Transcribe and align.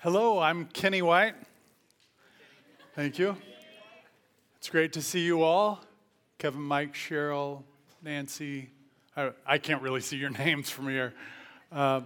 Hello, 0.00 0.38
I'm 0.38 0.66
Kenny 0.66 1.00
White. 1.00 1.34
Thank 2.94 3.18
you. 3.18 3.34
It's 4.58 4.68
great 4.68 4.92
to 4.92 5.00
see 5.00 5.20
you 5.20 5.42
all. 5.42 5.80
Kevin, 6.36 6.60
Mike, 6.60 6.92
Cheryl, 6.92 7.62
Nancy. 8.02 8.68
I, 9.16 9.30
I 9.46 9.56
can't 9.56 9.80
really 9.80 10.02
see 10.02 10.18
your 10.18 10.28
names 10.38 10.68
from 10.68 10.88
here. 10.90 11.14
Uh, 11.72 12.02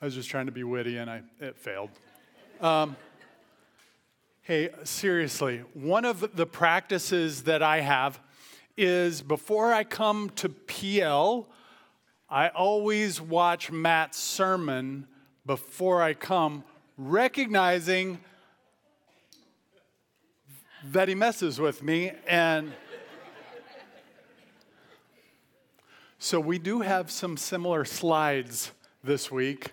I 0.00 0.04
was 0.04 0.14
just 0.14 0.30
trying 0.30 0.46
to 0.46 0.52
be 0.52 0.62
witty 0.62 0.98
and 0.98 1.10
I, 1.10 1.22
it 1.40 1.58
failed. 1.58 1.90
Um, 2.60 2.94
hey, 4.42 4.70
seriously, 4.84 5.64
one 5.74 6.04
of 6.04 6.36
the 6.36 6.46
practices 6.46 7.42
that 7.42 7.60
I 7.60 7.80
have 7.80 8.20
is 8.76 9.20
before 9.20 9.74
I 9.74 9.82
come 9.82 10.30
to 10.36 10.48
PL, 10.48 11.48
I 12.30 12.48
always 12.50 13.20
watch 13.20 13.72
Matt's 13.72 14.18
sermon 14.18 15.08
before 15.44 16.02
I 16.02 16.14
come, 16.14 16.62
recognizing 16.96 18.18
that 20.90 21.08
he 21.08 21.14
messes 21.14 21.60
with 21.60 21.82
me. 21.82 22.12
And 22.26 22.72
so 26.18 26.38
we 26.40 26.58
do 26.58 26.80
have 26.80 27.10
some 27.10 27.36
similar 27.36 27.84
slides 27.84 28.72
this 29.02 29.30
week 29.30 29.70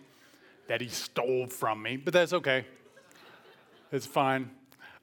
that 0.67 0.81
he 0.81 0.87
stole 0.87 1.47
from 1.47 1.81
me, 1.81 1.97
but 1.97 2.13
that's 2.13 2.33
okay. 2.33 2.65
It's 3.91 4.05
fine. 4.05 4.51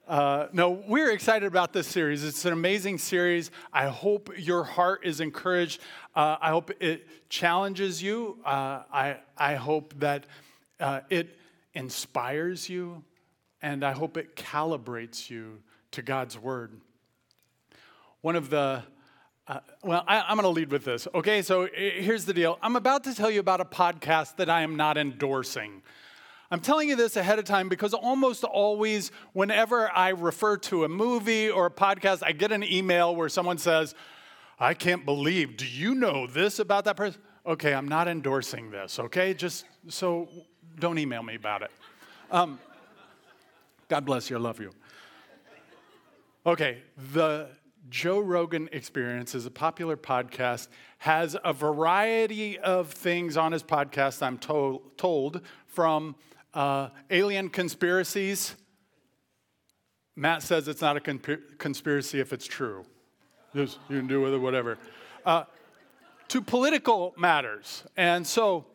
Uh, 0.07 0.47
no, 0.53 0.69
we're 0.87 1.11
excited 1.11 1.45
about 1.45 1.73
this 1.73 1.85
series. 1.85 2.23
It's 2.23 2.45
an 2.45 2.53
amazing 2.53 2.97
series. 2.97 3.51
I 3.73 3.87
hope 3.87 4.29
your 4.37 4.63
heart 4.63 5.01
is 5.03 5.19
encouraged. 5.19 5.81
Uh, 6.15 6.37
I 6.39 6.49
hope 6.51 6.71
it 6.79 7.05
challenges 7.27 8.01
you. 8.01 8.37
Uh, 8.45 8.83
I, 8.93 9.17
I 9.37 9.55
hope 9.55 9.93
that 9.99 10.25
uh, 10.79 11.01
it 11.09 11.37
inspires 11.73 12.69
you. 12.69 13.03
And 13.61 13.83
I 13.83 13.91
hope 13.91 14.17
it 14.17 14.35
calibrates 14.35 15.29
you 15.29 15.59
to 15.91 16.01
God's 16.01 16.37
word. 16.37 16.79
One 18.21 18.35
of 18.35 18.49
the 18.49 18.83
uh, 19.47 19.61
well, 19.81 20.03
I, 20.07 20.29
am 20.29 20.35
going 20.35 20.43
to 20.43 20.49
lead 20.49 20.71
with 20.71 20.83
this. 20.83 21.07
Okay, 21.15 21.41
so 21.41 21.69
here's 21.73 22.25
the 22.25 22.33
deal. 22.33 22.59
I'm 22.61 22.75
about 22.75 23.05
to 23.05 23.15
tell 23.15 23.31
you 23.31 23.39
about 23.39 23.61
a 23.61 23.65
podcast 23.65 24.35
that 24.35 24.49
I 24.49 24.61
am 24.61 24.75
not 24.75 24.97
endorsing. 24.97 25.83
I'm 26.51 26.59
telling 26.59 26.89
you 26.89 26.97
this 26.97 27.15
ahead 27.15 27.39
of 27.39 27.45
time 27.45 27.69
because 27.69 27.93
almost 27.93 28.43
always, 28.43 29.11
whenever 29.31 29.89
I 29.89 30.09
refer 30.09 30.57
to 30.57 30.83
a 30.83 30.89
movie 30.89 31.49
or 31.49 31.67
a 31.67 31.71
podcast, 31.71 32.23
I 32.25 32.33
get 32.33 32.51
an 32.51 32.61
email 32.61 33.15
where 33.15 33.29
someone 33.29 33.57
says, 33.57 33.95
I 34.59 34.73
can't 34.73 35.05
believe, 35.05 35.55
do 35.55 35.65
you 35.65 35.95
know 35.95 36.27
this 36.27 36.59
about 36.59 36.83
that 36.85 36.97
person? 36.97 37.21
Okay, 37.45 37.73
I'm 37.73 37.87
not 37.87 38.09
endorsing 38.09 38.71
this, 38.71 38.99
okay? 38.99 39.33
Just 39.33 39.65
so 39.87 40.27
don't 40.79 40.97
email 40.97 41.23
me 41.23 41.35
about 41.35 41.61
it. 41.61 41.71
Um, 42.31 42.59
God 43.87 44.05
bless 44.05 44.29
you, 44.29 44.37
I 44.37 44.39
love 44.39 44.59
you. 44.59 44.71
Okay, 46.45 46.79
the 47.13 47.49
Joe 47.89 48.19
Rogan 48.19 48.69
Experience 48.71 49.33
is 49.35 49.45
a 49.45 49.51
popular 49.51 49.97
podcast, 49.97 50.67
has 50.99 51.35
a 51.43 51.53
variety 51.53 52.59
of 52.59 52.91
things 52.91 53.37
on 53.37 53.51
his 53.51 53.63
podcast, 53.63 54.21
I'm 54.21 54.37
to- 54.39 54.81
told, 54.97 55.41
from 55.65 56.15
uh, 56.53 56.89
alien 57.09 57.49
conspiracies. 57.49 58.55
Matt 60.15 60.41
says 60.41 60.67
it's 60.67 60.81
not 60.81 60.97
a 60.97 60.99
conspiracy 60.99 62.19
if 62.19 62.33
it's 62.33 62.45
true. 62.45 62.85
You 63.53 63.67
can 63.89 64.07
do 64.07 64.21
with 64.21 64.33
it 64.33 64.37
whatever. 64.39 64.77
Uh, 65.25 65.43
to 66.27 66.41
political 66.41 67.13
matters. 67.17 67.83
And 67.95 68.25
so 68.25 68.65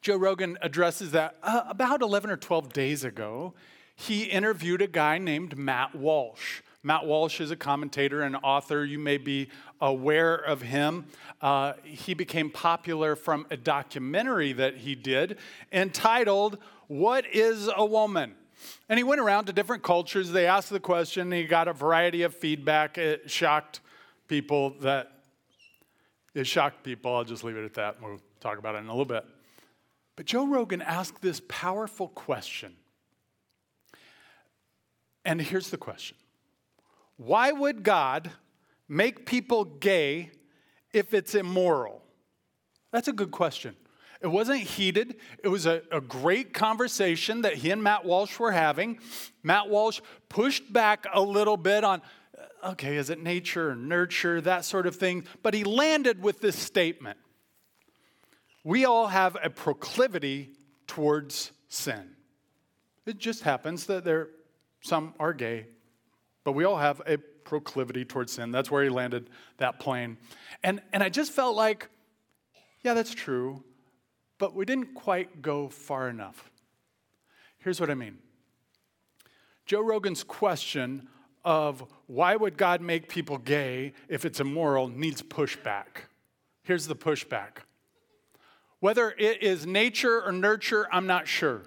Joe 0.00 0.16
Rogan 0.16 0.58
addresses 0.62 1.12
that. 1.12 1.36
Uh, 1.42 1.64
about 1.68 2.02
11 2.02 2.30
or 2.30 2.36
12 2.36 2.72
days 2.72 3.04
ago, 3.04 3.54
he 3.96 4.24
interviewed 4.24 4.82
a 4.82 4.86
guy 4.86 5.18
named 5.18 5.56
Matt 5.56 5.94
Walsh. 5.94 6.60
Matt 6.82 7.06
Walsh 7.06 7.40
is 7.40 7.50
a 7.50 7.56
commentator 7.56 8.20
and 8.22 8.36
author. 8.42 8.84
You 8.84 8.98
may 8.98 9.16
be 9.16 9.48
aware 9.80 10.34
of 10.34 10.60
him. 10.60 11.06
Uh, 11.40 11.72
he 11.82 12.12
became 12.12 12.50
popular 12.50 13.16
from 13.16 13.46
a 13.50 13.56
documentary 13.56 14.52
that 14.52 14.76
he 14.76 14.94
did 14.94 15.38
entitled, 15.72 16.58
What 16.88 17.24
is 17.32 17.70
a 17.74 17.84
Woman? 17.84 18.34
And 18.88 18.98
he 18.98 19.04
went 19.04 19.20
around 19.20 19.46
to 19.46 19.52
different 19.52 19.82
cultures. 19.82 20.30
They 20.30 20.46
asked 20.46 20.70
the 20.70 20.80
question, 20.80 21.32
he 21.32 21.44
got 21.44 21.68
a 21.68 21.72
variety 21.72 22.22
of 22.22 22.34
feedback. 22.34 22.98
It 22.98 23.30
shocked 23.30 23.80
people 24.28 24.70
that, 24.80 25.10
it 26.34 26.46
shocked 26.46 26.82
people. 26.82 27.14
I'll 27.14 27.24
just 27.24 27.44
leave 27.44 27.56
it 27.56 27.64
at 27.64 27.74
that. 27.74 28.02
We'll 28.02 28.20
talk 28.40 28.58
about 28.58 28.74
it 28.74 28.78
in 28.78 28.86
a 28.86 28.90
little 28.90 29.04
bit. 29.04 29.24
But 30.16 30.26
Joe 30.26 30.46
Rogan 30.46 30.82
asked 30.82 31.22
this 31.22 31.40
powerful 31.48 32.08
question. 32.08 32.76
And 35.24 35.40
here's 35.40 35.70
the 35.70 35.76
question 35.76 36.16
why 37.16 37.52
would 37.52 37.82
God 37.82 38.30
make 38.88 39.26
people 39.26 39.64
gay 39.64 40.30
if 40.92 41.14
it's 41.14 41.34
immoral? 41.34 42.02
That's 42.92 43.08
a 43.08 43.12
good 43.12 43.30
question. 43.30 43.76
It 44.20 44.28
wasn't 44.28 44.60
heated. 44.60 45.16
It 45.42 45.48
was 45.48 45.66
a, 45.66 45.82
a, 45.92 46.00
great 46.00 46.54
conversation 46.54 47.42
that 47.42 47.54
he 47.54 47.70
and 47.70 47.82
Matt 47.82 48.06
Walsh 48.06 48.38
were 48.38 48.52
having. 48.52 48.98
Matt 49.42 49.68
Walsh 49.68 50.00
pushed 50.30 50.72
back 50.72 51.04
a 51.12 51.20
little 51.20 51.58
bit 51.58 51.84
on, 51.84 52.00
okay, 52.64 52.96
is 52.96 53.10
it 53.10 53.22
nature 53.22 53.70
or 53.70 53.74
nurture, 53.74 54.40
that 54.40 54.64
sort 54.64 54.86
of 54.86 54.96
thing. 54.96 55.26
But 55.42 55.52
he 55.52 55.62
landed 55.62 56.22
with 56.22 56.40
this 56.40 56.58
statement 56.58 57.18
We 58.64 58.86
all 58.86 59.06
have 59.06 59.36
a 59.42 59.50
proclivity 59.50 60.50
towards 60.86 61.52
sin. 61.68 62.10
It 63.06 63.18
just 63.18 63.42
happens 63.42 63.86
that 63.86 64.04
there, 64.04 64.30
some 64.80 65.14
are 65.20 65.34
gay, 65.34 65.66
but 66.42 66.52
we 66.52 66.64
all 66.64 66.78
have 66.78 67.02
a 67.06 67.18
proclivity 67.18 68.04
towards 68.04 68.32
sin. 68.32 68.50
That's 68.50 68.70
where 68.70 68.82
he 68.82 68.88
landed 68.88 69.28
that 69.58 69.78
plane. 69.78 70.16
And, 70.62 70.80
and 70.92 71.02
I 71.02 71.10
just 71.10 71.32
felt 71.32 71.54
like, 71.54 71.88
yeah, 72.82 72.94
that's 72.94 73.14
true, 73.14 73.62
but 74.38 74.54
we 74.54 74.64
didn't 74.64 74.94
quite 74.94 75.42
go 75.42 75.68
far 75.68 76.08
enough. 76.08 76.50
Here's 77.58 77.80
what 77.80 77.90
I 77.90 77.94
mean 77.94 78.18
Joe 79.66 79.80
Rogan's 79.82 80.24
question 80.24 81.08
of 81.44 81.84
why 82.06 82.36
would 82.36 82.56
God 82.56 82.80
make 82.80 83.08
people 83.08 83.38
gay 83.38 83.92
if 84.08 84.24
it's 84.24 84.40
immoral 84.40 84.88
needs 84.88 85.22
pushback. 85.22 86.08
Here's 86.62 86.86
the 86.86 86.96
pushback. 86.96 87.58
Whether 88.84 89.14
it 89.16 89.42
is 89.42 89.66
nature 89.66 90.22
or 90.22 90.30
nurture, 90.30 90.86
I'm 90.92 91.06
not 91.06 91.26
sure. 91.26 91.62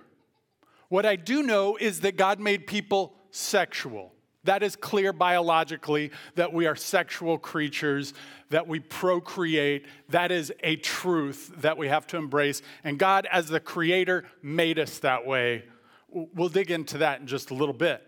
What 0.88 1.04
I 1.04 1.16
do 1.16 1.42
know 1.42 1.76
is 1.76 2.02
that 2.02 2.16
God 2.16 2.40
made 2.40 2.68
people 2.68 3.16
sexual. 3.32 4.14
That 4.44 4.62
is 4.62 4.76
clear 4.76 5.12
biologically 5.12 6.12
that 6.36 6.54
we 6.54 6.68
are 6.68 6.76
sexual 6.76 7.40
creatures, 7.40 8.14
that 8.52 8.68
we 8.68 8.82
procreate. 8.82 9.88
That 10.10 10.32
is 10.32 10.54
a 10.62 10.76
truth 10.76 11.52
that 11.58 11.76
we 11.76 11.88
have 11.88 12.06
to 12.06 12.18
embrace. 12.18 12.62
And 12.84 13.00
God, 13.00 13.28
as 13.32 13.48
the 13.48 13.60
creator, 13.60 14.26
made 14.44 14.78
us 14.78 15.00
that 15.00 15.26
way. 15.26 15.64
We'll 16.10 16.50
dig 16.50 16.70
into 16.70 17.00
that 17.00 17.20
in 17.20 17.26
just 17.26 17.50
a 17.50 17.56
little 17.56 17.74
bit. 17.74 18.04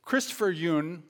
Christopher 0.00 0.50
Yuan 0.50 1.02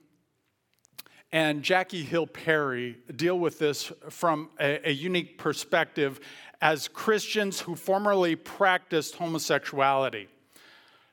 and 1.31 1.63
Jackie 1.63 2.05
Hill 2.05 2.27
Perry 2.27 2.99
deal 3.15 3.39
with 3.39 3.59
this 3.59 3.93
from 4.09 4.51
a, 4.59 4.89
a 4.89 4.93
unique 4.93 5.39
perspective 5.39 6.21
as 6.61 6.89
Christians 6.89 7.61
who 7.61 7.75
formerly 7.75 8.35
practiced 8.35 9.17
homosexuality. 9.17 10.29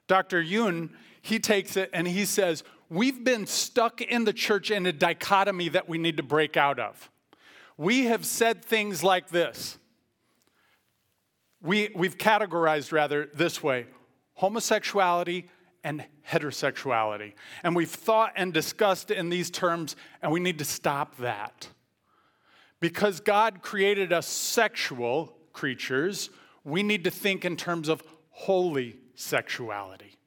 Dr. 0.08 0.42
Yuan 0.42 0.90
he 1.26 1.40
takes 1.40 1.76
it 1.76 1.90
and 1.92 2.08
he 2.08 2.24
says, 2.24 2.64
We've 2.88 3.24
been 3.24 3.48
stuck 3.48 4.00
in 4.00 4.26
the 4.26 4.34
church 4.34 4.70
in 4.70 4.86
a 4.86 4.94
dichotomy 4.94 5.70
that 5.70 5.90
we 5.90 5.98
need 5.98 6.18
to 6.18 6.24
break 6.24 6.56
out 6.56 6.78
of. 6.78 7.10
We 7.78 8.06
have 8.06 8.28
said 8.28 8.64
things 8.64 9.04
like 9.04 9.30
this. 9.30 9.80
We, 11.64 11.90
we've 11.96 12.20
categorized, 12.20 12.92
rather, 12.92 13.28
this 13.34 13.64
way 13.64 13.88
homosexuality 14.36 15.50
and 15.86 16.04
heterosexuality. 16.28 17.34
And 17.64 17.76
we've 17.76 17.90
thought 17.90 18.34
and 18.36 18.52
discussed 18.52 19.12
in 19.12 19.30
these 19.30 19.52
terms, 19.52 19.96
and 20.22 20.32
we 20.32 20.40
need 20.40 20.58
to 20.58 20.66
stop 20.66 21.16
that. 21.18 21.70
Because 22.80 23.20
God 23.20 23.62
created 23.62 24.12
us 24.12 24.26
sexual 24.26 25.38
creatures, 25.54 26.32
we 26.64 26.82
need 26.82 27.04
to 27.04 27.12
think 27.12 27.46
in 27.46 27.56
terms 27.56 27.88
of 27.88 28.04
holy 28.32 28.98
sexuality. 29.14 30.18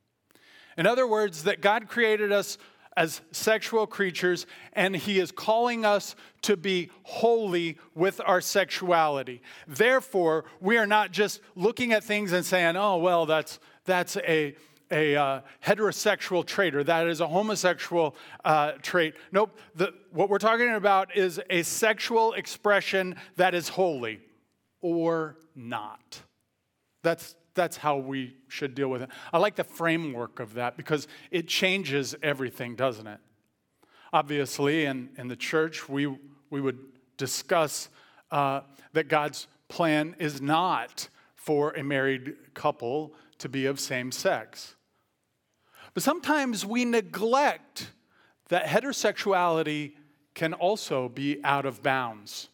In 0.79 0.87
other 0.87 1.09
words, 1.09 1.43
that 1.43 1.61
God 1.61 1.89
created 1.89 2.31
us 2.31 2.57
as 2.97 3.21
sexual 3.33 3.89
creatures, 3.89 4.47
and 4.75 4.95
He 4.95 5.19
is 5.19 5.33
calling 5.33 5.85
us 5.85 6.15
to 6.43 6.57
be 6.57 6.91
holy 7.03 7.79
with 7.97 8.21
our 8.25 8.41
sexuality. 8.41 9.43
Therefore, 9.67 10.45
we 10.61 10.79
are 10.79 10.87
not 10.87 11.11
just 11.11 11.41
looking 11.57 11.93
at 11.93 12.05
things 12.05 12.33
and 12.33 12.47
saying, 12.47 12.77
oh, 12.77 12.99
well, 12.99 13.27
that's, 13.27 13.59
that's 13.85 14.17
a, 14.19 14.55
a 14.91 15.17
uh, 15.17 15.41
heterosexual 15.65 16.45
trait 16.45 16.75
or 16.75 16.85
that 16.85 17.07
is 17.07 17.21
a 17.21 17.27
homosexual 17.27 18.15
uh, 18.45 18.73
trait. 18.83 19.15
Nope, 19.33 19.59
the, 19.75 19.93
what 20.13 20.31
we're 20.31 20.39
talking 20.39 20.71
about 20.71 21.17
is 21.17 21.41
a 21.51 21.63
sexual 21.63 22.33
expression 22.33 23.17
that 23.37 23.55
is 23.55 23.69
holy 23.69 24.21
or 24.81 25.37
not. 25.55 26.23
That's, 27.03 27.35
that's 27.55 27.77
how 27.77 27.99
we 27.99 28.37
should 28.49 28.75
deal 28.75 28.89
with 28.89 29.03
it. 29.03 29.11
I 29.33 29.39
like 29.39 29.57
the 29.57 29.65
framework 29.65 30.41
of 30.41 30.55
that 30.55 30.77
because 30.77 31.09
it 31.31 31.49
changes 31.49 32.15
everything, 32.23 32.77
doesn't 32.77 33.07
it? 33.07 33.21
Obviously, 34.13 34.87
in, 34.87 35.11
in 35.19 35.29
the 35.29 35.37
church, 35.37 35.89
we, 35.89 36.07
we 36.51 36.61
would 36.61 36.79
discuss 37.19 37.91
uh, 38.31 38.61
that 38.95 39.09
God's 39.09 39.49
plan 39.69 40.17
is 40.19 40.41
not 40.41 41.09
for 41.35 41.73
a 41.73 41.85
married 41.85 42.37
couple 42.55 43.15
to 43.39 43.49
be 43.49 43.67
of 43.67 43.79
same 43.79 44.11
sex. 44.11 44.75
But 45.99 46.05
sometimes 46.05 46.65
we 46.65 46.85
neglect 46.85 47.91
that 48.51 48.67
heterosexuality 48.67 49.95
can 50.33 50.55
also 50.55 51.09
be 51.09 51.41
out 51.43 51.67
of 51.67 51.83
bounds. 51.83 52.51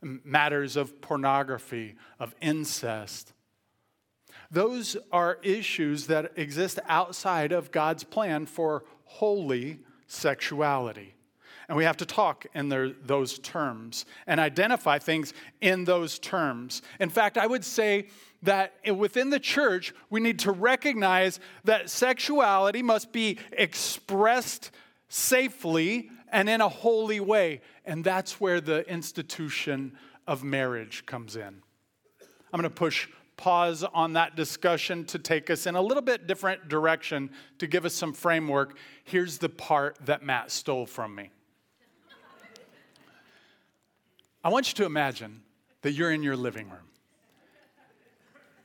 Matters 0.00 0.74
of 0.74 1.02
pornography, 1.02 1.96
of 2.18 2.34
incest. 2.40 3.34
Those 4.50 4.96
are 5.12 5.40
issues 5.42 6.06
that 6.06 6.32
exist 6.36 6.78
outside 6.88 7.52
of 7.52 7.70
God's 7.70 8.02
plan 8.02 8.46
for 8.46 8.84
holy 9.04 9.80
sexuality. 10.06 11.16
And 11.68 11.76
we 11.76 11.84
have 11.84 11.96
to 11.98 12.06
talk 12.06 12.46
in 12.54 12.68
their, 12.68 12.90
those 12.90 13.38
terms 13.38 14.04
and 14.26 14.38
identify 14.40 14.98
things 14.98 15.32
in 15.60 15.84
those 15.84 16.18
terms. 16.18 16.82
In 17.00 17.08
fact, 17.08 17.38
I 17.38 17.46
would 17.46 17.64
say 17.64 18.08
that 18.42 18.74
within 18.94 19.30
the 19.30 19.40
church, 19.40 19.94
we 20.10 20.20
need 20.20 20.38
to 20.40 20.52
recognize 20.52 21.40
that 21.64 21.88
sexuality 21.88 22.82
must 22.82 23.12
be 23.12 23.38
expressed 23.52 24.70
safely 25.08 26.10
and 26.30 26.48
in 26.48 26.60
a 26.60 26.68
holy 26.68 27.20
way. 27.20 27.60
And 27.84 28.04
that's 28.04 28.40
where 28.40 28.60
the 28.60 28.88
institution 28.90 29.96
of 30.26 30.42
marriage 30.44 31.06
comes 31.06 31.36
in. 31.36 31.62
I'm 32.52 32.60
going 32.60 32.62
to 32.62 32.70
push 32.70 33.08
pause 33.36 33.82
on 33.82 34.12
that 34.12 34.36
discussion 34.36 35.04
to 35.06 35.18
take 35.18 35.50
us 35.50 35.66
in 35.66 35.74
a 35.74 35.82
little 35.82 36.02
bit 36.02 36.26
different 36.26 36.68
direction 36.68 37.30
to 37.58 37.66
give 37.66 37.84
us 37.84 37.94
some 37.94 38.12
framework. 38.12 38.76
Here's 39.04 39.38
the 39.38 39.48
part 39.48 39.98
that 40.04 40.22
Matt 40.22 40.50
stole 40.50 40.86
from 40.86 41.14
me. 41.14 41.30
I 44.44 44.50
want 44.50 44.68
you 44.68 44.74
to 44.74 44.84
imagine 44.84 45.42
that 45.80 45.92
you're 45.92 46.12
in 46.12 46.22
your 46.22 46.36
living 46.36 46.68
room. 46.68 46.86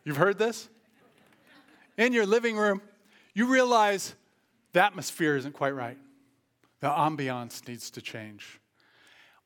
You've 0.04 0.18
heard 0.18 0.38
this? 0.38 0.68
In 1.98 2.12
your 2.12 2.26
living 2.26 2.58
room, 2.58 2.82
you 3.34 3.46
realize 3.46 4.14
the 4.74 4.84
atmosphere 4.84 5.38
isn't 5.38 5.54
quite 5.54 5.74
right. 5.74 5.98
The 6.82 6.90
ambiance 6.90 7.66
needs 7.66 7.90
to 7.92 8.02
change. 8.02 8.60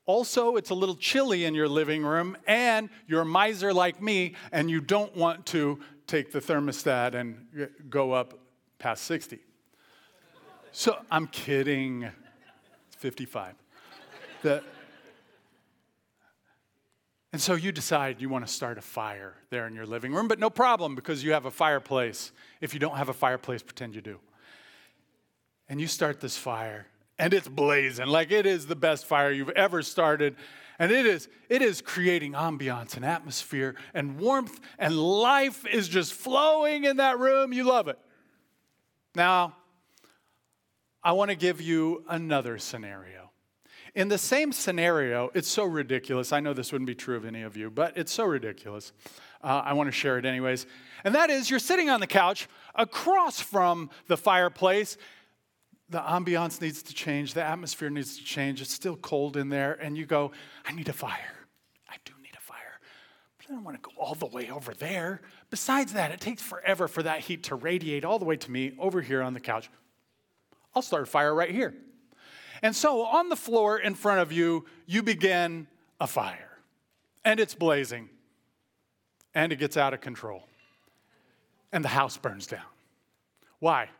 Also, 0.06 0.56
it's 0.56 0.70
a 0.70 0.74
little 0.74 0.96
chilly 0.96 1.44
in 1.44 1.54
your 1.54 1.68
living 1.68 2.02
room, 2.02 2.36
and 2.48 2.90
you're 3.06 3.22
a 3.22 3.26
miser 3.26 3.72
like 3.72 4.02
me, 4.02 4.34
and 4.50 4.68
you 4.68 4.80
don't 4.80 5.16
want 5.16 5.46
to 5.46 5.78
take 6.08 6.32
the 6.32 6.40
thermostat 6.40 7.14
and 7.14 7.68
go 7.88 8.12
up 8.12 8.38
past 8.78 9.04
60. 9.04 9.38
So 10.72 10.98
I'm 11.10 11.28
kidding. 11.28 12.02
It's 12.02 12.96
55. 12.96 13.54
The, 14.42 14.62
and 17.34 17.40
so 17.40 17.56
you 17.56 17.72
decide 17.72 18.20
you 18.20 18.28
want 18.28 18.46
to 18.46 18.52
start 18.52 18.78
a 18.78 18.80
fire 18.80 19.34
there 19.50 19.66
in 19.66 19.74
your 19.74 19.86
living 19.86 20.14
room, 20.14 20.28
but 20.28 20.38
no 20.38 20.48
problem 20.48 20.94
because 20.94 21.24
you 21.24 21.32
have 21.32 21.46
a 21.46 21.50
fireplace. 21.50 22.30
If 22.60 22.74
you 22.74 22.78
don't 22.78 22.96
have 22.96 23.08
a 23.08 23.12
fireplace, 23.12 23.60
pretend 23.60 23.96
you 23.96 24.00
do. 24.00 24.20
And 25.68 25.80
you 25.80 25.88
start 25.88 26.20
this 26.20 26.36
fire, 26.36 26.86
and 27.18 27.34
it's 27.34 27.48
blazing 27.48 28.06
like 28.06 28.30
it 28.30 28.46
is 28.46 28.66
the 28.68 28.76
best 28.76 29.04
fire 29.04 29.32
you've 29.32 29.50
ever 29.50 29.82
started. 29.82 30.36
And 30.78 30.92
it 30.92 31.06
is, 31.06 31.28
it 31.48 31.60
is 31.60 31.82
creating 31.82 32.34
ambiance 32.34 32.94
and 32.94 33.04
atmosphere 33.04 33.74
and 33.94 34.16
warmth, 34.20 34.60
and 34.78 34.96
life 34.96 35.66
is 35.66 35.88
just 35.88 36.12
flowing 36.12 36.84
in 36.84 36.98
that 36.98 37.18
room. 37.18 37.52
You 37.52 37.64
love 37.64 37.88
it. 37.88 37.98
Now, 39.16 39.56
I 41.02 41.10
want 41.10 41.32
to 41.32 41.36
give 41.36 41.60
you 41.60 42.04
another 42.08 42.58
scenario. 42.58 43.32
In 43.94 44.08
the 44.08 44.18
same 44.18 44.52
scenario, 44.52 45.30
it's 45.34 45.48
so 45.48 45.64
ridiculous. 45.64 46.32
I 46.32 46.40
know 46.40 46.52
this 46.52 46.72
wouldn't 46.72 46.88
be 46.88 46.96
true 46.96 47.16
of 47.16 47.24
any 47.24 47.42
of 47.42 47.56
you, 47.56 47.70
but 47.70 47.96
it's 47.96 48.12
so 48.12 48.24
ridiculous. 48.24 48.92
Uh, 49.42 49.62
I 49.64 49.74
want 49.74 49.86
to 49.86 49.92
share 49.92 50.18
it 50.18 50.24
anyways. 50.24 50.66
And 51.04 51.14
that 51.14 51.30
is, 51.30 51.48
you're 51.48 51.60
sitting 51.60 51.88
on 51.90 52.00
the 52.00 52.06
couch 52.06 52.48
across 52.74 53.38
from 53.38 53.90
the 54.08 54.16
fireplace. 54.16 54.96
The 55.90 56.00
ambiance 56.00 56.60
needs 56.60 56.82
to 56.84 56.94
change, 56.94 57.34
the 57.34 57.44
atmosphere 57.44 57.90
needs 57.90 58.16
to 58.16 58.24
change. 58.24 58.60
It's 58.60 58.72
still 58.72 58.96
cold 58.96 59.36
in 59.36 59.48
there, 59.48 59.74
and 59.74 59.96
you 59.96 60.06
go, 60.06 60.32
I 60.64 60.72
need 60.72 60.88
a 60.88 60.92
fire. 60.92 61.46
I 61.88 61.96
do 62.04 62.14
need 62.20 62.34
a 62.36 62.40
fire. 62.40 62.80
But 63.36 63.46
I 63.50 63.54
don't 63.54 63.64
want 63.64 63.80
to 63.80 63.88
go 63.88 63.92
all 64.00 64.14
the 64.14 64.26
way 64.26 64.50
over 64.50 64.74
there. 64.74 65.20
Besides 65.50 65.92
that, 65.92 66.10
it 66.10 66.20
takes 66.20 66.42
forever 66.42 66.88
for 66.88 67.04
that 67.04 67.20
heat 67.20 67.44
to 67.44 67.54
radiate 67.54 68.04
all 68.04 68.18
the 68.18 68.24
way 68.24 68.36
to 68.36 68.50
me 68.50 68.72
over 68.78 69.02
here 69.02 69.22
on 69.22 69.34
the 69.34 69.40
couch. 69.40 69.70
I'll 70.74 70.82
start 70.82 71.04
a 71.04 71.06
fire 71.06 71.32
right 71.32 71.50
here. 71.50 71.74
And 72.64 72.74
so 72.74 73.04
on 73.04 73.28
the 73.28 73.36
floor 73.36 73.78
in 73.78 73.94
front 73.94 74.20
of 74.20 74.32
you, 74.32 74.64
you 74.86 75.02
begin 75.02 75.66
a 76.00 76.06
fire. 76.06 76.58
And 77.22 77.38
it's 77.38 77.54
blazing. 77.54 78.08
And 79.34 79.52
it 79.52 79.56
gets 79.56 79.76
out 79.76 79.92
of 79.92 80.00
control. 80.00 80.48
And 81.72 81.84
the 81.84 81.90
house 81.90 82.16
burns 82.16 82.46
down. 82.46 82.64
Why? 83.58 83.90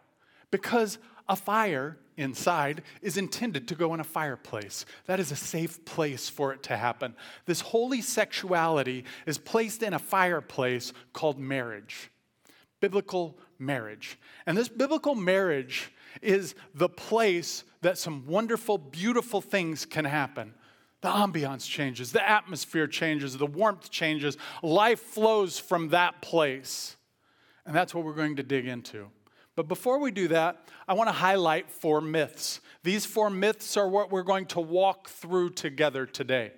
Because 0.50 0.96
a 1.28 1.36
fire 1.36 1.98
inside 2.16 2.82
is 3.02 3.18
intended 3.18 3.68
to 3.68 3.74
go 3.74 3.92
in 3.92 4.00
a 4.00 4.04
fireplace. 4.04 4.86
That 5.04 5.20
is 5.20 5.30
a 5.30 5.36
safe 5.36 5.84
place 5.84 6.30
for 6.30 6.54
it 6.54 6.62
to 6.62 6.76
happen. 6.78 7.14
This 7.44 7.60
holy 7.60 8.00
sexuality 8.00 9.04
is 9.26 9.36
placed 9.36 9.82
in 9.82 9.92
a 9.92 9.98
fireplace 9.98 10.94
called 11.12 11.38
marriage, 11.38 12.10
biblical 12.80 13.36
marriage. 13.58 14.18
And 14.46 14.56
this 14.56 14.68
biblical 14.70 15.14
marriage 15.14 15.90
is 16.22 16.54
the 16.74 16.88
place 16.88 17.64
that 17.82 17.98
some 17.98 18.26
wonderful, 18.26 18.78
beautiful 18.78 19.40
things 19.40 19.84
can 19.84 20.04
happen. 20.04 20.54
The 21.00 21.08
ambiance 21.08 21.68
changes, 21.68 22.12
the 22.12 22.26
atmosphere 22.26 22.86
changes, 22.86 23.36
the 23.36 23.46
warmth 23.46 23.90
changes, 23.90 24.38
life 24.62 25.00
flows 25.00 25.58
from 25.58 25.90
that 25.90 26.22
place. 26.22 26.96
And 27.66 27.74
that's 27.74 27.94
what 27.94 28.04
we're 28.04 28.14
going 28.14 28.36
to 28.36 28.42
dig 28.42 28.66
into. 28.66 29.08
But 29.56 29.68
before 29.68 29.98
we 29.98 30.10
do 30.10 30.28
that, 30.28 30.66
I 30.88 30.94
want 30.94 31.08
to 31.08 31.12
highlight 31.12 31.70
four 31.70 32.00
myths. 32.00 32.60
These 32.82 33.06
four 33.06 33.30
myths 33.30 33.76
are 33.76 33.88
what 33.88 34.10
we're 34.10 34.22
going 34.22 34.46
to 34.46 34.60
walk 34.60 35.08
through 35.08 35.50
together 35.50 36.06
today. 36.06 36.52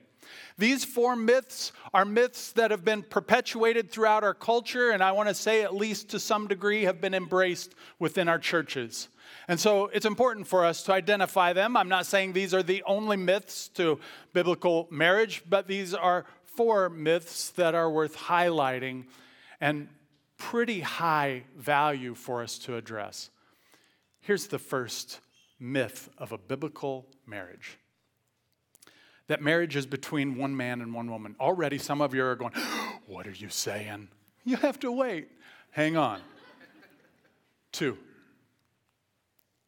These 0.58 0.84
four 0.84 1.16
myths 1.16 1.72
are 1.92 2.04
myths 2.04 2.52
that 2.52 2.70
have 2.70 2.84
been 2.84 3.02
perpetuated 3.02 3.90
throughout 3.90 4.24
our 4.24 4.32
culture, 4.32 4.90
and 4.90 5.02
I 5.02 5.12
want 5.12 5.28
to 5.28 5.34
say, 5.34 5.62
at 5.62 5.74
least 5.74 6.08
to 6.10 6.18
some 6.18 6.48
degree, 6.48 6.84
have 6.84 7.00
been 7.00 7.14
embraced 7.14 7.74
within 7.98 8.28
our 8.28 8.38
churches. 8.38 9.08
And 9.48 9.60
so 9.60 9.86
it's 9.86 10.06
important 10.06 10.46
for 10.46 10.64
us 10.64 10.82
to 10.84 10.92
identify 10.92 11.52
them. 11.52 11.76
I'm 11.76 11.88
not 11.88 12.06
saying 12.06 12.32
these 12.32 12.54
are 12.54 12.62
the 12.62 12.82
only 12.86 13.16
myths 13.16 13.68
to 13.74 14.00
biblical 14.32 14.88
marriage, 14.90 15.42
but 15.48 15.68
these 15.68 15.92
are 15.92 16.24
four 16.44 16.88
myths 16.88 17.50
that 17.50 17.74
are 17.74 17.90
worth 17.90 18.16
highlighting 18.16 19.04
and 19.60 19.88
pretty 20.38 20.80
high 20.80 21.44
value 21.56 22.14
for 22.14 22.42
us 22.42 22.58
to 22.60 22.76
address. 22.76 23.30
Here's 24.20 24.46
the 24.46 24.58
first 24.58 25.20
myth 25.60 26.08
of 26.18 26.32
a 26.32 26.38
biblical 26.38 27.06
marriage 27.26 27.78
that 29.28 29.42
marriage 29.42 29.76
is 29.76 29.86
between 29.86 30.36
one 30.36 30.56
man 30.56 30.80
and 30.80 30.94
one 30.94 31.10
woman. 31.10 31.36
Already, 31.40 31.78
some 31.78 32.00
of 32.00 32.14
you 32.14 32.24
are 32.24 32.36
going, 32.36 32.52
What 33.06 33.26
are 33.26 33.32
you 33.32 33.48
saying? 33.48 34.08
You 34.44 34.56
have 34.56 34.78
to 34.80 34.92
wait. 34.92 35.28
Hang 35.70 35.96
on. 35.96 36.20
Two, 37.72 37.98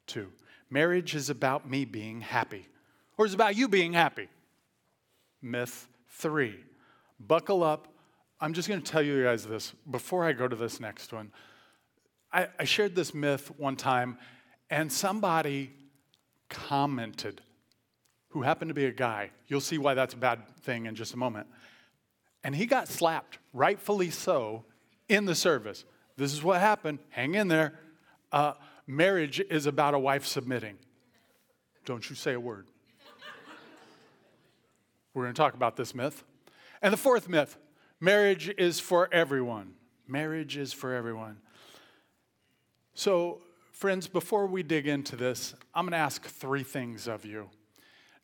Two, 0.08 0.32
marriage 0.70 1.14
is 1.14 1.28
about 1.28 1.68
me 1.68 1.84
being 1.84 2.22
happy, 2.22 2.66
or 3.18 3.26
is 3.26 3.34
about 3.34 3.56
you 3.56 3.68
being 3.68 3.92
happy. 3.92 4.28
Myth 5.42 5.86
three, 6.08 6.58
buckle 7.20 7.62
up. 7.62 7.88
I'm 8.40 8.54
just 8.54 8.68
going 8.68 8.80
to 8.80 8.90
tell 8.90 9.02
you 9.02 9.22
guys 9.22 9.44
this 9.44 9.74
before 9.90 10.24
I 10.24 10.32
go 10.32 10.48
to 10.48 10.56
this 10.56 10.80
next 10.80 11.12
one. 11.12 11.30
I, 12.32 12.48
I 12.58 12.64
shared 12.64 12.94
this 12.94 13.12
myth 13.12 13.52
one 13.58 13.76
time, 13.76 14.16
and 14.70 14.90
somebody 14.90 15.72
commented 16.48 17.42
who 18.30 18.42
happened 18.42 18.68
to 18.68 18.74
be 18.74 18.86
a 18.86 18.92
guy. 18.92 19.30
You'll 19.46 19.60
see 19.60 19.78
why 19.78 19.94
that's 19.94 20.14
a 20.14 20.18
bad 20.18 20.46
thing 20.60 20.86
in 20.86 20.94
just 20.94 21.14
a 21.14 21.16
moment. 21.16 21.46
And 22.44 22.54
he 22.54 22.66
got 22.66 22.88
slapped, 22.88 23.38
rightfully 23.52 24.10
so, 24.10 24.64
in 25.08 25.24
the 25.24 25.34
service. 25.34 25.84
This 26.16 26.32
is 26.32 26.42
what 26.42 26.60
happened. 26.60 26.98
Hang 27.10 27.34
in 27.34 27.48
there. 27.48 27.78
Uh, 28.30 28.52
marriage 28.86 29.40
is 29.40 29.66
about 29.66 29.94
a 29.94 29.98
wife 29.98 30.26
submitting. 30.26 30.78
Don't 31.84 32.08
you 32.08 32.16
say 32.16 32.34
a 32.34 32.40
word. 32.40 32.66
We're 35.14 35.24
going 35.24 35.34
to 35.34 35.38
talk 35.38 35.54
about 35.54 35.76
this 35.76 35.94
myth. 35.94 36.22
And 36.82 36.92
the 36.92 36.98
fourth 36.98 37.28
myth 37.28 37.56
marriage 38.00 38.52
is 38.58 38.78
for 38.78 39.08
everyone. 39.12 39.72
Marriage 40.06 40.56
is 40.56 40.72
for 40.72 40.94
everyone. 40.94 41.38
So, 42.94 43.40
friends, 43.72 44.06
before 44.06 44.46
we 44.46 44.62
dig 44.62 44.86
into 44.86 45.16
this, 45.16 45.54
I'm 45.74 45.84
going 45.84 45.92
to 45.92 45.98
ask 45.98 46.24
three 46.24 46.62
things 46.62 47.06
of 47.06 47.24
you. 47.24 47.48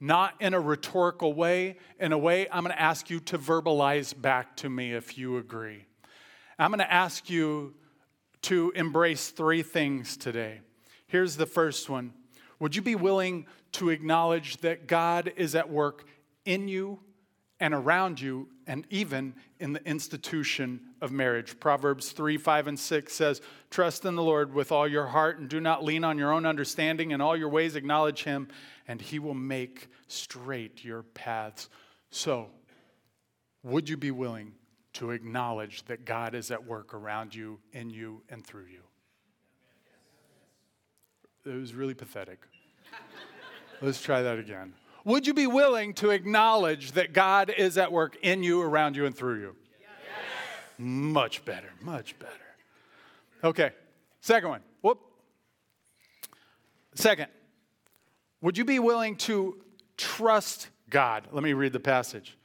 Not 0.01 0.35
in 0.41 0.55
a 0.55 0.61
rhetorical 0.61 1.33
way, 1.33 1.77
in 1.99 2.13
a 2.13 2.19
way, 2.19 2.47
I'm 2.51 2.65
going 2.65 2.75
to 2.75 2.81
ask 2.81 3.11
you 3.11 3.21
to 3.21 3.39
verbalize 3.39 4.21
back 4.21 4.57
to 4.59 4.69
me 4.69 4.93
if 4.93 5.17
you 5.17 5.39
agree. 5.39 5.87
I'm 6.59 6.71
going 6.71 6.81
to 6.81 6.93
ask 6.93 7.31
you 7.31 7.75
to 8.43 8.73
embrace 8.77 9.31
three 9.31 9.63
things 9.63 10.17
today. 10.17 10.61
Here's 11.07 11.37
the 11.37 11.47
first 11.47 11.89
one 11.89 12.13
Would 12.59 12.77
you 12.77 12.83
be 12.83 12.95
willing 12.95 13.47
to 13.73 13.91
acknowledge 13.91 14.59
that 14.59 14.87
God 14.87 15.33
is 15.37 15.55
at 15.55 15.71
work 15.71 16.05
in 16.45 16.69
you 16.69 17.01
and 17.61 17.73
around 17.73 18.21
you 18.21 18.49
and 18.67 18.87
even 18.91 19.35
in 19.59 19.73
the 19.73 19.85
institution 19.89 20.81
of 21.04 21.12
marriage. 21.12 21.61
Proverbs 21.61 22.11
3, 22.11 22.38
5, 22.38 22.66
and 22.66 22.78
6 22.78 23.12
says, 23.12 23.42
Trust 23.70 24.06
in 24.06 24.16
the 24.16 24.23
Lord 24.23 24.54
with 24.54 24.73
all 24.73 24.88
your 24.88 25.06
heart 25.06 25.38
and 25.38 25.49
do 25.49 25.61
not 25.61 25.84
lean 25.84 26.02
on 26.02 26.18
your 26.18 26.32
own 26.32 26.46
understanding. 26.46 27.11
In 27.11 27.20
all 27.20 27.37
your 27.37 27.50
ways, 27.50 27.76
acknowledge 27.76 28.25
him, 28.25 28.49
and 28.88 29.00
he 29.00 29.18
will 29.18 29.34
make 29.34 29.88
straight 30.08 30.82
your 30.82 31.02
paths. 31.02 31.68
So, 32.11 32.50
would 33.62 33.88
you 33.88 33.99
be 33.99 34.11
willing 34.11 34.52
to 34.94 35.11
acknowledge 35.11 35.84
that 35.84 36.04
God 36.04 36.34
is 36.34 36.50
at 36.50 36.64
work 36.64 36.94
around 36.94 37.34
you, 37.34 37.61
in 37.73 37.90
you, 37.90 38.23
and 38.30 38.44
through 38.44 38.66
you? 38.66 38.80
It 41.44 41.61
was 41.61 41.75
really 41.75 41.94
pathetic. 41.94 42.40
Let's 43.82 44.00
try 44.00 44.23
that 44.23 44.38
again. 44.38 44.73
Would 45.04 45.26
you 45.26 45.34
be 45.34 45.46
willing 45.46 45.92
to 45.94 46.11
acknowledge 46.11 46.92
that 46.92 47.12
God 47.12 47.52
is 47.54 47.76
at 47.76 47.92
work 47.92 48.16
in 48.23 48.42
you, 48.42 48.62
around 48.62 48.96
you, 48.96 49.04
and 49.04 49.14
through 49.14 49.40
you? 49.40 49.56
Much 50.78 51.45
better, 51.45 51.71
much 51.81 52.19
better. 52.19 52.33
Okay, 53.43 53.71
second 54.21 54.49
one. 54.49 54.61
Whoop. 54.83 55.00
Second, 56.95 57.28
would 58.40 58.59
you 58.59 58.64
be 58.64 58.78
willing 58.78 59.16
to 59.16 59.61
trust 59.97 60.69
God? 60.90 61.28
Let 61.33 61.43
me 61.43 61.52
read 61.52 61.73
the 61.73 61.81
passage. 61.81 62.37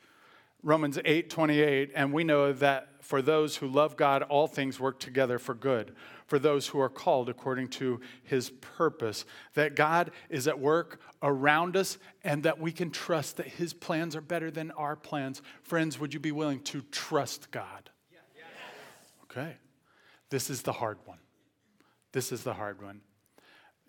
Romans 0.61 0.99
8 1.05 1.29
28, 1.29 1.91
and 1.95 2.11
we 2.11 2.23
know 2.23 2.51
that 2.51 2.89
for 2.99 3.21
those 3.21 3.55
who 3.55 3.67
love 3.67 3.95
God, 3.95 4.23
all 4.23 4.47
things 4.47 4.79
work 4.79 4.99
together 4.99 5.39
for 5.39 5.53
good, 5.53 5.95
for 6.27 6.37
those 6.37 6.67
who 6.67 6.79
are 6.79 6.89
called 6.89 7.29
according 7.29 7.69
to 7.69 8.01
his 8.23 8.49
purpose. 8.49 9.23
That 9.53 9.75
God 9.75 10.11
is 10.29 10.47
at 10.47 10.59
work 10.59 10.99
around 11.23 11.77
us 11.77 11.97
and 12.23 12.43
that 12.43 12.59
we 12.59 12.71
can 12.71 12.91
trust 12.91 13.37
that 13.37 13.47
his 13.47 13.73
plans 13.73 14.15
are 14.15 14.21
better 14.21 14.51
than 14.51 14.71
our 14.71 14.95
plans. 14.95 15.41
Friends, 15.63 15.97
would 15.97 16.13
you 16.13 16.19
be 16.19 16.31
willing 16.31 16.59
to 16.63 16.81
trust 16.91 17.51
God? 17.51 17.89
Okay. 19.29 19.55
This 20.29 20.49
is 20.49 20.61
the 20.61 20.73
hard 20.73 20.97
one. 21.05 21.19
This 22.11 22.31
is 22.31 22.43
the 22.43 22.53
hard 22.53 22.81
one. 22.81 23.01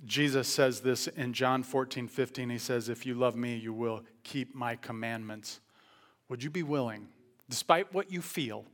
Jesus 0.04 0.48
says 0.48 0.80
this 0.80 1.08
in 1.08 1.32
John 1.32 1.62
14 1.62 2.08
15. 2.08 2.50
He 2.50 2.58
says, 2.58 2.88
If 2.88 3.04
you 3.04 3.14
love 3.14 3.36
me, 3.36 3.56
you 3.56 3.72
will 3.72 4.02
keep 4.22 4.54
my 4.54 4.76
commandments. 4.76 5.60
Would 6.28 6.42
you 6.42 6.50
be 6.50 6.62
willing, 6.62 7.08
despite 7.48 7.92
what 7.92 8.10
you 8.10 8.22
feel, 8.22 8.64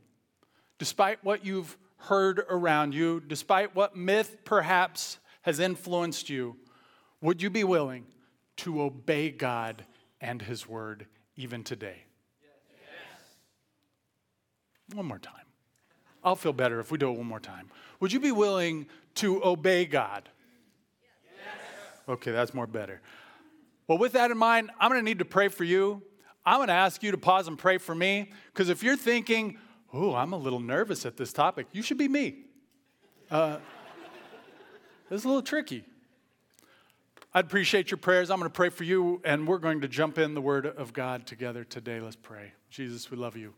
despite 0.77 1.23
what 1.23 1.45
you've 1.45 1.77
heard 1.97 2.43
around 2.49 2.93
you, 2.93 3.21
despite 3.25 3.75
what 3.75 3.95
myth 3.95 4.37
perhaps 4.45 5.17
has 5.41 5.59
influenced 5.59 6.29
you, 6.29 6.55
would 7.21 7.41
you 7.41 7.49
be 7.49 7.63
willing 7.63 8.05
to 8.57 8.81
obey 8.81 9.31
God 9.31 9.85
and 10.21 10.41
His 10.41 10.67
word 10.67 11.07
even 11.35 11.63
today? 11.63 12.03
Yes. 12.41 13.35
One 14.95 15.05
more 15.05 15.19
time. 15.19 15.46
I'll 16.27 16.35
feel 16.35 16.51
better 16.51 16.81
if 16.81 16.91
we 16.91 16.97
do 16.97 17.09
it 17.09 17.17
one 17.17 17.25
more 17.25 17.39
time. 17.39 17.71
Would 18.01 18.11
you 18.11 18.19
be 18.19 18.33
willing 18.33 18.87
to 19.15 19.41
obey 19.45 19.85
God? 19.85 20.27
Yes. 21.23 21.55
Okay, 22.09 22.31
that's 22.31 22.53
more 22.53 22.67
better. 22.67 22.99
Well, 23.87 23.97
with 23.97 24.11
that 24.11 24.29
in 24.29 24.37
mind, 24.37 24.71
I'm 24.77 24.91
going 24.91 24.99
to 24.99 25.05
need 25.05 25.19
to 25.19 25.25
pray 25.25 25.47
for 25.47 25.63
you. 25.63 26.01
I'm 26.45 26.57
going 26.57 26.67
to 26.67 26.73
ask 26.73 27.01
you 27.01 27.11
to 27.11 27.17
pause 27.17 27.47
and 27.47 27.57
pray 27.57 27.77
for 27.77 27.95
me 27.95 28.33
because 28.53 28.67
if 28.67 28.83
you're 28.83 28.97
thinking, 28.97 29.57
oh, 29.93 30.15
I'm 30.15 30.33
a 30.33 30.37
little 30.37 30.59
nervous 30.59 31.05
at 31.05 31.15
this 31.15 31.31
topic, 31.31 31.67
you 31.71 31.81
should 31.81 31.97
be 31.97 32.09
me. 32.09 32.39
Uh, 33.31 33.59
it's 35.09 35.23
a 35.23 35.27
little 35.27 35.41
tricky. 35.41 35.85
I'd 37.33 37.45
appreciate 37.45 37.89
your 37.89 37.99
prayers. 37.99 38.29
I'm 38.29 38.39
going 38.39 38.49
to 38.49 38.53
pray 38.53 38.67
for 38.67 38.83
you, 38.83 39.21
and 39.23 39.47
we're 39.47 39.59
going 39.59 39.79
to 39.79 39.87
jump 39.87 40.17
in 40.17 40.33
the 40.33 40.41
Word 40.41 40.65
of 40.65 40.91
God 40.91 41.25
together 41.25 41.63
today. 41.63 42.01
Let's 42.01 42.17
pray. 42.17 42.51
Jesus, 42.69 43.09
we 43.09 43.15
love 43.15 43.37
you. 43.37 43.53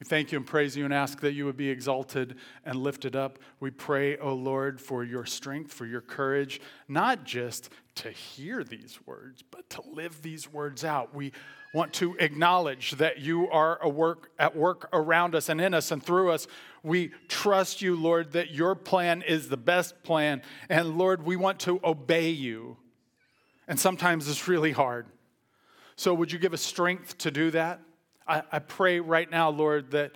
We 0.00 0.06
thank 0.06 0.32
you 0.32 0.38
and 0.38 0.46
praise 0.46 0.78
you 0.78 0.86
and 0.86 0.94
ask 0.94 1.20
that 1.20 1.34
you 1.34 1.44
would 1.44 1.58
be 1.58 1.68
exalted 1.68 2.36
and 2.64 2.82
lifted 2.82 3.14
up. 3.14 3.38
We 3.60 3.70
pray, 3.70 4.16
O 4.16 4.30
oh 4.30 4.34
Lord, 4.34 4.80
for 4.80 5.04
your 5.04 5.26
strength, 5.26 5.74
for 5.74 5.84
your 5.84 6.00
courage, 6.00 6.58
not 6.88 7.24
just 7.24 7.68
to 7.96 8.10
hear 8.10 8.64
these 8.64 8.98
words, 9.04 9.44
but 9.50 9.68
to 9.70 9.82
live 9.82 10.22
these 10.22 10.50
words 10.50 10.86
out. 10.86 11.14
We 11.14 11.32
want 11.74 11.92
to 11.94 12.16
acknowledge 12.18 12.92
that 12.92 13.18
you 13.18 13.50
are 13.50 13.78
work, 13.86 14.30
at 14.38 14.56
work 14.56 14.88
around 14.94 15.34
us 15.34 15.50
and 15.50 15.60
in 15.60 15.74
us 15.74 15.90
and 15.90 16.02
through 16.02 16.30
us. 16.30 16.46
We 16.82 17.12
trust 17.28 17.82
you, 17.82 17.94
Lord, 17.94 18.32
that 18.32 18.52
your 18.52 18.74
plan 18.74 19.20
is 19.20 19.50
the 19.50 19.58
best 19.58 20.02
plan. 20.02 20.40
And 20.70 20.96
Lord, 20.96 21.26
we 21.26 21.36
want 21.36 21.60
to 21.60 21.78
obey 21.84 22.30
you. 22.30 22.78
And 23.68 23.78
sometimes 23.78 24.30
it's 24.30 24.48
really 24.48 24.72
hard. 24.72 25.06
So, 25.94 26.14
would 26.14 26.32
you 26.32 26.38
give 26.38 26.54
us 26.54 26.62
strength 26.62 27.18
to 27.18 27.30
do 27.30 27.50
that? 27.50 27.80
I, 28.30 28.42
I 28.52 28.58
pray 28.60 29.00
right 29.00 29.28
now, 29.28 29.50
Lord, 29.50 29.90
that 29.90 30.12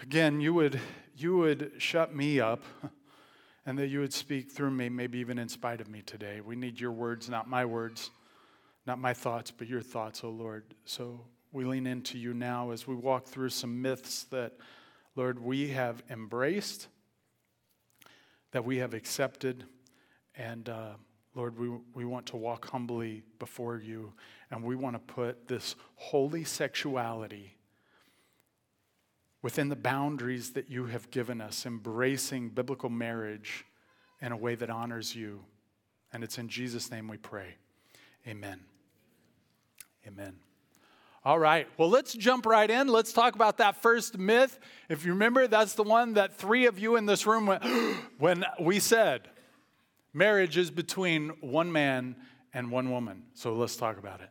again, 0.00 0.40
you 0.40 0.54
would, 0.54 0.80
you 1.16 1.36
would 1.38 1.72
shut 1.78 2.14
me 2.14 2.38
up 2.38 2.62
and 3.66 3.76
that 3.80 3.88
you 3.88 3.98
would 3.98 4.12
speak 4.12 4.52
through 4.52 4.70
me, 4.70 4.88
maybe 4.88 5.18
even 5.18 5.36
in 5.36 5.48
spite 5.48 5.80
of 5.80 5.88
me 5.88 6.02
today. 6.02 6.40
We 6.40 6.54
need 6.54 6.78
your 6.78 6.92
words, 6.92 7.28
not 7.28 7.48
my 7.48 7.64
words. 7.64 8.12
Not 8.86 9.00
my 9.00 9.12
thoughts, 9.12 9.50
but 9.50 9.66
your 9.66 9.80
thoughts, 9.80 10.22
O 10.22 10.28
oh 10.28 10.30
Lord. 10.30 10.62
So 10.84 11.22
we 11.50 11.64
lean 11.64 11.88
into 11.88 12.16
you 12.16 12.32
now 12.32 12.70
as 12.70 12.86
we 12.86 12.94
walk 12.94 13.26
through 13.26 13.48
some 13.48 13.82
myths 13.82 14.22
that, 14.30 14.52
Lord, 15.16 15.40
we 15.40 15.70
have 15.70 16.04
embraced, 16.08 16.86
that 18.52 18.64
we 18.64 18.76
have 18.76 18.94
accepted. 18.94 19.64
And 20.36 20.68
uh, 20.68 20.92
Lord, 21.36 21.58
we, 21.58 21.68
we 21.92 22.06
want 22.06 22.24
to 22.28 22.36
walk 22.36 22.70
humbly 22.70 23.22
before 23.38 23.78
you, 23.78 24.14
and 24.50 24.64
we 24.64 24.74
want 24.74 24.94
to 24.94 25.14
put 25.14 25.48
this 25.48 25.76
holy 25.96 26.44
sexuality 26.44 27.58
within 29.42 29.68
the 29.68 29.76
boundaries 29.76 30.54
that 30.54 30.70
you 30.70 30.86
have 30.86 31.10
given 31.10 31.42
us, 31.42 31.66
embracing 31.66 32.48
biblical 32.48 32.88
marriage 32.88 33.66
in 34.22 34.32
a 34.32 34.36
way 34.36 34.54
that 34.54 34.70
honors 34.70 35.14
you. 35.14 35.44
And 36.10 36.24
it's 36.24 36.38
in 36.38 36.48
Jesus' 36.48 36.90
name 36.90 37.06
we 37.06 37.18
pray. 37.18 37.56
Amen. 38.26 38.60
Amen. 40.06 40.36
All 41.22 41.38
right, 41.38 41.68
well, 41.76 41.90
let's 41.90 42.14
jump 42.14 42.46
right 42.46 42.70
in. 42.70 42.88
Let's 42.88 43.12
talk 43.12 43.34
about 43.34 43.58
that 43.58 43.82
first 43.82 44.16
myth. 44.16 44.58
If 44.88 45.04
you 45.04 45.12
remember, 45.12 45.48
that's 45.48 45.74
the 45.74 45.82
one 45.82 46.14
that 46.14 46.34
three 46.34 46.64
of 46.64 46.78
you 46.78 46.96
in 46.96 47.04
this 47.04 47.26
room 47.26 47.44
went 47.44 47.62
when 48.18 48.44
we 48.58 48.80
said 48.80 49.28
marriage 50.16 50.56
is 50.56 50.70
between 50.70 51.28
one 51.40 51.70
man 51.70 52.16
and 52.54 52.70
one 52.70 52.90
woman. 52.90 53.22
So 53.34 53.52
let's 53.52 53.76
talk 53.76 53.98
about 53.98 54.22
it. 54.22 54.30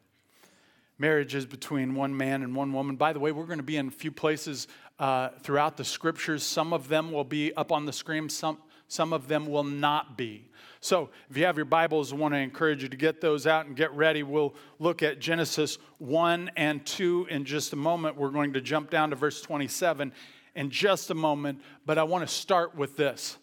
Marriage 0.97 1.35
is 1.35 1.45
between 1.45 1.93
one 1.93 2.15
man 2.17 2.41
and 2.41 2.55
one 2.55 2.73
woman. 2.73 2.95
By 2.95 3.13
the 3.13 3.19
way, 3.19 3.31
we're 3.31 3.45
going 3.45 3.59
to 3.59 3.63
be 3.63 3.77
in 3.77 3.89
a 3.89 3.91
few 3.91 4.11
places 4.11 4.67
uh, 4.97 5.29
throughout 5.43 5.77
the 5.77 5.83
scriptures. 5.83 6.41
Some 6.41 6.73
of 6.73 6.87
them 6.87 7.11
will 7.11 7.23
be 7.23 7.53
up 7.53 7.71
on 7.71 7.85
the 7.85 7.93
screen, 7.93 8.29
some, 8.29 8.57
some 8.87 9.13
of 9.13 9.27
them 9.27 9.45
will 9.45 9.63
not 9.63 10.17
be. 10.17 10.49
So, 10.79 11.09
if 11.29 11.37
you 11.37 11.45
have 11.45 11.55
your 11.55 11.65
Bibles, 11.65 12.13
I 12.13 12.15
want 12.15 12.33
to 12.33 12.39
encourage 12.39 12.81
you 12.81 12.89
to 12.89 12.97
get 12.97 13.21
those 13.21 13.45
out 13.45 13.65
and 13.65 13.75
get 13.75 13.93
ready. 13.93 14.23
We'll 14.23 14.55
look 14.79 15.03
at 15.03 15.19
Genesis 15.19 15.77
1 15.99 16.51
and 16.55 16.85
2 16.85 17.27
in 17.29 17.45
just 17.45 17.73
a 17.73 17.75
moment. 17.75 18.17
We're 18.17 18.29
going 18.29 18.53
to 18.53 18.61
jump 18.61 18.89
down 18.89 19.11
to 19.11 19.15
verse 19.15 19.41
27 19.41 20.13
in 20.55 20.69
just 20.69 21.11
a 21.11 21.15
moment, 21.15 21.61
but 21.85 21.97
I 21.97 22.03
want 22.03 22.27
to 22.27 22.33
start 22.33 22.75
with 22.75 22.97
this 22.97 23.37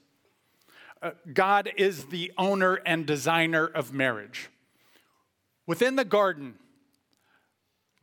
Uh, 1.02 1.10
God 1.34 1.70
is 1.76 2.06
the 2.06 2.32
owner 2.38 2.74
and 2.86 3.04
designer 3.04 3.66
of 3.66 3.92
marriage. 3.92 4.50
Within 5.66 5.96
the 5.96 6.04
garden, 6.04 6.54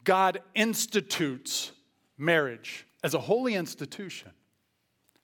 God 0.03 0.41
institutes 0.53 1.71
marriage 2.17 2.85
as 3.03 3.13
a 3.13 3.19
holy 3.19 3.55
institution, 3.55 4.31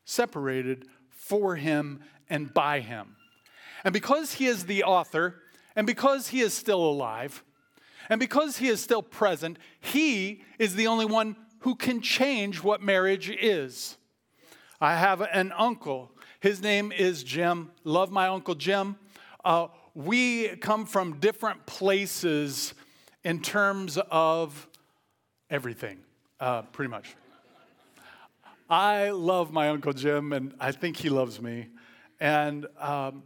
separated 0.05 0.87
for 1.09 1.57
Him 1.57 2.01
and 2.29 2.53
by 2.53 2.79
Him. 2.79 3.17
And 3.83 3.93
because 3.93 4.33
he 4.33 4.47
is 4.47 4.65
the 4.65 4.83
author, 4.83 5.41
and 5.75 5.85
because 5.85 6.29
he 6.29 6.41
is 6.41 6.53
still 6.53 6.83
alive, 6.83 7.43
and 8.09 8.19
because 8.19 8.57
he 8.57 8.67
is 8.67 8.81
still 8.81 9.03
present, 9.03 9.57
he 9.79 10.43
is 10.57 10.75
the 10.75 10.87
only 10.87 11.05
one 11.05 11.35
who 11.59 11.75
can 11.75 12.01
change 12.01 12.63
what 12.63 12.81
marriage 12.81 13.29
is. 13.29 13.97
I 14.79 14.95
have 14.95 15.21
an 15.21 15.51
uncle. 15.57 16.11
His 16.45 16.61
name 16.61 16.91
is 16.91 17.23
Jim. 17.23 17.71
Love 17.83 18.11
my 18.11 18.27
uncle 18.27 18.53
Jim. 18.53 18.97
Uh, 19.43 19.69
we 19.95 20.49
come 20.57 20.85
from 20.85 21.19
different 21.19 21.65
places 21.65 22.75
in 23.23 23.41
terms 23.41 23.97
of 24.11 24.67
everything, 25.49 25.97
uh, 26.39 26.61
pretty 26.61 26.91
much. 26.91 27.15
I 28.69 29.09
love 29.09 29.51
my 29.51 29.69
uncle 29.69 29.91
Jim, 29.91 30.33
and 30.33 30.53
I 30.59 30.71
think 30.71 30.97
he 30.97 31.09
loves 31.09 31.41
me. 31.41 31.69
And 32.19 32.67
um, 32.79 33.23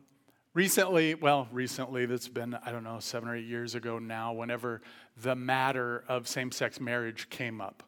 Recently, 0.53 1.13
well, 1.13 1.49
recently, 1.51 2.05
that's 2.05 2.29
been, 2.29 2.57
I 2.65 2.71
don't 2.71 2.85
know, 2.85 2.99
seven 3.01 3.27
or 3.27 3.35
eight 3.35 3.45
years 3.47 3.75
ago 3.75 3.99
now, 3.99 4.31
whenever 4.31 4.81
the 5.21 5.35
matter 5.35 6.05
of 6.07 6.25
same 6.25 6.53
sex 6.53 6.79
marriage 6.79 7.29
came 7.29 7.59
up. 7.59 7.83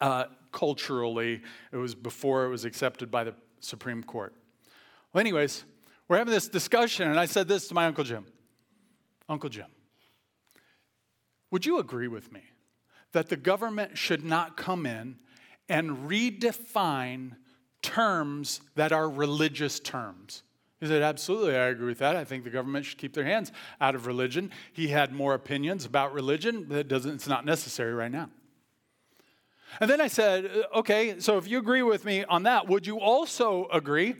Uh, 0.00 0.26
culturally. 0.52 1.42
It 1.72 1.76
was 1.76 1.96
before 1.96 2.44
it 2.44 2.50
was 2.50 2.64
accepted 2.64 3.10
by 3.10 3.24
the 3.24 3.34
Supreme 3.62 4.02
Court. 4.02 4.34
Well, 5.12 5.20
anyways, 5.20 5.64
we're 6.08 6.18
having 6.18 6.32
this 6.34 6.48
discussion, 6.48 7.08
and 7.08 7.18
I 7.18 7.26
said 7.26 7.48
this 7.48 7.68
to 7.68 7.74
my 7.74 7.86
Uncle 7.86 8.04
Jim 8.04 8.26
Uncle 9.28 9.48
Jim, 9.48 9.66
would 11.50 11.64
you 11.64 11.78
agree 11.78 12.08
with 12.08 12.32
me 12.32 12.42
that 13.12 13.28
the 13.28 13.36
government 13.36 13.96
should 13.96 14.24
not 14.24 14.56
come 14.56 14.84
in 14.86 15.16
and 15.68 16.08
redefine 16.08 17.36
terms 17.82 18.60
that 18.74 18.92
are 18.92 19.08
religious 19.08 19.80
terms? 19.80 20.42
He 20.80 20.86
said, 20.86 21.02
Absolutely, 21.02 21.56
I 21.56 21.66
agree 21.68 21.86
with 21.86 21.98
that. 21.98 22.16
I 22.16 22.24
think 22.24 22.42
the 22.42 22.50
government 22.50 22.84
should 22.84 22.98
keep 22.98 23.14
their 23.14 23.24
hands 23.24 23.52
out 23.80 23.94
of 23.94 24.06
religion. 24.06 24.50
He 24.72 24.88
had 24.88 25.12
more 25.12 25.34
opinions 25.34 25.84
about 25.84 26.12
religion. 26.12 26.68
That 26.68 26.88
doesn't, 26.88 27.14
it's 27.14 27.28
not 27.28 27.44
necessary 27.44 27.94
right 27.94 28.10
now. 28.10 28.30
And 29.80 29.90
then 29.90 30.00
I 30.00 30.08
said, 30.08 30.50
Okay, 30.74 31.20
so 31.20 31.38
if 31.38 31.48
you 31.48 31.58
agree 31.58 31.82
with 31.82 32.04
me 32.04 32.24
on 32.24 32.44
that, 32.44 32.68
would 32.68 32.86
you 32.86 33.00
also 33.00 33.68
agree 33.72 34.14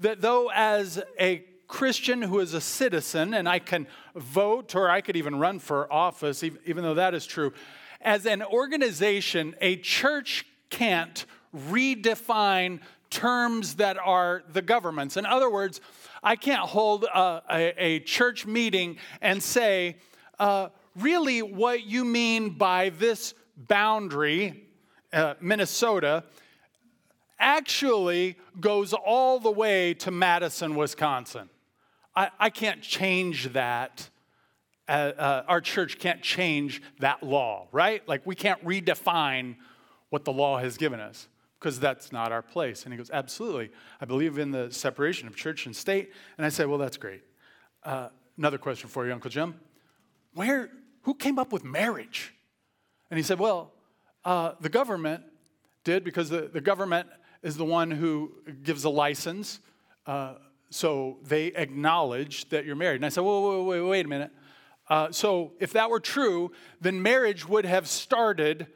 that 0.00 0.20
though, 0.20 0.50
as 0.54 1.02
a 1.18 1.44
Christian 1.68 2.22
who 2.22 2.40
is 2.40 2.54
a 2.54 2.60
citizen, 2.60 3.34
and 3.34 3.48
I 3.48 3.58
can 3.58 3.86
vote 4.14 4.74
or 4.74 4.88
I 4.88 5.00
could 5.00 5.16
even 5.16 5.36
run 5.36 5.58
for 5.58 5.92
office, 5.92 6.42
even 6.42 6.84
though 6.84 6.94
that 6.94 7.14
is 7.14 7.26
true, 7.26 7.52
as 8.00 8.26
an 8.26 8.42
organization, 8.42 9.54
a 9.60 9.76
church 9.76 10.46
can't 10.70 11.24
redefine 11.54 12.80
terms 13.10 13.76
that 13.76 13.96
are 13.98 14.42
the 14.52 14.62
government's. 14.62 15.16
In 15.16 15.26
other 15.26 15.50
words, 15.50 15.80
I 16.22 16.36
can't 16.36 16.60
hold 16.62 17.04
a, 17.04 17.42
a, 17.50 17.84
a 17.84 18.00
church 18.00 18.46
meeting 18.46 18.98
and 19.20 19.42
say, 19.42 19.96
uh, 20.38 20.68
really, 20.96 21.40
what 21.42 21.84
you 21.84 22.04
mean 22.04 22.50
by 22.50 22.90
this 22.90 23.34
boundary, 23.56 24.65
uh, 25.12 25.34
Minnesota, 25.40 26.24
actually 27.38 28.36
goes 28.60 28.92
all 28.92 29.38
the 29.38 29.50
way 29.50 29.94
to 29.94 30.10
Madison, 30.10 30.74
Wisconsin. 30.74 31.48
I, 32.14 32.30
I 32.38 32.50
can't 32.50 32.82
change 32.82 33.52
that. 33.52 34.08
Uh, 34.88 35.12
uh, 35.18 35.44
our 35.48 35.60
church 35.60 35.98
can't 35.98 36.22
change 36.22 36.80
that 37.00 37.22
law, 37.22 37.68
right? 37.72 38.06
Like, 38.08 38.24
we 38.24 38.34
can't 38.34 38.64
redefine 38.64 39.56
what 40.10 40.24
the 40.24 40.32
law 40.32 40.58
has 40.58 40.76
given 40.76 41.00
us 41.00 41.28
because 41.58 41.80
that's 41.80 42.12
not 42.12 42.32
our 42.32 42.42
place. 42.42 42.84
And 42.84 42.92
he 42.92 42.96
goes, 42.96 43.10
Absolutely. 43.12 43.70
I 44.00 44.04
believe 44.04 44.38
in 44.38 44.50
the 44.50 44.70
separation 44.70 45.26
of 45.26 45.34
church 45.34 45.66
and 45.66 45.74
state. 45.74 46.12
And 46.38 46.46
I 46.46 46.48
said, 46.48 46.68
Well, 46.68 46.78
that's 46.78 46.96
great. 46.96 47.22
Uh, 47.82 48.08
another 48.38 48.58
question 48.58 48.88
for 48.88 49.06
you, 49.06 49.12
Uncle 49.12 49.30
Jim. 49.30 49.54
Where, 50.34 50.70
who 51.02 51.14
came 51.14 51.38
up 51.38 51.52
with 51.52 51.64
marriage? 51.64 52.34
And 53.10 53.18
he 53.18 53.24
said, 53.24 53.38
Well, 53.38 53.72
uh, 54.26 54.52
the 54.60 54.68
government 54.68 55.22
did 55.84 56.02
because 56.02 56.28
the, 56.28 56.50
the 56.52 56.60
government 56.60 57.08
is 57.44 57.56
the 57.56 57.64
one 57.64 57.92
who 57.92 58.32
gives 58.64 58.82
a 58.82 58.90
license. 58.90 59.60
Uh, 60.04 60.34
so 60.68 61.18
they 61.22 61.46
acknowledge 61.46 62.48
that 62.48 62.66
you're 62.66 62.74
married. 62.74 62.96
And 62.96 63.06
I 63.06 63.08
said, 63.08 63.22
wait, 63.22 63.62
wait, 63.62 63.80
wait 63.80 64.04
a 64.04 64.08
minute. 64.08 64.32
Uh, 64.88 65.12
so 65.12 65.52
if 65.60 65.72
that 65.74 65.90
were 65.90 66.00
true, 66.00 66.50
then 66.80 67.00
marriage 67.00 67.48
would 67.48 67.64
have 67.64 67.86
started 67.86 68.66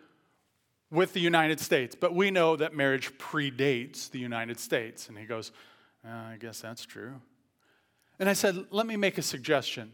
with 0.89 1.15
the 1.15 1.21
United 1.21 1.59
States. 1.59 1.97
But 1.99 2.15
we 2.15 2.31
know 2.31 2.55
that 2.55 2.73
marriage 2.73 3.19
predates 3.19 4.09
the 4.09 4.21
United 4.21 4.61
States. 4.61 5.09
And 5.09 5.19
he 5.19 5.25
goes, 5.25 5.51
uh, 6.07 6.11
I 6.11 6.37
guess 6.39 6.61
that's 6.61 6.85
true. 6.85 7.21
And 8.21 8.29
I 8.29 8.35
said, 8.35 8.67
let 8.71 8.87
me 8.87 8.97
make 8.97 9.19
a 9.19 9.23
suggestion 9.23 9.91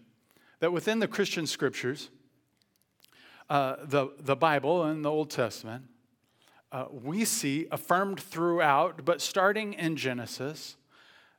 that 0.61 0.71
within 0.71 0.99
the 0.99 1.09
Christian 1.09 1.47
scriptures, 1.47 2.11
uh, 3.49 3.77
the, 3.85 4.09
the 4.19 4.37
Bible 4.37 4.85
and 4.85 5.05
the 5.05 5.11
Old 5.11 5.31
Testament, 5.31 5.85
uh, 6.73 6.87
we 6.91 7.25
see 7.25 7.67
affirmed 7.71 8.21
throughout, 8.21 9.05
but 9.05 9.21
starting 9.21 9.73
in 9.75 9.97
Genesis, 9.97 10.77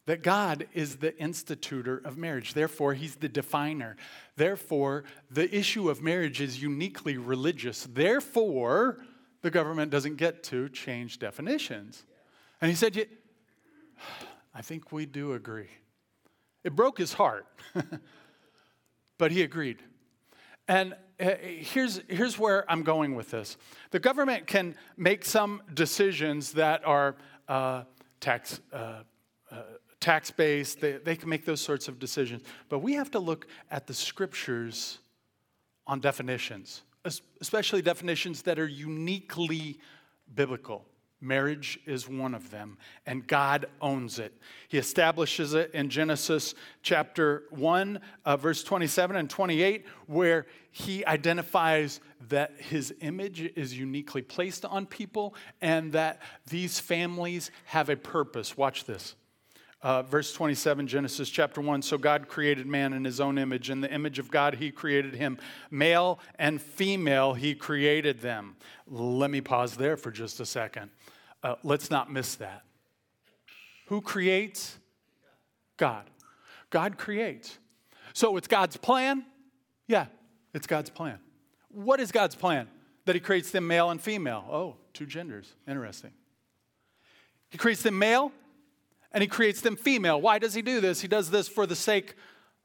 that 0.05 0.23
God 0.23 0.67
is 0.73 0.97
the 0.97 1.15
institutor 1.17 1.97
of 1.97 2.17
marriage. 2.17 2.53
Therefore, 2.53 2.93
He's 2.93 3.15
the 3.15 3.27
definer. 3.27 3.97
Therefore, 4.37 5.03
the 5.29 5.53
issue 5.53 5.89
of 5.89 6.01
marriage 6.01 6.39
is 6.39 6.61
uniquely 6.61 7.17
religious. 7.17 7.85
Therefore, 7.91 8.99
the 9.41 9.51
government 9.51 9.91
doesn't 9.91 10.15
get 10.15 10.43
to 10.43 10.69
change 10.69 11.19
definitions. 11.19 12.05
And 12.61 12.69
he 12.69 12.75
said, 12.75 13.07
I 14.55 14.61
think 14.61 14.91
we 14.91 15.05
do 15.05 15.33
agree. 15.33 15.69
It 16.63 16.75
broke 16.75 16.97
his 16.97 17.13
heart, 17.13 17.45
but 19.17 19.31
he 19.31 19.43
agreed. 19.43 19.83
And 20.67 20.95
here's, 21.19 22.01
here's 22.07 22.37
where 22.37 22.69
I'm 22.71 22.83
going 22.83 23.15
with 23.15 23.31
this 23.31 23.57
the 23.91 23.99
government 23.99 24.47
can 24.47 24.75
make 24.95 25.25
some 25.25 25.61
decisions 25.73 26.53
that 26.53 26.85
are 26.85 27.15
uh, 27.47 27.83
tax. 28.19 28.59
Uh, 28.71 29.03
uh, 29.51 29.61
tax 29.99 30.29
based, 30.29 30.79
they, 30.79 30.97
they 30.97 31.15
can 31.15 31.27
make 31.27 31.43
those 31.43 31.59
sorts 31.59 31.87
of 31.87 31.97
decisions. 31.97 32.43
But 32.69 32.79
we 32.79 32.93
have 32.93 33.09
to 33.11 33.19
look 33.19 33.47
at 33.71 33.87
the 33.87 33.95
scriptures 33.95 34.99
on 35.87 35.99
definitions 35.99 36.83
especially 37.41 37.81
definitions 37.81 38.41
that 38.43 38.59
are 38.59 38.67
uniquely 38.67 39.79
biblical. 40.33 40.85
Marriage 41.19 41.79
is 41.87 42.07
one 42.07 42.35
of 42.35 42.51
them, 42.51 42.77
and 43.07 43.25
God 43.25 43.65
owns 43.81 44.19
it. 44.19 44.39
He 44.67 44.77
establishes 44.77 45.55
it 45.55 45.71
in 45.73 45.89
Genesis 45.89 46.53
chapter 46.83 47.45
1, 47.49 47.99
uh, 48.23 48.37
verse 48.37 48.63
27 48.63 49.15
and 49.15 49.27
28, 49.27 49.85
where 50.05 50.45
he 50.69 51.03
identifies 51.05 52.01
that 52.29 52.53
his 52.59 52.93
image 53.01 53.41
is 53.55 53.75
uniquely 53.75 54.21
placed 54.21 54.63
on 54.63 54.85
people 54.85 55.33
and 55.59 55.91
that 55.93 56.21
these 56.49 56.79
families 56.79 57.49
have 57.65 57.89
a 57.89 57.95
purpose. 57.95 58.55
Watch 58.55 58.85
this. 58.85 59.15
Uh, 59.81 60.01
verse 60.01 60.33
27, 60.33 60.87
Genesis 60.87 61.29
chapter 61.29 61.61
1. 61.61 61.83
So 61.83 61.97
God 61.97 62.27
created 62.27 62.65
man 62.65 62.93
in 62.93 63.05
his 63.05 63.19
own 63.19 63.37
image. 63.37 63.69
In 63.69 63.81
the 63.81 63.91
image 63.91 64.17
of 64.17 64.29
God, 64.31 64.55
he 64.55 64.71
created 64.71 65.13
him. 65.13 65.37
Male 65.69 66.19
and 66.39 66.59
female, 66.59 67.35
he 67.35 67.53
created 67.53 68.21
them. 68.21 68.55
Let 68.87 69.29
me 69.29 69.39
pause 69.39 69.77
there 69.77 69.95
for 69.95 70.09
just 70.09 70.39
a 70.39 70.45
second. 70.45 70.89
Uh, 71.47 71.55
let's 71.63 71.89
not 71.89 72.11
miss 72.11 72.35
that. 72.35 72.63
Who 73.85 74.01
creates? 74.01 74.77
God. 75.77 76.03
God 76.69 76.97
creates. 76.97 77.57
So 78.11 78.35
it's 78.35 78.49
God's 78.49 78.75
plan? 78.75 79.25
Yeah, 79.87 80.07
it's 80.53 80.67
God's 80.67 80.89
plan. 80.89 81.19
What 81.69 82.01
is 82.01 82.11
God's 82.11 82.35
plan? 82.35 82.67
That 83.05 83.15
he 83.15 83.21
creates 83.21 83.51
them 83.51 83.65
male 83.65 83.89
and 83.89 84.01
female. 84.01 84.43
Oh, 84.51 84.75
two 84.91 85.05
genders. 85.05 85.53
Interesting. 85.65 86.11
He 87.49 87.57
creates 87.57 87.81
them 87.81 87.97
male 87.97 88.33
and 89.13 89.21
he 89.21 89.27
creates 89.29 89.61
them 89.61 89.77
female. 89.77 90.19
Why 90.19 90.39
does 90.39 90.53
he 90.53 90.61
do 90.61 90.81
this? 90.81 90.99
He 90.99 91.07
does 91.07 91.29
this 91.29 91.47
for 91.47 91.65
the 91.65 91.77
sake 91.77 92.15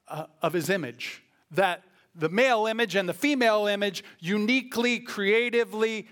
uh, 0.09 0.27
of 0.42 0.53
his 0.53 0.68
image, 0.68 1.23
that 1.53 1.85
the 2.16 2.29
male 2.29 2.66
image 2.66 2.97
and 2.97 3.09
the 3.09 3.14
female 3.14 3.68
image 3.68 4.03
uniquely, 4.18 4.99
creatively 4.99 6.09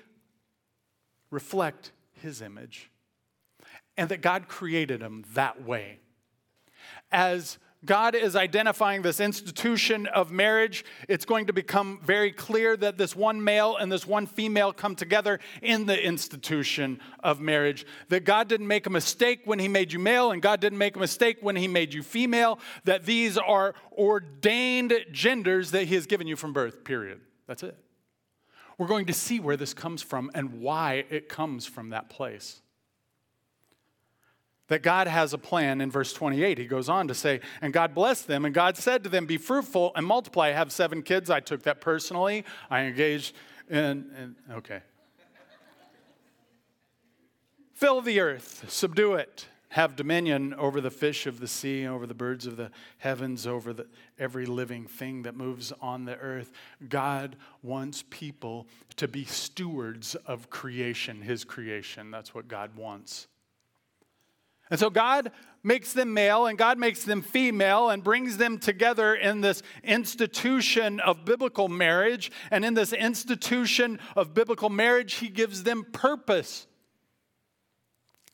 reflect 1.33 1.91
his 2.21 2.41
image, 2.41 2.91
and 3.97 4.09
that 4.09 4.21
God 4.21 4.49
created 4.49 5.01
him 5.01 5.25
that 5.35 5.63
way. 5.65 5.99
As 7.13 7.59
God 7.85 8.15
is 8.15 8.37
identifying 8.37 9.01
this 9.01 9.21
institution 9.21 10.07
of 10.07 10.31
marriage. 10.31 10.85
It's 11.09 11.25
going 11.25 11.47
to 11.47 11.53
become 11.53 11.99
very 12.05 12.31
clear 12.31 12.77
that 12.77 12.99
this 12.99 13.17
one 13.17 13.43
male 13.43 13.77
and 13.77 13.91
this 13.91 14.07
one 14.07 14.27
female 14.27 14.73
come 14.73 14.95
together 14.95 15.41
in 15.63 15.87
the 15.87 15.99
institution 15.99 17.01
of 17.21 17.41
marriage. 17.41 17.87
That 18.09 18.25
God 18.25 18.49
didn't 18.49 18.67
make 18.67 18.87
a 18.87 18.91
mistake 18.91 19.41
when 19.45 19.59
He 19.59 19.69
made 19.69 19.93
you 19.93 19.99
male, 19.99 20.31
and 20.31 20.43
God 20.43 20.61
didn't 20.61 20.79
make 20.79 20.97
a 20.97 20.99
mistake 20.99 21.39
when 21.41 21.57
He 21.57 21.69
made 21.69 21.95
you 21.95 22.03
female. 22.03 22.59
That 22.85 23.07
these 23.07 23.39
are 23.39 23.75
ordained 23.93 24.93
genders 25.11 25.71
that 25.71 25.85
He 25.85 25.95
has 25.95 26.07
given 26.07 26.27
you 26.27 26.37
from 26.37 26.53
birth, 26.53 26.85
period. 26.85 27.21
That's 27.47 27.63
it. 27.63 27.77
We're 28.81 28.87
going 28.87 29.05
to 29.07 29.13
see 29.13 29.41
where 29.41 29.59
this 29.59 29.75
comes 29.75 30.01
from 30.01 30.31
and 30.35 30.63
why 30.63 31.05
it 31.11 31.29
comes 31.29 31.67
from 31.67 31.91
that 31.91 32.09
place 32.09 32.63
that 34.69 34.83
God 34.83 35.07
has 35.07 35.35
a 35.35 35.39
plan 35.39 35.83
in 35.83 35.91
verse 35.91 36.15
28. 36.15 36.57
He 36.57 36.65
goes 36.65 36.89
on 36.89 37.07
to 37.09 37.15
say, 37.15 37.41
And 37.61 37.75
God 37.75 37.95
blessed 37.95 38.27
them, 38.27 38.47
and 38.47 38.55
God 38.55 38.79
said 38.79 39.03
to 39.03 39.11
them, 39.11 39.27
Be 39.27 39.37
fruitful 39.37 39.93
and 39.97 40.07
multiply. 40.07 40.49
Have 40.53 40.73
seven 40.73 41.03
kids. 41.03 41.29
I 41.29 41.41
took 41.41 41.65
that 41.65 41.83
personally. 41.83 42.47
I 42.71 42.85
engaged 42.85 43.35
in, 43.69 43.77
in 43.79 44.37
okay. 44.51 44.81
Fill 47.75 48.01
the 48.01 48.19
earth, 48.21 48.65
subdue 48.67 49.13
it, 49.13 49.47
have 49.71 49.95
dominion 49.95 50.53
over 50.55 50.81
the 50.81 50.91
fish 50.91 51.27
of 51.27 51.39
the 51.39 51.47
sea, 51.47 51.87
over 51.87 52.07
the 52.07 52.15
birds 52.15 52.45
of 52.47 52.57
the 52.57 52.71
heavens, 52.99 53.47
over 53.47 53.73
the, 53.73 53.87
every 54.19 54.45
living 54.45 54.87
thing 54.87 55.23
that 55.23 55.37
moves 55.37 55.73
on 55.81 56.05
the 56.05 56.17
earth. 56.17 56.53
God 56.89 57.37
wants 57.63 58.05
people 58.11 58.67
to 58.97 59.07
be 59.07 59.25
stewards 59.25 60.17
of 60.27 60.51
creation, 60.51 61.23
His 61.23 61.45
creation. 61.45 62.11
That's 62.11 62.35
what 62.35 62.49
God 62.49 62.77
wants. 62.77 63.29
And 64.71 64.79
so 64.79 64.91
God 64.91 65.31
makes 65.63 65.93
them 65.93 66.15
male 66.15 66.47
and 66.47 66.59
God 66.59 66.79
makes 66.79 67.05
them 67.05 67.23
female 67.23 67.91
and 67.91 68.03
brings 68.03 68.39
them 68.39 68.59
together 68.59 69.15
in 69.15 69.41
this 69.41 69.63
institution 69.85 70.99
of 71.01 71.25
biblical 71.25 71.69
marriage. 71.69 72.33
And 72.51 72.65
in 72.65 72.75
this 72.75 72.93
institution 72.93 74.01
of 74.17 74.35
biblical 74.35 74.69
marriage, 74.69 75.15
He 75.15 75.29
gives 75.29 75.63
them 75.63 75.85
purpose. 75.93 76.67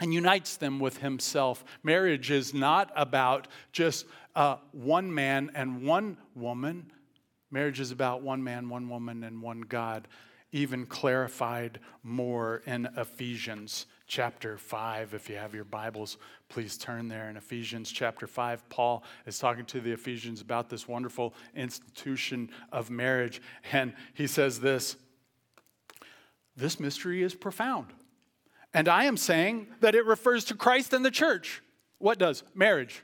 And 0.00 0.12
unites 0.12 0.56
them 0.56 0.78
with 0.78 0.98
himself. 0.98 1.64
Marriage 1.82 2.30
is 2.30 2.52
not 2.52 2.90
about 2.94 3.48
just 3.72 4.06
uh, 4.34 4.56
one 4.72 5.12
man 5.12 5.50
and 5.54 5.82
one 5.82 6.18
woman. 6.34 6.90
Marriage 7.50 7.80
is 7.80 7.90
about 7.90 8.22
one 8.22 8.42
man, 8.42 8.68
one 8.68 8.88
woman, 8.88 9.24
and 9.24 9.40
one 9.40 9.62
God, 9.62 10.08
even 10.52 10.86
clarified 10.86 11.80
more 12.02 12.62
in 12.66 12.88
Ephesians 12.96 13.86
chapter 14.06 14.58
5. 14.58 15.14
If 15.14 15.28
you 15.30 15.36
have 15.36 15.54
your 15.54 15.64
Bibles, 15.64 16.18
please 16.48 16.76
turn 16.76 17.08
there. 17.08 17.30
In 17.30 17.36
Ephesians 17.36 17.90
chapter 17.90 18.26
5, 18.26 18.68
Paul 18.68 19.02
is 19.26 19.38
talking 19.38 19.64
to 19.66 19.80
the 19.80 19.92
Ephesians 19.92 20.40
about 20.40 20.68
this 20.68 20.86
wonderful 20.86 21.34
institution 21.54 22.50
of 22.72 22.90
marriage. 22.90 23.40
And 23.72 23.94
he 24.14 24.26
says 24.26 24.60
this 24.60 24.96
This 26.56 26.78
mystery 26.78 27.22
is 27.22 27.34
profound. 27.34 27.86
And 28.76 28.88
I 28.90 29.04
am 29.04 29.16
saying 29.16 29.68
that 29.80 29.94
it 29.94 30.04
refers 30.04 30.44
to 30.44 30.54
Christ 30.54 30.92
and 30.92 31.02
the 31.02 31.10
church. 31.10 31.62
What 31.96 32.18
does? 32.18 32.42
Marriage. 32.54 33.02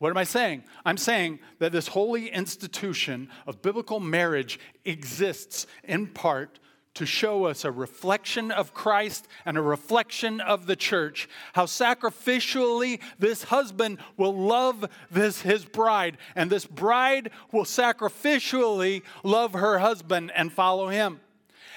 What 0.00 0.10
am 0.10 0.16
I 0.16 0.24
saying? 0.24 0.64
I'm 0.84 0.96
saying 0.96 1.38
that 1.60 1.70
this 1.70 1.86
holy 1.86 2.28
institution 2.30 3.28
of 3.46 3.62
biblical 3.62 4.00
marriage 4.00 4.58
exists 4.84 5.68
in 5.84 6.08
part 6.08 6.58
to 6.94 7.06
show 7.06 7.44
us 7.44 7.64
a 7.64 7.70
reflection 7.70 8.50
of 8.50 8.74
Christ 8.74 9.28
and 9.44 9.56
a 9.56 9.62
reflection 9.62 10.40
of 10.40 10.66
the 10.66 10.74
church, 10.74 11.28
how 11.52 11.66
sacrificially 11.66 13.00
this 13.20 13.44
husband 13.44 13.98
will 14.16 14.36
love 14.36 14.84
this 15.12 15.42
his 15.42 15.64
bride 15.64 16.18
and 16.34 16.50
this 16.50 16.66
bride 16.66 17.30
will 17.52 17.62
sacrificially 17.62 19.02
love 19.22 19.52
her 19.52 19.78
husband 19.78 20.32
and 20.34 20.52
follow 20.52 20.88
him. 20.88 21.20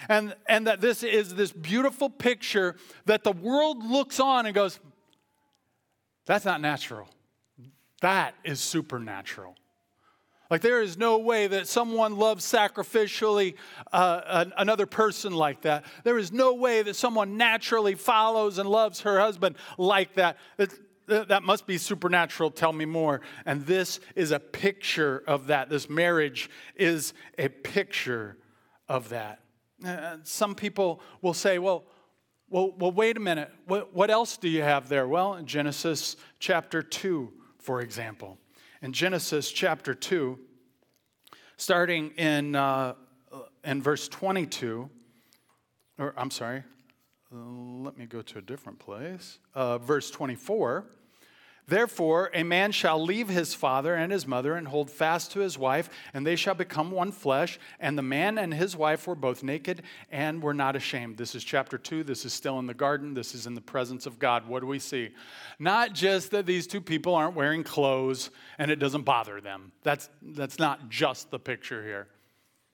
And 0.10 0.36
and 0.48 0.68
that 0.68 0.82
this 0.82 1.04
is 1.04 1.36
this 1.36 1.52
beautiful 1.52 2.10
picture 2.10 2.76
that 3.06 3.24
the 3.24 3.32
world 3.32 3.84
looks 3.84 4.20
on 4.20 4.46
and 4.46 4.56
goes 4.56 4.80
that's 6.26 6.46
not 6.46 6.62
natural. 6.62 7.10
That 8.02 8.36
is 8.44 8.60
supernatural. 8.60 9.56
Like, 10.50 10.62
there 10.62 10.82
is 10.82 10.98
no 10.98 11.18
way 11.18 11.48
that 11.48 11.68
someone 11.68 12.18
loves 12.18 12.46
sacrificially 12.46 13.56
uh, 13.92 14.46
another 14.58 14.86
person 14.86 15.34
like 15.34 15.62
that. 15.62 15.86
There 16.04 16.18
is 16.18 16.32
no 16.32 16.54
way 16.54 16.82
that 16.82 16.96
someone 16.96 17.38
naturally 17.38 17.96
follows 17.96 18.58
and 18.58 18.70
loves 18.70 19.02
her 19.02 19.20
husband 19.20 19.56
like 19.78 20.16
that. 20.16 20.38
It, 20.58 20.74
that 21.08 21.44
must 21.44 21.68
be 21.68 21.78
supernatural. 21.78 22.52
Tell 22.52 22.72
me 22.72 22.86
more. 22.86 23.20
And 23.46 23.66
this 23.66 24.00
is 24.16 24.32
a 24.32 24.40
picture 24.40 25.22
of 25.28 25.48
that. 25.48 25.70
This 25.70 25.90
marriage 25.90 26.50
is 26.76 27.14
a 27.38 27.50
picture 27.50 28.38
of 28.88 29.10
that. 29.10 29.40
Uh, 29.86 30.17
some 30.24 30.56
people 30.56 31.02
will 31.22 31.34
say, 31.34 31.58
well, 31.58 31.86
well, 32.50 32.74
well 32.78 32.91
wait 32.91 33.17
a 33.17 33.20
minute. 33.20 33.52
What, 33.65 33.94
what 33.94 34.10
else 34.10 34.38
do 34.38 34.50
you 34.50 34.62
have 34.62 34.89
there? 34.89 35.08
Well, 35.08 35.36
in 35.36 35.46
Genesis 35.46 36.17
chapter 36.39 36.82
2, 36.82 37.32
for 37.60 37.82
example. 37.82 38.38
In 38.82 38.94
Genesis 38.94 39.52
chapter 39.52 39.94
2, 39.94 40.38
starting 41.58 42.12
in, 42.17 42.56
uh, 42.56 42.94
in 43.63 43.82
verse 43.82 44.08
22, 44.08 44.89
or 45.98 46.13
I'm 46.17 46.32
sorry, 46.32 46.63
let 47.32 47.98
me 47.98 48.06
go 48.06 48.22
to 48.22 48.39
a 48.39 48.41
different 48.41 48.80
place. 48.80 49.39
Uh, 49.56 49.78
verse 49.78 50.12
24. 50.12 50.86
Therefore, 51.72 52.30
a 52.34 52.44
man 52.44 52.74
shall 52.74 53.02
leave 53.02 53.30
his 53.30 53.54
father 53.54 53.96
and 53.96 54.12
his 54.12 54.28
mother 54.28 54.56
and 54.56 54.68
hold 54.68 54.92
fast 54.92 55.32
to 55.32 55.40
his 55.40 55.58
wife, 55.58 55.90
and 56.14 56.28
they 56.28 56.36
shall 56.36 56.54
become 56.54 56.92
one 56.92 57.14
flesh. 57.14 57.58
And 57.80 57.98
the 57.98 58.02
man 58.02 58.38
and 58.38 58.54
his 58.54 58.76
wife 58.76 59.08
were 59.08 59.16
both 59.16 59.42
naked 59.42 59.84
and 60.12 60.44
were 60.44 60.54
not 60.54 60.76
ashamed. 60.76 61.16
This 61.16 61.34
is 61.34 61.46
chapter 61.46 61.78
two. 61.78 62.04
This 62.04 62.26
is 62.26 62.34
still 62.34 62.60
in 62.60 62.68
the 62.68 62.74
garden. 62.74 63.14
This 63.14 63.34
is 63.34 63.48
in 63.48 63.56
the 63.56 63.62
presence 63.62 64.06
of 64.06 64.20
God. 64.20 64.50
What 64.50 64.60
do 64.60 64.68
we 64.68 64.80
see? 64.80 65.12
Not 65.60 65.94
just 65.94 66.32
that 66.32 66.46
these 66.46 66.68
two 66.68 66.82
people 66.82 67.16
aren't 67.16 67.38
wearing 67.38 67.64
clothes 67.64 68.32
and 68.58 68.70
it 68.70 68.76
doesn't 68.76 69.04
bother 69.04 69.40
them. 69.40 69.72
That's, 69.82 70.10
that's 70.22 70.60
not 70.60 70.90
just 70.90 71.32
the 71.32 71.40
picture 71.40 71.82
here. 71.82 72.10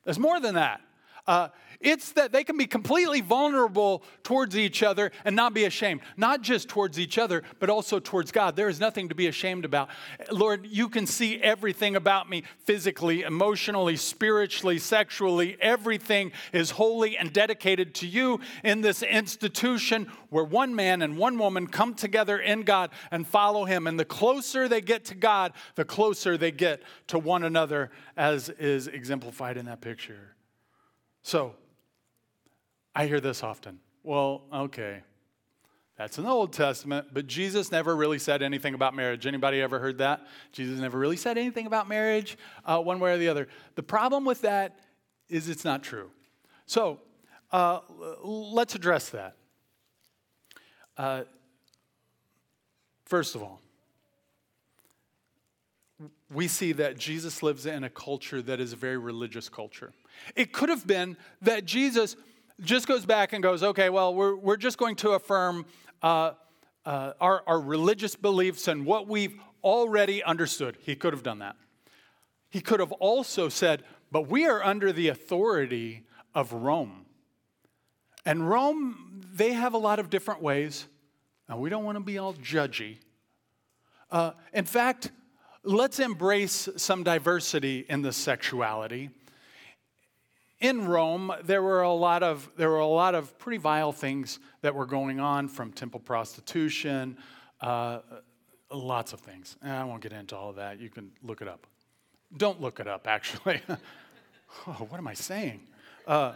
There's 0.06 0.18
more 0.18 0.40
than 0.40 0.56
that. 0.56 0.82
Uh, 1.28 1.50
it's 1.80 2.14
that 2.14 2.32
they 2.32 2.44
can 2.44 2.58
be 2.58 2.66
completely 2.66 3.22
vulnerable 3.22 4.04
towards 4.24 4.58
each 4.58 4.82
other 4.82 5.12
and 5.24 5.36
not 5.36 5.54
be 5.54 5.66
ashamed. 5.66 6.02
Not 6.16 6.42
just 6.42 6.68
towards 6.68 7.00
each 7.00 7.18
other, 7.18 7.44
but 7.60 7.70
also 7.70 8.00
towards 8.00 8.32
God. 8.32 8.56
There 8.56 8.70
is 8.70 8.80
nothing 8.80 9.10
to 9.10 9.16
be 9.16 9.28
ashamed 9.28 9.64
about. 9.64 9.90
Lord, 10.32 10.66
you 10.66 10.90
can 10.90 11.06
see 11.06 11.40
everything 11.40 11.96
about 11.96 12.30
me 12.30 12.44
physically, 12.64 13.22
emotionally, 13.22 13.96
spiritually, 13.96 14.80
sexually. 14.80 15.58
Everything 15.62 16.32
is 16.52 16.72
holy 16.72 17.18
and 17.18 17.32
dedicated 17.32 17.94
to 17.96 18.08
you 18.08 18.40
in 18.64 18.82
this 18.82 19.04
institution 19.04 20.12
where 20.30 20.44
one 20.44 20.76
man 20.76 21.02
and 21.02 21.18
one 21.18 21.38
woman 21.38 21.68
come 21.68 21.94
together 21.94 22.40
in 22.40 22.64
God 22.64 22.90
and 23.12 23.28
follow 23.28 23.66
Him. 23.66 23.86
And 23.86 24.00
the 24.00 24.06
closer 24.06 24.68
they 24.68 24.82
get 24.82 25.06
to 25.06 25.16
God, 25.16 25.54
the 25.76 25.86
closer 25.86 26.38
they 26.38 26.52
get 26.52 26.82
to 27.08 27.20
one 27.20 27.44
another, 27.44 27.92
as 28.16 28.50
is 28.50 28.88
exemplified 28.88 29.58
in 29.58 29.66
that 29.66 29.82
picture. 29.82 30.36
So, 31.22 31.56
I 32.98 33.06
hear 33.06 33.20
this 33.20 33.44
often. 33.44 33.80
Well, 34.02 34.42
okay, 34.52 35.04
that's 36.00 36.16
the 36.16 36.28
Old 36.28 36.52
Testament, 36.52 37.10
but 37.14 37.28
Jesus 37.28 37.72
never 37.72 37.96
really 37.96 38.18
said 38.18 38.42
anything 38.42 38.74
about 38.74 38.96
marriage. 38.96 39.28
Anybody 39.28 39.62
ever 39.62 39.78
heard 39.78 40.00
that? 40.00 40.26
Jesus 40.52 40.80
never 40.80 40.98
really 40.98 41.16
said 41.16 41.38
anything 41.38 41.68
about 41.68 41.88
marriage, 41.88 42.40
uh, 42.66 42.82
one 42.82 43.00
way 43.00 43.14
or 43.14 43.20
the 43.20 43.28
other. 43.28 43.50
The 43.76 43.84
problem 43.84 44.26
with 44.26 44.42
that 44.42 44.80
is 45.30 45.48
it's 45.48 45.64
not 45.64 45.84
true. 45.84 46.10
So 46.66 47.00
uh, 47.52 47.82
let's 48.24 48.74
address 48.74 49.10
that. 49.10 49.36
Uh, 50.98 51.26
first 53.06 53.36
of 53.36 53.44
all, 53.44 53.62
we 56.34 56.48
see 56.48 56.72
that 56.72 56.98
Jesus 56.98 57.44
lives 57.44 57.68
in 57.68 57.84
a 57.84 57.92
culture 57.92 58.42
that 58.42 58.60
is 58.60 58.74
a 58.74 58.76
very 58.76 58.98
religious 58.98 59.50
culture. 59.50 59.94
It 60.36 60.52
could 60.52 60.70
have 60.70 60.88
been 60.88 61.16
that 61.44 61.66
Jesus 61.66 62.16
just 62.62 62.88
goes 62.88 63.06
back 63.06 63.34
and 63.34 63.44
goes, 63.44 63.64
okay, 63.64 63.90
well, 63.90 64.14
we're, 64.14 64.36
we're 64.36 64.58
just 64.58 64.78
going 64.78 64.96
to 64.98 65.12
affirm 65.12 65.66
uh, 66.02 66.32
uh, 66.86 67.14
our, 67.20 67.44
our 67.46 67.60
religious 67.60 68.16
beliefs 68.16 68.68
and 68.68 68.86
what 68.86 69.08
we've 69.08 69.40
already 69.64 70.24
understood. 70.24 70.78
He 70.82 70.96
could 70.96 71.14
have 71.14 71.24
done 71.24 71.40
that. 71.40 71.56
He 72.50 72.62
could 72.62 72.80
have 72.80 72.94
also 72.94 73.50
said, 73.50 73.84
but 74.12 74.28
we 74.30 74.48
are 74.48 74.64
under 74.64 74.92
the 74.92 75.10
authority 75.10 76.04
of 76.34 76.54
Rome. 76.54 77.06
And 78.26 78.50
Rome, 78.50 79.22
they 79.34 79.54
have 79.54 79.74
a 79.74 79.78
lot 79.78 80.00
of 80.00 80.10
different 80.10 80.42
ways. 80.42 80.88
Now, 81.50 81.58
we 81.58 81.70
don't 81.70 81.84
want 81.84 81.98
to 81.98 82.04
be 82.04 82.18
all 82.18 82.34
judgy. 82.34 82.98
Uh, 84.10 84.32
in 84.54 84.66
fact, 84.66 85.12
let's 85.64 86.00
embrace 86.00 86.70
some 86.78 87.04
diversity 87.04 87.86
in 87.90 88.02
the 88.02 88.12
sexuality 88.12 89.10
in 90.60 90.88
Rome, 90.88 91.32
there 91.44 91.62
were 91.62 91.82
a 91.82 91.94
lot 91.94 92.24
of 92.24 92.50
there 92.58 92.70
were 92.70 92.80
a 92.80 92.88
lot 92.88 93.16
of 93.16 93.38
pretty 93.38 93.58
vile 93.58 93.92
things 93.92 94.40
that 94.62 94.74
were 94.74 94.86
going 94.86 95.20
on, 95.20 95.48
from 95.48 95.72
temple 95.72 96.00
prostitution, 96.00 97.18
uh, 97.62 98.00
lots 98.72 99.14
of 99.14 99.20
things. 99.20 99.56
And 99.62 99.72
I 99.72 99.84
won't 99.84 100.02
get 100.02 100.14
into 100.14 100.36
all 100.36 100.50
of 100.50 100.56
that. 100.56 100.80
You 100.80 100.90
can 100.90 101.12
look 101.22 101.42
it 101.42 101.48
up. 101.48 101.68
Don't 102.36 102.60
look 102.60 102.80
it 102.80 102.88
up, 102.88 103.08
actually. 103.08 103.62
oh, 104.68 104.88
what 104.90 104.98
am 104.98 105.08
I 105.08 105.14
saying? 105.14 105.62
Uh, 106.06 106.34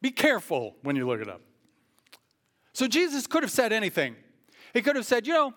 be 0.00 0.10
careful 0.10 0.74
when 0.82 0.96
you 0.96 1.06
look 1.06 1.20
it 1.20 1.28
up. 1.28 1.40
So 2.72 2.88
Jesus 2.88 3.26
could 3.26 3.42
have 3.42 3.52
said 3.52 3.72
anything. 3.72 4.16
He 4.74 4.82
could 4.82 4.96
have 4.96 5.06
said, 5.06 5.26
you 5.26 5.32
know, 5.32 5.54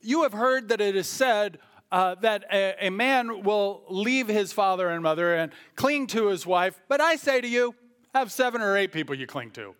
you 0.00 0.22
have 0.22 0.32
heard 0.32 0.68
that 0.68 0.80
it 0.80 0.94
is 0.94 1.08
said 1.08 1.58
uh, 1.92 2.14
that 2.16 2.44
a, 2.52 2.86
a 2.86 2.90
man 2.90 3.42
will 3.42 3.82
leave 3.88 4.28
his 4.28 4.52
father 4.52 4.88
and 4.88 5.02
mother 5.02 5.34
and 5.34 5.52
cling 5.74 6.06
to 6.08 6.28
his 6.28 6.46
wife, 6.46 6.80
but 6.88 7.00
I 7.00 7.16
say 7.16 7.40
to 7.40 7.48
you, 7.48 7.74
have 8.14 8.32
seven 8.32 8.60
or 8.60 8.76
eight 8.76 8.92
people 8.92 9.14
you 9.14 9.26
cling 9.26 9.50
to. 9.52 9.74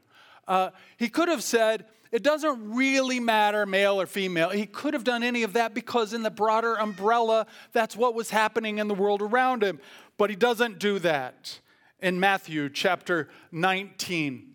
Uh, 0.46 0.70
he 0.96 1.08
could 1.08 1.28
have 1.28 1.42
said, 1.42 1.84
it 2.12 2.22
doesn't 2.24 2.74
really 2.74 3.20
matter, 3.20 3.66
male 3.66 4.00
or 4.00 4.06
female. 4.06 4.50
He 4.50 4.66
could 4.66 4.94
have 4.94 5.04
done 5.04 5.22
any 5.22 5.44
of 5.44 5.52
that 5.52 5.74
because, 5.74 6.12
in 6.12 6.22
the 6.22 6.30
broader 6.30 6.74
umbrella, 6.74 7.46
that's 7.72 7.96
what 7.96 8.14
was 8.14 8.30
happening 8.30 8.78
in 8.78 8.88
the 8.88 8.94
world 8.94 9.22
around 9.22 9.62
him. 9.62 9.78
But 10.16 10.28
he 10.30 10.36
doesn't 10.36 10.80
do 10.80 10.98
that. 11.00 11.60
In 12.00 12.18
Matthew 12.18 12.68
chapter 12.68 13.28
19, 13.52 14.54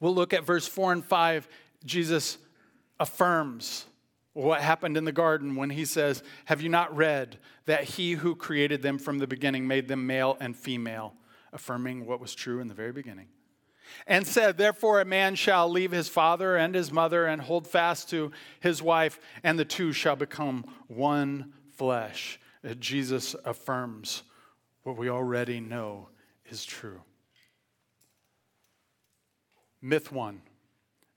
we'll 0.00 0.14
look 0.14 0.32
at 0.32 0.44
verse 0.44 0.66
4 0.66 0.92
and 0.92 1.04
5. 1.04 1.48
Jesus 1.84 2.38
affirms 2.98 3.84
what 4.36 4.60
happened 4.60 4.98
in 4.98 5.06
the 5.06 5.12
garden 5.12 5.56
when 5.56 5.70
he 5.70 5.86
says, 5.86 6.22
Have 6.44 6.60
you 6.60 6.68
not 6.68 6.94
read 6.94 7.38
that 7.64 7.84
he 7.84 8.12
who 8.12 8.34
created 8.34 8.82
them 8.82 8.98
from 8.98 9.18
the 9.18 9.26
beginning 9.26 9.66
made 9.66 9.88
them 9.88 10.06
male 10.06 10.36
and 10.40 10.54
female, 10.54 11.14
affirming 11.54 12.04
what 12.04 12.20
was 12.20 12.34
true 12.34 12.60
in 12.60 12.68
the 12.68 12.74
very 12.74 12.92
beginning? 12.92 13.28
And 14.06 14.26
said, 14.26 14.58
Therefore, 14.58 15.00
a 15.00 15.06
man 15.06 15.36
shall 15.36 15.70
leave 15.70 15.90
his 15.90 16.08
father 16.08 16.54
and 16.54 16.74
his 16.74 16.92
mother 16.92 17.24
and 17.24 17.40
hold 17.40 17.66
fast 17.66 18.10
to 18.10 18.30
his 18.60 18.82
wife, 18.82 19.18
and 19.42 19.58
the 19.58 19.64
two 19.64 19.92
shall 19.92 20.16
become 20.16 20.66
one 20.86 21.54
flesh. 21.72 22.38
Uh, 22.62 22.74
Jesus 22.74 23.34
affirms 23.46 24.22
what 24.82 24.98
we 24.98 25.08
already 25.08 25.60
know 25.60 26.10
is 26.50 26.62
true. 26.66 27.00
Myth 29.80 30.12
one 30.12 30.42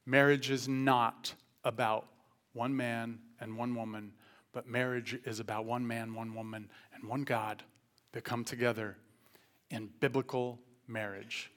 marriage 0.06 0.50
is 0.50 0.70
not 0.70 1.34
about 1.66 2.08
one 2.60 2.76
man 2.76 3.20
and 3.40 3.58
one 3.58 3.74
woman, 3.74 4.12
but 4.52 4.68
marriage 4.68 5.18
is 5.24 5.40
about 5.40 5.64
one 5.64 5.88
man, 5.88 6.14
one 6.14 6.36
woman, 6.36 6.70
and 6.94 7.08
one 7.08 7.24
God 7.24 7.64
that 8.12 8.26
come 8.26 8.44
together 8.44 8.98
in 9.70 9.90
biblical 10.02 10.60
marriage. 10.86 11.52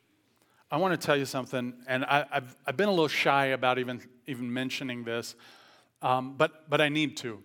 I 0.71 0.77
want 0.77 0.99
to 0.99 1.05
tell 1.05 1.17
you 1.17 1.25
something, 1.25 1.75
and 1.89 2.05
I, 2.05 2.25
have 2.31 2.57
I've 2.65 2.77
been 2.77 2.89
a 2.89 2.93
little 2.93 3.09
shy 3.09 3.47
about 3.47 3.81
even, 3.81 4.01
even 4.29 4.53
mentioning 4.53 5.03
this, 5.03 5.35
um, 6.03 6.37
but, 6.37 6.71
but 6.71 6.81
I 6.81 6.89
need 6.89 7.17
to. 7.17 7.43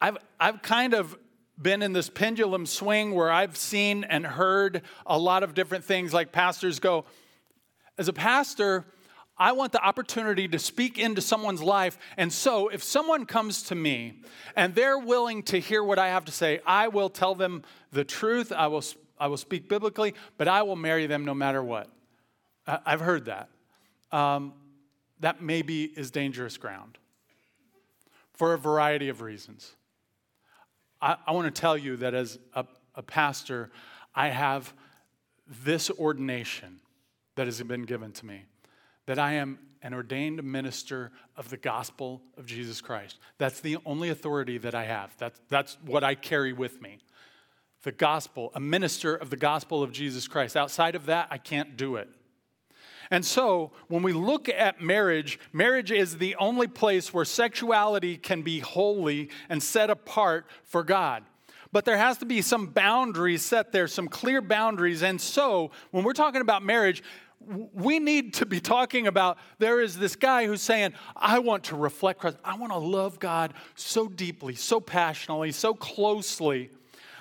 I've, 0.00 0.16
I've 0.40 0.62
kind 0.62 0.94
of 0.94 1.18
been 1.60 1.82
in 1.82 1.92
this 1.92 2.08
pendulum 2.08 2.64
swing 2.64 3.14
where 3.14 3.30
I've 3.30 3.58
seen 3.58 4.04
and 4.04 4.26
heard 4.26 4.80
a 5.04 5.18
lot 5.18 5.42
of 5.42 5.52
different 5.52 5.84
things, 5.84 6.14
like 6.14 6.32
pastors 6.32 6.80
go, 6.80 7.04
as 7.98 8.08
a 8.08 8.14
pastor, 8.14 8.86
I 9.38 9.52
want 9.52 9.72
the 9.72 9.84
opportunity 9.84 10.48
to 10.48 10.58
speak 10.58 10.98
into 10.98 11.20
someone's 11.20 11.62
life. 11.62 11.98
And 12.16 12.32
so, 12.32 12.68
if 12.68 12.82
someone 12.82 13.26
comes 13.26 13.64
to 13.64 13.74
me 13.74 14.20
and 14.54 14.74
they're 14.74 14.98
willing 14.98 15.42
to 15.44 15.58
hear 15.58 15.82
what 15.82 15.98
I 15.98 16.08
have 16.08 16.24
to 16.24 16.32
say, 16.32 16.60
I 16.66 16.88
will 16.88 17.10
tell 17.10 17.34
them 17.34 17.62
the 17.92 18.04
truth. 18.04 18.50
I 18.50 18.66
will, 18.68 18.82
I 19.18 19.26
will 19.26 19.36
speak 19.36 19.68
biblically, 19.68 20.14
but 20.38 20.48
I 20.48 20.62
will 20.62 20.76
marry 20.76 21.06
them 21.06 21.24
no 21.24 21.34
matter 21.34 21.62
what. 21.62 21.88
I've 22.66 23.00
heard 23.00 23.26
that. 23.26 23.48
Um, 24.10 24.54
that 25.20 25.42
maybe 25.42 25.84
is 25.84 26.10
dangerous 26.10 26.56
ground 26.56 26.98
for 28.32 28.54
a 28.54 28.58
variety 28.58 29.08
of 29.08 29.20
reasons. 29.20 29.74
I, 31.00 31.16
I 31.26 31.32
want 31.32 31.54
to 31.54 31.60
tell 31.60 31.76
you 31.76 31.96
that 31.96 32.14
as 32.14 32.38
a, 32.54 32.66
a 32.94 33.02
pastor, 33.02 33.70
I 34.14 34.28
have 34.28 34.72
this 35.64 35.90
ordination 35.90 36.80
that 37.36 37.46
has 37.46 37.62
been 37.62 37.82
given 37.82 38.12
to 38.12 38.26
me 38.26 38.42
that 39.06 39.18
I 39.18 39.34
am 39.34 39.58
an 39.82 39.94
ordained 39.94 40.42
minister 40.42 41.12
of 41.36 41.48
the 41.48 41.56
gospel 41.56 42.20
of 42.36 42.46
Jesus 42.46 42.80
Christ. 42.80 43.18
That's 43.38 43.60
the 43.60 43.78
only 43.86 44.08
authority 44.08 44.58
that 44.58 44.74
I 44.74 44.84
have. 44.84 45.14
That's, 45.18 45.40
that's 45.48 45.78
what 45.84 46.02
I 46.02 46.14
carry 46.14 46.52
with 46.52 46.82
me. 46.82 46.98
The 47.82 47.92
gospel, 47.92 48.50
a 48.54 48.60
minister 48.60 49.14
of 49.14 49.30
the 49.30 49.36
gospel 49.36 49.82
of 49.82 49.92
Jesus 49.92 50.26
Christ. 50.26 50.56
Outside 50.56 50.96
of 50.96 51.06
that, 51.06 51.28
I 51.30 51.38
can't 51.38 51.76
do 51.76 51.96
it. 51.96 52.08
And 53.10 53.24
so, 53.24 53.70
when 53.86 54.02
we 54.02 54.12
look 54.12 54.48
at 54.48 54.80
marriage, 54.80 55.38
marriage 55.52 55.92
is 55.92 56.18
the 56.18 56.34
only 56.36 56.66
place 56.66 57.14
where 57.14 57.24
sexuality 57.24 58.16
can 58.16 58.42
be 58.42 58.58
holy 58.58 59.30
and 59.48 59.62
set 59.62 59.90
apart 59.90 60.46
for 60.64 60.82
God. 60.82 61.22
But 61.70 61.84
there 61.84 61.96
has 61.96 62.18
to 62.18 62.26
be 62.26 62.42
some 62.42 62.66
boundaries 62.66 63.42
set 63.42 63.70
there, 63.70 63.86
some 63.86 64.08
clear 64.08 64.40
boundaries. 64.40 65.02
And 65.02 65.20
so, 65.20 65.70
when 65.92 66.02
we're 66.02 66.12
talking 66.12 66.40
about 66.40 66.64
marriage, 66.64 67.02
we 67.40 67.98
need 67.98 68.34
to 68.34 68.46
be 68.46 68.60
talking 68.60 69.06
about 69.06 69.38
there 69.58 69.80
is 69.80 69.96
this 69.96 70.16
guy 70.16 70.46
who's 70.46 70.62
saying, 70.62 70.94
I 71.14 71.38
want 71.38 71.64
to 71.64 71.76
reflect 71.76 72.20
Christ. 72.20 72.38
I 72.44 72.56
want 72.56 72.72
to 72.72 72.78
love 72.78 73.18
God 73.18 73.54
so 73.74 74.08
deeply, 74.08 74.54
so 74.54 74.80
passionately, 74.80 75.52
so 75.52 75.74
closely 75.74 76.70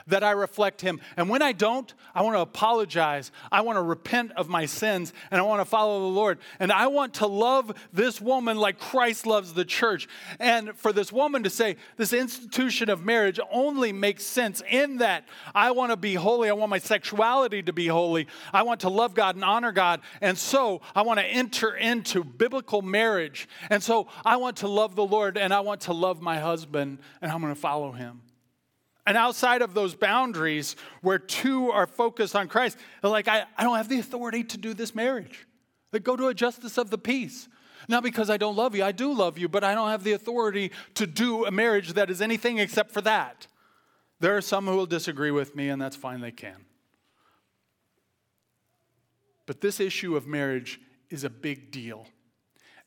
that 0.08 0.24
I 0.24 0.32
reflect 0.32 0.82
Him. 0.82 1.02
And 1.18 1.30
when 1.30 1.42
I 1.42 1.52
don't, 1.52 1.94
I 2.14 2.22
want 2.22 2.36
to 2.36 2.42
apologize. 2.42 3.32
I 3.52 3.62
want 3.62 3.78
to 3.78 3.82
repent 3.82 4.32
of 4.34 4.48
my 4.48 4.66
sins 4.66 5.14
and 5.32 5.40
I 5.40 5.44
want 5.44 5.62
to 5.62 5.66
follow 5.66 6.00
the 6.00 6.16
Lord. 6.16 6.40
And 6.60 6.72
I 6.72 6.88
want 6.88 7.16
to 7.16 7.28
love 7.28 7.74
this 7.92 8.22
woman 8.22 8.58
like 8.58 8.80
Christ 8.80 9.26
loves 9.26 9.54
the 9.54 9.66
church. 9.66 10.08
And 10.40 10.76
for 10.78 10.94
this 10.94 11.12
woman 11.12 11.44
to 11.44 11.50
say, 11.50 11.78
this 11.98 12.14
institution 12.14 12.90
of 12.90 13.04
marriage 13.04 13.40
only 13.52 13.92
makes 13.92 14.26
sense 14.26 14.62
in 14.70 14.98
that 14.98 15.26
I 15.54 15.72
want 15.72 15.92
to 15.92 15.98
be 15.98 16.14
holy. 16.14 16.50
I 16.50 16.54
want 16.54 16.70
my 16.70 16.80
sexuality 16.80 17.64
to 17.64 17.74
be 17.74 17.88
holy. 17.88 18.28
I 18.54 18.64
want 18.64 18.82
to 18.82 18.90
love 18.90 19.14
God 19.14 19.36
and 19.36 19.44
honor 19.44 19.72
God. 19.72 20.02
And 20.22 20.38
so 20.38 20.82
I 20.94 21.02
want 21.02 21.20
to 21.20 21.26
enter 21.26 21.76
into 21.76 22.24
biblical 22.24 22.82
marriage. 22.82 23.50
And 23.70 23.82
so 23.82 24.08
I 24.24 24.38
want 24.38 24.58
to 24.58 24.68
love 24.68 24.96
the 24.96 25.06
Lord 25.06 25.38
and 25.38 25.54
I 25.54 25.62
want 25.62 25.82
to 25.82 25.94
love 25.94 26.22
my 26.22 26.40
husband 26.40 27.00
and 27.22 27.32
I'm 27.32 27.42
going 27.42 27.54
to 27.54 27.60
follow 27.60 27.92
him. 27.92 28.22
And 29.08 29.18
outside 29.18 29.62
of 29.62 29.74
those 29.74 29.94
boundaries 29.94 30.76
where 31.02 31.20
two 31.20 31.72
are 31.72 31.86
focused 31.86 32.36
on 32.36 32.48
Christ, 32.48 32.78
they're 33.02 33.12
like, 33.12 33.28
I, 33.28 33.46
I 33.58 33.64
don't 33.64 33.78
have 33.78 33.90
the 33.90 34.00
authority 34.00 34.44
to 34.46 34.58
do 34.58 34.74
this 34.74 34.96
marriage. 34.96 35.48
Like, 35.94 36.04
go 36.04 36.16
to 36.16 36.28
a 36.28 36.34
justice 36.34 36.78
of 36.78 36.90
the 36.90 36.98
peace. 36.98 37.48
Not 37.88 38.02
because 38.02 38.32
I 38.32 38.38
don't 38.38 38.56
love 38.56 38.76
you, 38.76 38.84
I 38.84 38.92
do 38.92 39.14
love 39.14 39.38
you, 39.38 39.48
but 39.48 39.64
I 39.64 39.76
don't 39.76 39.90
have 39.90 40.04
the 40.04 40.14
authority 40.14 40.72
to 40.96 41.06
do 41.06 41.46
a 41.46 41.52
marriage 41.52 41.94
that 41.94 42.10
is 42.10 42.20
anything 42.20 42.58
except 42.58 42.92
for 42.92 43.02
that. 43.02 43.46
There 44.20 44.36
are 44.36 44.42
some 44.42 44.66
who 44.66 44.76
will 44.76 44.86
disagree 44.88 45.30
with 45.30 45.56
me, 45.56 45.70
and 45.70 45.80
that's 45.80 45.96
fine, 45.96 46.22
they 46.22 46.32
can. 46.32 46.66
But 49.46 49.62
this 49.62 49.80
issue 49.80 50.16
of 50.16 50.26
marriage 50.26 50.80
is 51.12 51.24
a 51.24 51.30
big 51.30 51.72
deal. 51.72 52.08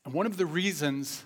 And 0.03 0.13
one 0.13 0.25
of 0.25 0.35
the 0.35 0.45
reasons 0.45 1.23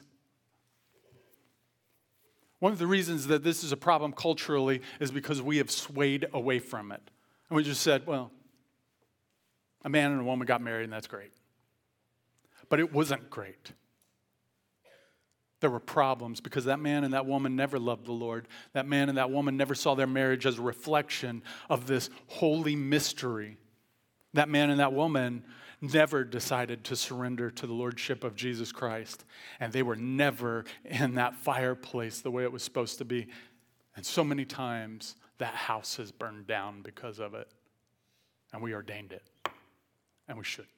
one 2.63 2.71
of 2.71 2.79
the 2.79 2.87
reasons 2.87 3.27
that 3.27 3.43
this 3.43 3.61
is 3.61 3.73
a 3.73 3.77
problem 3.77 4.13
culturally 4.13 4.79
is 5.01 5.11
because 5.11 5.41
we 5.41 5.57
have 5.57 5.69
swayed 5.69 6.27
away 6.31 6.59
from 6.59 6.93
it. 6.93 7.01
And 7.49 7.57
we 7.57 7.61
just 7.61 7.81
said, 7.81 8.07
well, 8.07 8.31
a 9.83 9.89
man 9.89 10.13
and 10.13 10.21
a 10.21 10.23
woman 10.23 10.47
got 10.47 10.61
married, 10.61 10.85
and 10.85 10.93
that's 10.93 11.07
great. 11.07 11.33
But 12.69 12.79
it 12.79 12.93
wasn't 12.93 13.29
great. 13.29 13.73
There 15.59 15.69
were 15.69 15.81
problems 15.81 16.39
because 16.39 16.63
that 16.63 16.79
man 16.79 17.03
and 17.03 17.13
that 17.13 17.25
woman 17.25 17.57
never 17.57 17.77
loved 17.77 18.05
the 18.05 18.13
Lord. 18.13 18.47
That 18.71 18.87
man 18.87 19.09
and 19.09 19.17
that 19.17 19.29
woman 19.29 19.57
never 19.57 19.75
saw 19.75 19.93
their 19.93 20.07
marriage 20.07 20.45
as 20.45 20.57
a 20.57 20.61
reflection 20.61 21.43
of 21.69 21.85
this 21.85 22.09
holy 22.27 22.77
mystery. 22.77 23.57
That 24.35 24.47
man 24.47 24.69
and 24.69 24.79
that 24.79 24.93
woman 24.93 25.43
never 25.83 26.23
decided 26.23 26.83
to 26.85 26.95
surrender 26.95 27.51
to 27.51 27.67
the 27.67 27.73
lordship 27.73 28.23
of 28.23 28.35
Jesus 28.35 28.71
Christ. 28.71 29.25
And 29.59 29.73
they 29.73 29.83
were 29.83 29.95
never 29.95 30.63
in 30.85 31.15
that 31.15 31.35
fireplace 31.35 32.21
the 32.21 32.31
way 32.31 32.43
it 32.43 32.51
was 32.51 32.63
supposed 32.63 32.97
to 32.99 33.05
be. 33.05 33.27
And 33.95 34.05
so 34.05 34.23
many 34.23 34.45
times 34.45 35.15
that 35.37 35.53
house 35.53 35.97
has 35.97 36.11
burned 36.11 36.47
down 36.47 36.81
because 36.81 37.19
of 37.19 37.33
it. 37.33 37.47
And 38.53 38.61
we 38.61 38.73
ordained 38.73 39.11
it. 39.11 39.23
And 40.27 40.37
we 40.37 40.43
shouldn't. 40.43 40.69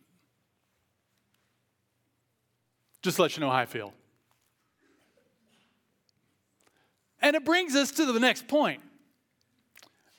Just 3.04 3.20
let 3.20 3.38
you 3.38 3.42
know 3.42 3.50
how 3.50 3.58
I 3.58 3.66
feel. 3.66 3.94
And 7.22 7.36
it 7.36 7.46
brings 7.46 7.76
us 7.76 7.92
to 7.92 8.12
the 8.12 8.20
next 8.20 8.48
point. 8.48 8.82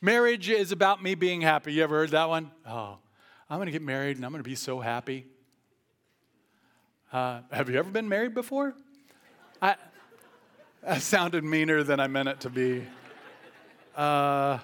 Marriage 0.00 0.48
is 0.48 0.70
about 0.70 1.02
me 1.02 1.14
being 1.14 1.40
happy. 1.40 1.72
You 1.72 1.82
ever 1.82 1.96
heard 1.96 2.10
that 2.10 2.28
one? 2.28 2.50
Oh, 2.66 2.98
I'm 3.48 3.58
going 3.58 3.66
to 3.66 3.72
get 3.72 3.82
married 3.82 4.16
and 4.16 4.24
I'm 4.26 4.32
going 4.32 4.42
to 4.42 4.48
be 4.48 4.56
so 4.56 4.80
happy. 4.80 5.24
Uh, 7.12 7.42
have 7.52 7.70
you 7.70 7.78
ever 7.78 7.90
been 7.90 8.08
married 8.08 8.34
before? 8.34 8.74
I, 9.62 9.76
that 10.82 11.00
sounded 11.00 11.44
meaner 11.44 11.84
than 11.84 12.00
I 12.00 12.08
meant 12.08 12.28
it 12.28 12.40
to 12.40 12.50
be. 12.50 12.84
Uh, 13.96 14.58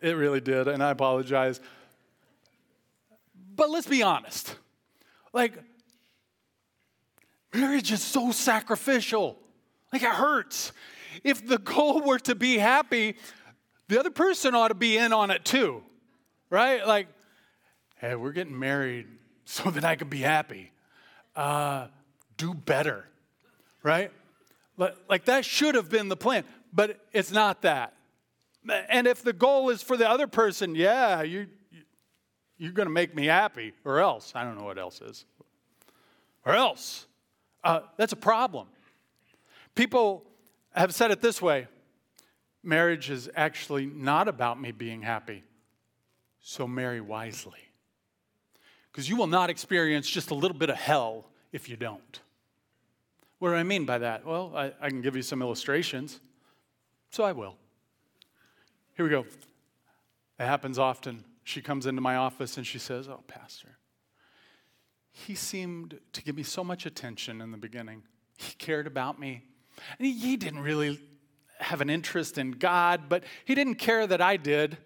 it 0.00 0.16
really 0.16 0.40
did, 0.40 0.68
and 0.68 0.82
I 0.82 0.90
apologize. 0.90 1.60
But 3.56 3.70
let's 3.70 3.88
be 3.88 4.02
honest. 4.02 4.54
Like, 5.32 5.54
marriage 7.52 7.90
is 7.90 8.02
so 8.02 8.30
sacrificial. 8.30 9.36
Like, 9.92 10.02
it 10.02 10.10
hurts. 10.10 10.72
If 11.24 11.46
the 11.46 11.58
goal 11.58 12.02
were 12.02 12.20
to 12.20 12.34
be 12.34 12.56
happy, 12.56 13.16
the 13.88 13.98
other 13.98 14.10
person 14.10 14.54
ought 14.54 14.68
to 14.68 14.74
be 14.74 14.96
in 14.96 15.12
on 15.12 15.30
it 15.30 15.44
too, 15.44 15.82
right? 16.50 16.86
Like, 16.86 17.08
hey, 18.02 18.16
we're 18.16 18.32
getting 18.32 18.58
married 18.58 19.06
so 19.46 19.70
that 19.70 19.84
I 19.84 19.96
can 19.96 20.08
be 20.08 20.18
happy. 20.18 20.70
Uh, 21.34 21.86
do 22.36 22.52
better, 22.52 23.06
right? 23.82 24.10
Like 25.08 25.26
that 25.26 25.44
should 25.44 25.76
have 25.76 25.88
been 25.88 26.08
the 26.08 26.16
plan, 26.16 26.44
but 26.72 26.98
it's 27.12 27.30
not 27.30 27.62
that. 27.62 27.94
And 28.88 29.06
if 29.06 29.22
the 29.22 29.32
goal 29.32 29.70
is 29.70 29.82
for 29.82 29.96
the 29.96 30.08
other 30.08 30.26
person, 30.26 30.74
yeah, 30.74 31.22
you, 31.22 31.46
you're 32.58 32.72
going 32.72 32.86
to 32.86 32.92
make 32.92 33.14
me 33.14 33.26
happy, 33.26 33.72
or 33.84 34.00
else. 34.00 34.32
I 34.34 34.44
don't 34.44 34.58
know 34.58 34.64
what 34.64 34.78
else 34.78 35.00
is. 35.00 35.24
Or 36.44 36.54
else. 36.54 37.06
Uh, 37.62 37.80
that's 37.96 38.12
a 38.12 38.16
problem. 38.16 38.66
People 39.74 40.24
have 40.74 40.94
said 40.94 41.10
it 41.10 41.20
this 41.20 41.40
way 41.40 41.68
marriage 42.64 43.10
is 43.10 43.28
actually 43.36 43.86
not 43.86 44.26
about 44.26 44.60
me 44.60 44.72
being 44.72 45.02
happy, 45.02 45.44
so 46.40 46.66
marry 46.66 47.00
wisely 47.00 47.71
because 48.92 49.08
you 49.08 49.16
will 49.16 49.26
not 49.26 49.48
experience 49.48 50.08
just 50.08 50.30
a 50.30 50.34
little 50.34 50.56
bit 50.56 50.68
of 50.68 50.76
hell 50.76 51.24
if 51.50 51.68
you 51.68 51.76
don't. 51.76 52.20
What 53.38 53.48
do 53.48 53.54
I 53.54 53.62
mean 53.62 53.86
by 53.86 53.98
that? 53.98 54.24
Well, 54.24 54.52
I, 54.54 54.72
I, 54.80 54.88
can 54.88 55.00
give 55.00 55.16
you 55.16 55.22
some 55.22 55.42
illustrations, 55.42 56.20
so 57.10 57.24
I 57.24 57.32
will. 57.32 57.56
Here 58.94 59.04
we 59.04 59.10
go. 59.10 59.26
It 60.38 60.46
happens 60.46 60.78
often. 60.78 61.24
She 61.42 61.60
comes 61.60 61.86
into 61.86 62.00
my 62.00 62.16
office 62.16 62.56
and 62.56 62.66
she 62.66 62.78
says, 62.78 63.08
Oh, 63.08 63.24
Pastor, 63.26 63.78
he 65.10 65.34
seemed 65.34 65.98
to 66.12 66.22
give 66.22 66.36
me 66.36 66.42
so 66.42 66.62
much 66.62 66.86
attention 66.86 67.40
in 67.40 67.50
the 67.50 67.58
beginning. 67.58 68.02
He 68.36 68.54
cared 68.54 68.86
about 68.86 69.18
me. 69.18 69.42
And 69.98 70.06
he, 70.06 70.12
he 70.12 70.36
didn't 70.36 70.60
really 70.60 71.00
have 71.58 71.80
an 71.80 71.90
interest 71.90 72.38
in 72.38 72.52
God, 72.52 73.08
but 73.08 73.24
he 73.44 73.54
didn't 73.54 73.76
care 73.76 74.06
that 74.06 74.20
I 74.20 74.36
did. 74.36 74.76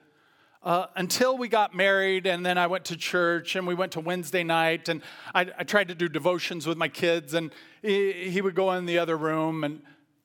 Uh, 0.67 0.89
until 0.97 1.39
we 1.39 1.47
got 1.47 1.77
married, 1.77 2.27
and 2.27 2.45
then 2.45 2.59
I 2.59 2.67
went 2.67 2.87
to 2.87 2.97
church, 2.97 3.55
and 3.55 3.69
we 3.69 3.75
went 3.75 3.93
to 3.93 4.01
Wednesday 4.01 4.43
night, 4.43 4.89
and 4.89 5.01
I, 5.33 5.47
I 5.57 5.63
tried 5.63 5.87
to 5.89 5.95
do 5.95 6.09
devotions 6.09 6.67
with 6.67 6.77
my 6.77 6.89
kids, 6.89 7.35
and 7.35 7.53
he, 7.83 8.31
he 8.31 8.41
would 8.41 8.57
go 8.57 8.73
in 8.73 8.85
the 8.85 8.99
other 8.99 9.17
room, 9.17 9.63
and, 9.63 9.81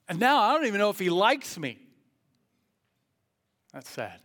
and 0.10 0.20
now 0.20 0.42
I 0.42 0.56
don't 0.56 0.66
even 0.66 0.80
know 0.80 0.90
if 0.90 0.98
he 0.98 1.12
likes 1.12 1.60
me. 1.60 1.78
That's 3.72 3.88
sad. 3.88 4.20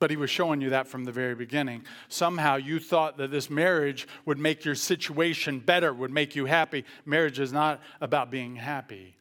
But 0.00 0.10
he 0.10 0.16
was 0.16 0.30
showing 0.30 0.60
you 0.60 0.70
that 0.70 0.88
from 0.88 1.04
the 1.04 1.12
very 1.12 1.36
beginning. 1.36 1.84
Somehow 2.08 2.56
you 2.56 2.80
thought 2.80 3.18
that 3.18 3.30
this 3.30 3.50
marriage 3.50 4.08
would 4.24 4.38
make 4.38 4.64
your 4.64 4.74
situation 4.74 5.60
better, 5.60 5.94
would 5.94 6.10
make 6.10 6.34
you 6.34 6.46
happy. 6.46 6.84
Marriage 7.06 7.38
is 7.38 7.52
not 7.52 7.80
about 8.00 8.32
being 8.32 8.56
happy. 8.56 9.14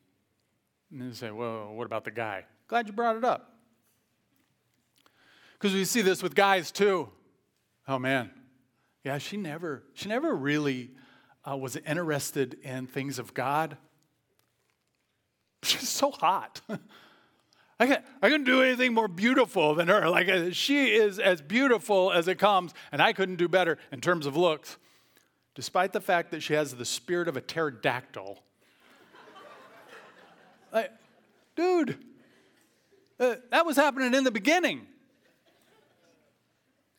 And 0.89 1.04
you 1.04 1.13
say, 1.13 1.30
well, 1.30 1.72
what 1.72 1.86
about 1.86 2.04
the 2.04 2.12
guy? 2.12 2.46
Glad 2.68 2.88
you 2.88 2.94
brought 2.94 3.15
it 3.15 3.24
up. 3.24 3.59
Because 5.60 5.76
we 5.76 5.84
see 5.84 6.02
this 6.02 6.24
with 6.24 6.36
guys 6.36 6.72
too. 6.72 7.10
Oh 7.88 8.00
man, 8.00 8.32
yeah, 9.04 9.17
she 9.17 9.36
never, 9.36 9.84
she 9.93 10.08
never 10.08 10.34
really 10.34 10.91
uh, 11.50 11.58
was 11.58 11.76
interested 11.76 12.58
in 12.63 12.88
things 12.88 13.19
of 13.19 13.34
God. 13.34 13.78
She's 15.63 15.89
so 15.89 16.12
hot. 16.12 16.62
I 17.82 17.88
can't, 17.88 18.06
I 18.22 18.30
couldn't 18.30 18.45
do 18.45 18.62
anything 18.62 18.93
more 18.93 19.08
beautiful 19.08 19.74
than 19.74 19.88
her. 19.88 20.10
Like, 20.10 20.28
uh, 20.28 20.52
she 20.52 20.88
is 20.88 21.17
as 21.17 21.41
beautiful 21.41 22.12
as 22.12 22.28
it 22.28 22.36
comes, 22.36 22.74
and 22.91 23.02
I 23.02 23.13
couldn't 23.13 23.38
do 23.38 23.48
better 23.48 23.78
in 23.91 24.02
terms 24.02 24.26
of 24.26 24.36
looks, 24.36 24.78
despite 25.56 25.93
the 25.93 26.02
fact 26.02 26.32
that 26.32 26.43
she 26.43 26.54
has 26.54 26.76
the 26.76 26.86
spirit 26.86 27.30
of 27.30 27.38
a 27.38 27.41
pterodactyl. 27.41 28.43
like, 30.74 30.91
dude, 31.56 31.98
uh, 33.17 33.36
that 33.50 33.65
was 33.65 33.78
happening 33.78 34.13
in 34.13 34.26
the 34.26 34.32
beginning. 34.32 34.86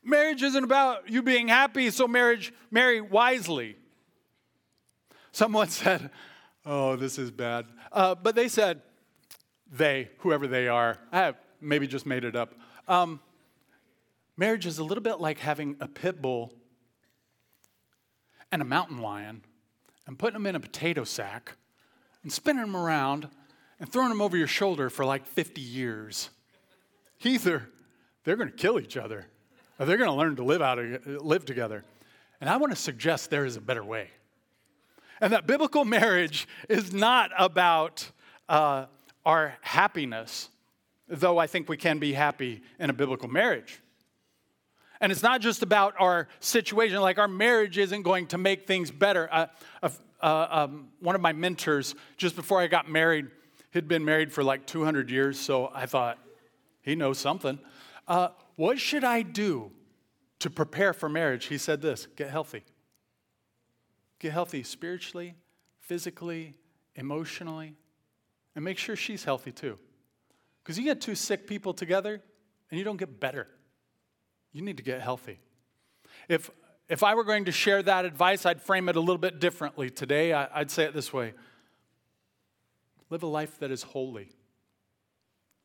Marriage 0.02 0.42
isn't 0.42 0.64
about 0.64 1.08
you 1.10 1.22
being 1.22 1.48
happy, 1.48 1.90
so 1.90 2.08
marriage, 2.08 2.52
marry 2.70 3.00
wisely. 3.00 3.76
Someone 5.32 5.68
said, 5.70 6.10
Oh, 6.64 6.96
this 6.96 7.18
is 7.18 7.30
bad. 7.30 7.66
Uh, 7.90 8.14
but 8.14 8.34
they 8.34 8.48
said, 8.48 8.82
they, 9.70 10.10
whoever 10.18 10.46
they 10.46 10.68
are, 10.68 10.98
I 11.10 11.18
have 11.18 11.36
maybe 11.60 11.86
just 11.86 12.04
made 12.04 12.24
it 12.24 12.36
up. 12.36 12.54
Um, 12.86 13.20
marriage 14.36 14.66
is 14.66 14.78
a 14.78 14.84
little 14.84 15.02
bit 15.02 15.20
like 15.20 15.38
having 15.38 15.76
a 15.80 15.88
pit 15.88 16.20
bull 16.20 16.52
and 18.52 18.60
a 18.60 18.64
mountain 18.64 19.00
lion 19.00 19.42
and 20.06 20.18
putting 20.18 20.34
them 20.34 20.46
in 20.46 20.54
a 20.54 20.60
potato 20.60 21.04
sack 21.04 21.56
and 22.22 22.32
spinning 22.32 22.62
them 22.62 22.76
around 22.76 23.28
and 23.78 23.90
throwing 23.90 24.10
them 24.10 24.20
over 24.20 24.36
your 24.36 24.46
shoulder 24.46 24.90
for 24.90 25.04
like 25.04 25.26
50 25.26 25.60
years. 25.60 26.30
Either 27.22 27.68
they're 28.24 28.36
going 28.36 28.50
to 28.50 28.56
kill 28.56 28.78
each 28.78 28.96
other 28.96 29.26
or 29.80 29.86
they're 29.86 29.96
going 29.96 30.10
to 30.10 30.16
learn 30.16 30.36
to 30.36 30.44
live, 30.44 30.60
out, 30.60 30.78
live 31.06 31.46
together. 31.46 31.82
And 32.40 32.50
I 32.50 32.58
want 32.58 32.70
to 32.70 32.76
suggest 32.76 33.30
there 33.30 33.46
is 33.46 33.56
a 33.56 33.62
better 33.62 33.82
way. 33.82 34.10
And 35.22 35.32
that 35.32 35.46
biblical 35.46 35.86
marriage 35.86 36.46
is 36.68 36.92
not 36.92 37.30
about 37.36 38.10
uh, 38.48 38.86
our 39.24 39.56
happiness, 39.62 40.50
though 41.08 41.38
I 41.38 41.46
think 41.46 41.68
we 41.68 41.78
can 41.78 41.98
be 41.98 42.12
happy 42.12 42.62
in 42.78 42.90
a 42.90 42.92
biblical 42.92 43.28
marriage. 43.28 43.80
And 45.00 45.10
it's 45.10 45.22
not 45.22 45.40
just 45.40 45.62
about 45.62 45.94
our 45.98 46.28
situation, 46.40 47.00
like 47.00 47.18
our 47.18 47.28
marriage 47.28 47.78
isn't 47.78 48.02
going 48.02 48.26
to 48.28 48.38
make 48.38 48.66
things 48.66 48.90
better. 48.90 49.30
Uh, 49.32 49.46
uh, 49.82 50.46
um, 50.50 50.88
one 51.00 51.14
of 51.14 51.22
my 51.22 51.32
mentors, 51.32 51.94
just 52.18 52.36
before 52.36 52.60
I 52.60 52.66
got 52.66 52.90
married, 52.90 53.28
had 53.70 53.88
been 53.88 54.04
married 54.04 54.30
for 54.30 54.44
like 54.44 54.66
200 54.66 55.10
years, 55.10 55.40
so 55.40 55.70
I 55.74 55.86
thought, 55.86 56.18
he 56.82 56.94
knows 56.94 57.18
something. 57.18 57.58
Uh, 58.08 58.28
what 58.60 58.78
should 58.78 59.04
I 59.04 59.22
do 59.22 59.72
to 60.40 60.50
prepare 60.50 60.92
for 60.92 61.08
marriage? 61.08 61.46
He 61.46 61.56
said 61.56 61.80
this 61.80 62.06
get 62.14 62.28
healthy. 62.28 62.62
Get 64.18 64.32
healthy 64.32 64.64
spiritually, 64.64 65.34
physically, 65.78 66.52
emotionally. 66.94 67.74
And 68.54 68.62
make 68.62 68.76
sure 68.76 68.96
she's 68.96 69.24
healthy 69.24 69.50
too. 69.50 69.78
Because 70.62 70.76
you 70.76 70.84
get 70.84 71.00
two 71.00 71.14
sick 71.14 71.46
people 71.46 71.72
together 71.72 72.20
and 72.70 72.78
you 72.78 72.84
don't 72.84 72.98
get 72.98 73.18
better. 73.18 73.48
You 74.52 74.60
need 74.60 74.76
to 74.76 74.82
get 74.82 75.00
healthy. 75.00 75.40
If, 76.28 76.50
if 76.86 77.02
I 77.02 77.14
were 77.14 77.24
going 77.24 77.46
to 77.46 77.52
share 77.52 77.82
that 77.82 78.04
advice, 78.04 78.44
I'd 78.44 78.60
frame 78.60 78.90
it 78.90 78.96
a 78.96 79.00
little 79.00 79.16
bit 79.16 79.40
differently 79.40 79.88
today. 79.88 80.34
I, 80.34 80.48
I'd 80.52 80.70
say 80.70 80.84
it 80.84 80.92
this 80.92 81.14
way 81.14 81.32
live 83.08 83.22
a 83.22 83.26
life 83.26 83.58
that 83.60 83.70
is 83.70 83.84
holy. 83.84 84.28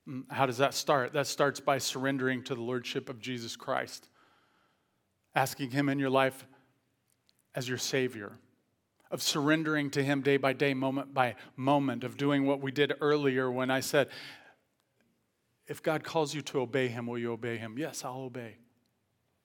Mm, 0.07 0.23
how 0.29 0.45
does 0.45 0.57
that 0.57 0.73
start? 0.73 1.13
That 1.13 1.27
starts 1.27 1.59
by 1.59 1.77
surrendering 1.77 2.43
to 2.43 2.55
the 2.55 2.61
Lordship 2.61 3.09
of 3.09 3.19
Jesus 3.19 3.55
Christ, 3.55 4.07
asking 5.33 5.71
Him 5.71 5.89
in 5.89 5.99
your 5.99 6.09
life 6.09 6.45
as 7.53 7.67
your 7.67 7.77
Savior 7.77 8.37
of 9.11 9.21
surrendering 9.21 9.89
to 9.91 10.03
Him 10.03 10.21
day 10.21 10.37
by 10.37 10.53
day, 10.53 10.73
moment 10.73 11.13
by 11.13 11.35
moment, 11.55 12.03
of 12.03 12.17
doing 12.17 12.45
what 12.45 12.61
we 12.61 12.71
did 12.71 12.93
earlier 13.01 13.51
when 13.51 13.69
I 13.69 13.79
said, 13.79 14.09
if 15.67 15.81
God 15.81 16.03
calls 16.03 16.33
you 16.33 16.41
to 16.43 16.59
obey 16.59 16.87
Him, 16.87 17.07
will 17.07 17.17
you 17.17 17.31
obey 17.31 17.57
Him? 17.57 17.77
Yes, 17.77 18.03
I'll 18.03 18.21
obey. 18.21 18.57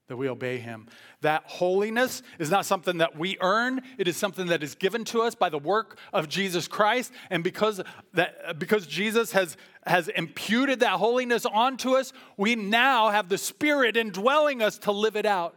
That 0.07 0.17
we 0.17 0.27
obey 0.27 0.57
Him. 0.57 0.87
That 1.21 1.43
holiness 1.45 2.21
is 2.37 2.51
not 2.51 2.65
something 2.65 2.97
that 2.97 3.17
we 3.17 3.37
earn, 3.39 3.81
it 3.97 4.07
is 4.07 4.17
something 4.17 4.47
that 4.47 4.61
is 4.61 4.75
given 4.75 5.05
to 5.05 5.21
us 5.21 5.35
by 5.35 5.49
the 5.49 5.57
work 5.57 5.97
of 6.11 6.27
Jesus 6.27 6.67
Christ. 6.67 7.11
And 7.29 7.43
because, 7.43 7.81
that, 8.13 8.59
because 8.59 8.85
Jesus 8.85 9.31
has, 9.31 9.55
has 9.85 10.07
imputed 10.09 10.81
that 10.81 10.93
holiness 10.93 11.45
onto 11.45 11.95
us, 11.95 12.13
we 12.37 12.55
now 12.55 13.09
have 13.09 13.29
the 13.29 13.37
Spirit 13.37 13.97
indwelling 13.97 14.61
us 14.61 14.77
to 14.79 14.91
live 14.91 15.15
it 15.15 15.25
out 15.25 15.55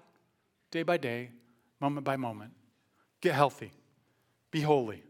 day 0.71 0.83
by 0.83 0.97
day, 0.97 1.31
moment 1.81 2.05
by 2.05 2.17
moment. 2.17 2.53
Get 3.21 3.35
healthy. 3.35 3.73
Be 4.51 4.61
holy. 4.61 5.03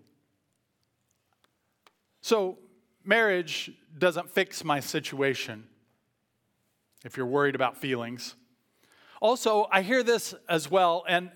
So, 2.20 2.58
marriage 3.04 3.70
doesn't 3.96 4.30
fix 4.30 4.64
my 4.64 4.80
situation 4.80 5.64
if 7.04 7.16
you're 7.16 7.26
worried 7.26 7.54
about 7.54 7.76
feelings. 7.76 8.34
Also, 9.20 9.66
I 9.70 9.82
hear 9.82 10.02
this 10.02 10.34
as 10.48 10.70
well, 10.70 11.04
and 11.08 11.30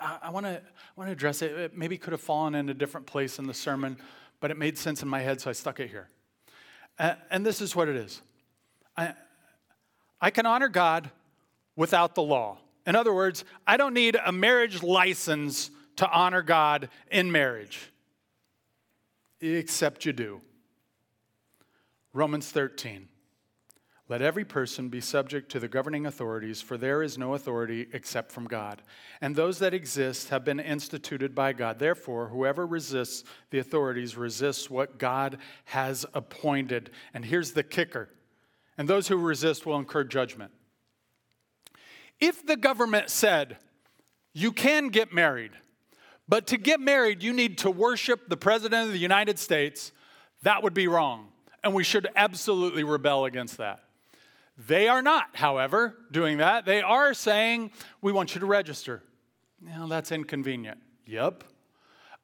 I, 0.00 0.30
want 0.30 0.46
to 0.46 0.62
want 0.96 1.08
to 1.08 1.12
address 1.12 1.42
it. 1.42 1.52
It 1.52 1.76
maybe 1.76 1.98
could 1.98 2.12
have 2.12 2.20
fallen 2.20 2.54
in 2.54 2.68
a 2.68 2.74
different 2.74 3.06
place 3.06 3.38
in 3.38 3.46
the 3.46 3.54
sermon, 3.54 3.98
but 4.40 4.50
it 4.50 4.56
made 4.56 4.78
sense 4.78 5.02
in 5.02 5.08
my 5.08 5.20
head, 5.20 5.40
so 5.40 5.50
I 5.50 5.52
stuck 5.52 5.80
it 5.80 5.90
here. 5.90 6.08
And 6.98 7.44
this 7.44 7.60
is 7.60 7.76
what 7.76 7.88
it 7.88 7.96
is 7.96 8.22
I, 8.96 9.14
I 10.20 10.30
can 10.30 10.46
honor 10.46 10.68
God 10.68 11.10
without 11.76 12.14
the 12.14 12.22
law. 12.22 12.58
In 12.86 12.96
other 12.96 13.12
words, 13.12 13.44
I 13.66 13.76
don't 13.76 13.94
need 13.94 14.16
a 14.24 14.32
marriage 14.32 14.82
license 14.82 15.70
to 15.96 16.08
honor 16.10 16.42
God 16.42 16.88
in 17.10 17.32
marriage, 17.32 17.90
except 19.40 20.04
you 20.04 20.12
do. 20.12 20.40
Romans 22.12 22.50
13. 22.50 23.08
Let 24.08 24.22
every 24.22 24.44
person 24.44 24.88
be 24.88 25.00
subject 25.00 25.50
to 25.50 25.58
the 25.58 25.66
governing 25.66 26.06
authorities, 26.06 26.62
for 26.62 26.76
there 26.76 27.02
is 27.02 27.18
no 27.18 27.34
authority 27.34 27.88
except 27.92 28.30
from 28.30 28.46
God. 28.46 28.82
And 29.20 29.34
those 29.34 29.58
that 29.58 29.74
exist 29.74 30.28
have 30.28 30.44
been 30.44 30.60
instituted 30.60 31.34
by 31.34 31.52
God. 31.52 31.80
Therefore, 31.80 32.28
whoever 32.28 32.66
resists 32.66 33.24
the 33.50 33.58
authorities 33.58 34.16
resists 34.16 34.70
what 34.70 34.98
God 34.98 35.38
has 35.64 36.06
appointed. 36.14 36.90
And 37.14 37.24
here's 37.24 37.52
the 37.52 37.64
kicker 37.64 38.08
and 38.78 38.88
those 38.88 39.08
who 39.08 39.16
resist 39.16 39.64
will 39.64 39.78
incur 39.78 40.04
judgment. 40.04 40.52
If 42.20 42.44
the 42.46 42.56
government 42.56 43.10
said, 43.10 43.58
you 44.32 44.52
can 44.52 44.88
get 44.88 45.12
married, 45.12 45.52
but 46.28 46.46
to 46.48 46.56
get 46.56 46.80
married, 46.80 47.22
you 47.22 47.32
need 47.32 47.58
to 47.58 47.70
worship 47.70 48.28
the 48.28 48.36
President 48.36 48.86
of 48.86 48.92
the 48.92 48.98
United 48.98 49.38
States. 49.38 49.92
That 50.42 50.62
would 50.62 50.74
be 50.74 50.88
wrong. 50.88 51.28
And 51.64 51.74
we 51.74 51.84
should 51.84 52.06
absolutely 52.16 52.84
rebel 52.84 53.24
against 53.24 53.56
that. 53.58 53.80
They 54.58 54.88
are 54.88 55.02
not, 55.02 55.36
however, 55.36 55.96
doing 56.10 56.38
that. 56.38 56.64
They 56.64 56.80
are 56.80 57.12
saying, 57.12 57.72
we 58.00 58.12
want 58.12 58.34
you 58.34 58.40
to 58.40 58.46
register. 58.46 59.02
Now, 59.60 59.86
that's 59.86 60.12
inconvenient. 60.12 60.78
Yep. 61.04 61.44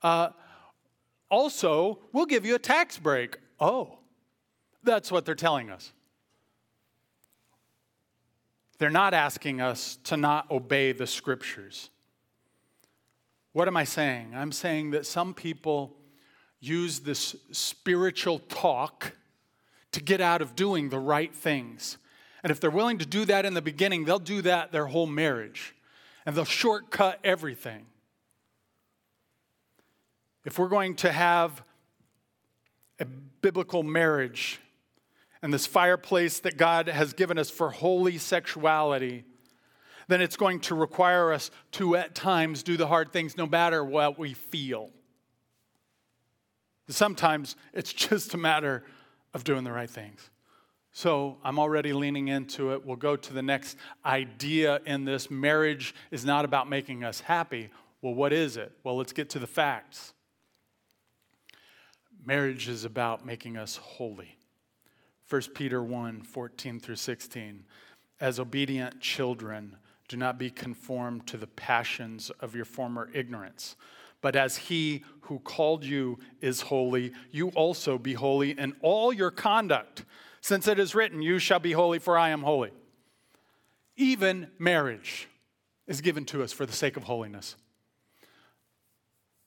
Uh, 0.02 0.30
also, 1.30 1.98
we'll 2.12 2.26
give 2.26 2.46
you 2.46 2.54
a 2.54 2.59
tax 2.59 2.98
break. 2.98 3.38
Oh, 3.61 3.98
that's 4.82 5.12
what 5.12 5.24
they're 5.24 5.34
telling 5.34 5.70
us. 5.70 5.92
They're 8.78 8.90
not 8.90 9.14
asking 9.14 9.61
us 9.61 9.98
to 10.04 10.16
not 10.16 10.50
obey 10.50 10.92
the 10.92 11.07
scriptures. 11.07 11.90
What 13.52 13.68
am 13.68 13.76
I 13.76 13.84
saying? 13.84 14.32
I'm 14.34 14.50
saying 14.52 14.90
that 14.92 15.07
some 15.07 15.34
people 15.34 15.94
use 16.59 17.00
this 17.00 17.36
spiritual 17.50 18.38
talk 18.38 19.12
to 19.92 20.02
get 20.02 20.20
out 20.20 20.40
of 20.40 20.57
doing 20.57 20.88
the 20.88 20.98
right 20.98 21.34
things. 21.34 21.98
And 22.43 22.51
if 22.51 22.61
they're 22.61 22.70
willing 22.70 22.99
to 22.99 23.07
do 23.07 23.24
that 23.26 23.45
in 23.45 23.55
the 23.55 23.62
beginning, 23.62 24.05
they'll 24.05 24.18
do 24.18 24.43
that 24.43 24.72
their 24.72 24.86
whole 24.86 25.07
marriage. 25.07 25.74
And 26.26 26.36
they'll 26.36 26.45
shortcut 26.45 27.18
everything. 27.22 27.86
If 30.45 30.59
we're 30.59 30.68
going 30.68 30.97
to 30.97 31.12
have 31.12 31.62
a 32.99 33.05
biblical 33.05 33.82
marriage 33.82 34.61
and 35.40 35.53
this 35.53 35.66
fireplace 35.66 36.40
that 36.40 36.57
God 36.57 36.88
has 36.88 37.12
given 37.12 37.38
us 37.38 37.51
for 37.51 37.70
holy 37.70 38.18
sexuality, 38.18 39.24
then 40.09 40.20
it's 40.20 40.36
going 40.36 40.61
to 40.61 40.74
require 40.74 41.32
us 41.32 41.51
to 41.72 41.97
at 41.97 42.14
times 42.14 42.62
do 42.62 42.76
the 42.76 42.86
hard 42.86 43.12
things 43.12 43.36
no 43.36 43.47
matter 43.47 43.84
what 43.84 44.18
we 44.18 44.34
feel. 44.34 44.90
Sometimes 46.88 47.57
it's 47.72 47.93
just 47.93 48.34
a 48.34 48.38
matter 48.38 48.84
of 49.34 49.45
doing 49.45 49.64
the 49.64 49.72
right 49.72 49.90
things. 49.90 50.28
So 50.93 51.38
I'm 51.43 51.59
already 51.59 51.95
leaning 51.95 52.28
into 52.28 52.72
it. 52.72 52.84
We'll 52.84 52.97
go 52.97 53.16
to 53.16 53.32
the 53.32 53.43
next 53.43 53.78
idea 54.05 54.80
in 54.84 55.05
this. 55.05 55.30
Marriage 55.30 55.95
is 56.11 56.24
not 56.24 56.45
about 56.45 56.68
making 56.68 57.03
us 57.03 57.20
happy. 57.20 57.70
Well, 58.03 58.14
what 58.14 58.32
is 58.32 58.59
it? 58.59 58.72
Well, 58.84 58.97
let's 58.97 59.14
get 59.14 59.30
to 59.30 59.38
the 59.38 59.47
facts. 59.47 60.12
Marriage 62.24 62.68
is 62.68 62.84
about 62.84 63.24
making 63.24 63.57
us 63.57 63.76
holy. 63.76 64.36
1 65.28 65.43
Peter 65.55 65.82
1 65.82 66.22
14 66.22 66.78
through 66.78 66.97
16. 66.97 67.64
As 68.20 68.38
obedient 68.38 69.01
children, 69.01 69.76
do 70.09 70.18
not 70.18 70.38
be 70.38 70.51
conformed 70.51 71.26
to 71.28 71.38
the 71.38 71.47
passions 71.47 72.30
of 72.40 72.55
your 72.55 72.66
former 72.66 73.09
ignorance. 73.14 73.76
But 74.20 74.36
as 74.36 74.57
he 74.57 75.05
who 75.22 75.38
called 75.38 75.84
you 75.84 76.18
is 76.43 76.61
holy, 76.61 77.12
you 77.30 77.49
also 77.51 77.97
be 77.99 78.12
holy 78.12 78.51
in 78.59 78.74
all 78.82 79.12
your 79.12 79.30
conduct 79.30 80.05
since 80.43 80.66
it 80.66 80.78
is 80.78 80.95
written, 80.95 81.22
You 81.22 81.38
shall 81.38 81.61
be 81.61 81.72
holy, 81.72 82.01
for 82.01 82.18
I 82.18 82.30
am 82.30 82.43
holy. 82.43 82.72
Even 83.97 84.49
marriage 84.59 85.28
is 85.86 86.01
given 86.01 86.24
to 86.26 86.43
us 86.43 86.53
for 86.53 86.66
the 86.66 86.72
sake 86.72 86.97
of 86.97 87.05
holiness. 87.05 87.57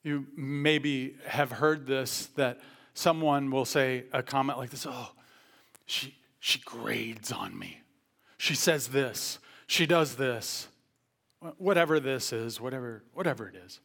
You 0.03 0.25
maybe 0.35 1.15
have 1.27 1.51
heard 1.51 1.85
this 1.85 2.27
that 2.37 2.61
someone 2.93 3.51
will 3.51 3.65
say 3.65 4.05
a 4.13 4.23
comment 4.23 4.57
like 4.57 4.69
this 4.69 4.85
Oh, 4.87 5.11
she, 5.85 6.15
she 6.39 6.59
grades 6.59 7.31
on 7.31 7.57
me. 7.59 7.81
She 8.37 8.55
says 8.55 8.87
this. 8.87 9.39
She 9.67 9.85
does 9.85 10.15
this. 10.15 10.69
Whatever 11.57 11.99
this 11.99 12.31
is, 12.31 12.61
whatever, 12.61 13.03
whatever 13.13 13.47
it 13.49 13.55
is 13.55 13.81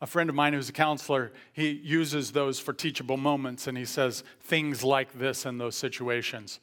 a 0.00 0.06
friend 0.06 0.30
of 0.30 0.36
mine 0.36 0.54
who's 0.54 0.68
a 0.68 0.72
counselor, 0.72 1.32
he 1.52 1.70
uses 1.70 2.32
those 2.32 2.58
for 2.58 2.72
teachable 2.72 3.16
moments 3.16 3.66
and 3.66 3.76
he 3.76 3.84
says 3.84 4.24
things 4.40 4.82
like 4.82 5.18
this 5.18 5.44
in 5.44 5.58
those 5.58 5.76
situations. 5.76 6.60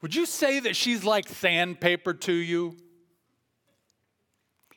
Would 0.00 0.14
you 0.14 0.26
say 0.26 0.60
that 0.60 0.74
she's 0.74 1.04
like 1.04 1.28
sandpaper 1.28 2.14
to 2.14 2.32
you? 2.32 2.76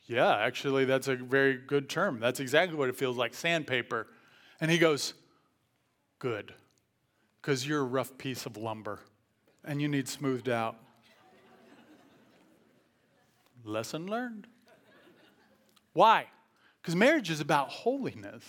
Yeah, 0.05 0.35
actually, 0.35 0.85
that's 0.85 1.07
a 1.07 1.15
very 1.15 1.55
good 1.55 1.89
term. 1.89 2.19
That's 2.19 2.39
exactly 2.39 2.77
what 2.77 2.89
it 2.89 2.95
feels 2.95 3.17
like 3.17 3.33
sandpaper. 3.33 4.07
And 4.61 4.69
he 4.69 4.77
goes, 4.77 5.13
Good, 6.19 6.53
because 7.41 7.67
you're 7.67 7.81
a 7.81 7.85
rough 7.85 8.17
piece 8.17 8.45
of 8.45 8.55
lumber 8.57 8.99
and 9.63 9.81
you 9.81 9.87
need 9.87 10.07
smoothed 10.07 10.49
out. 10.49 10.77
Lesson 13.63 14.05
learned. 14.05 14.47
Why? 15.93 16.27
Because 16.85 16.95
marriage 16.95 17.31
is 17.31 17.39
about 17.39 17.69
holiness. 17.69 18.43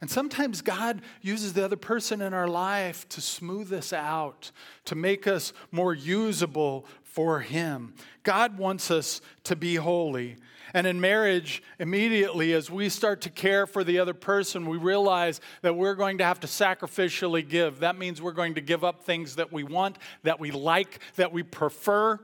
And 0.00 0.10
sometimes 0.10 0.62
God 0.62 1.02
uses 1.20 1.52
the 1.52 1.62
other 1.62 1.76
person 1.76 2.22
in 2.22 2.32
our 2.32 2.48
life 2.48 3.06
to 3.10 3.20
smooth 3.20 3.70
us 3.74 3.92
out, 3.92 4.50
to 4.86 4.94
make 4.94 5.26
us 5.26 5.52
more 5.70 5.92
usable 5.92 6.86
for 7.02 7.40
Him. 7.40 7.92
God 8.22 8.56
wants 8.56 8.90
us 8.90 9.20
to 9.44 9.54
be 9.54 9.74
holy. 9.74 10.38
And 10.72 10.86
in 10.86 10.98
marriage, 10.98 11.62
immediately 11.78 12.54
as 12.54 12.70
we 12.70 12.88
start 12.88 13.20
to 13.20 13.30
care 13.30 13.66
for 13.66 13.84
the 13.84 13.98
other 13.98 14.14
person, 14.14 14.66
we 14.66 14.78
realize 14.78 15.38
that 15.60 15.76
we're 15.76 15.94
going 15.94 16.16
to 16.18 16.24
have 16.24 16.40
to 16.40 16.46
sacrificially 16.46 17.46
give. 17.46 17.80
That 17.80 17.98
means 17.98 18.22
we're 18.22 18.32
going 18.32 18.54
to 18.54 18.62
give 18.62 18.82
up 18.82 19.02
things 19.02 19.36
that 19.36 19.52
we 19.52 19.62
want, 19.62 19.98
that 20.22 20.40
we 20.40 20.52
like, 20.52 21.00
that 21.16 21.34
we 21.34 21.42
prefer 21.42 22.18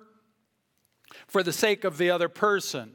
for 1.26 1.42
the 1.42 1.52
sake 1.52 1.84
of 1.84 1.98
the 1.98 2.10
other 2.10 2.30
person. 2.30 2.94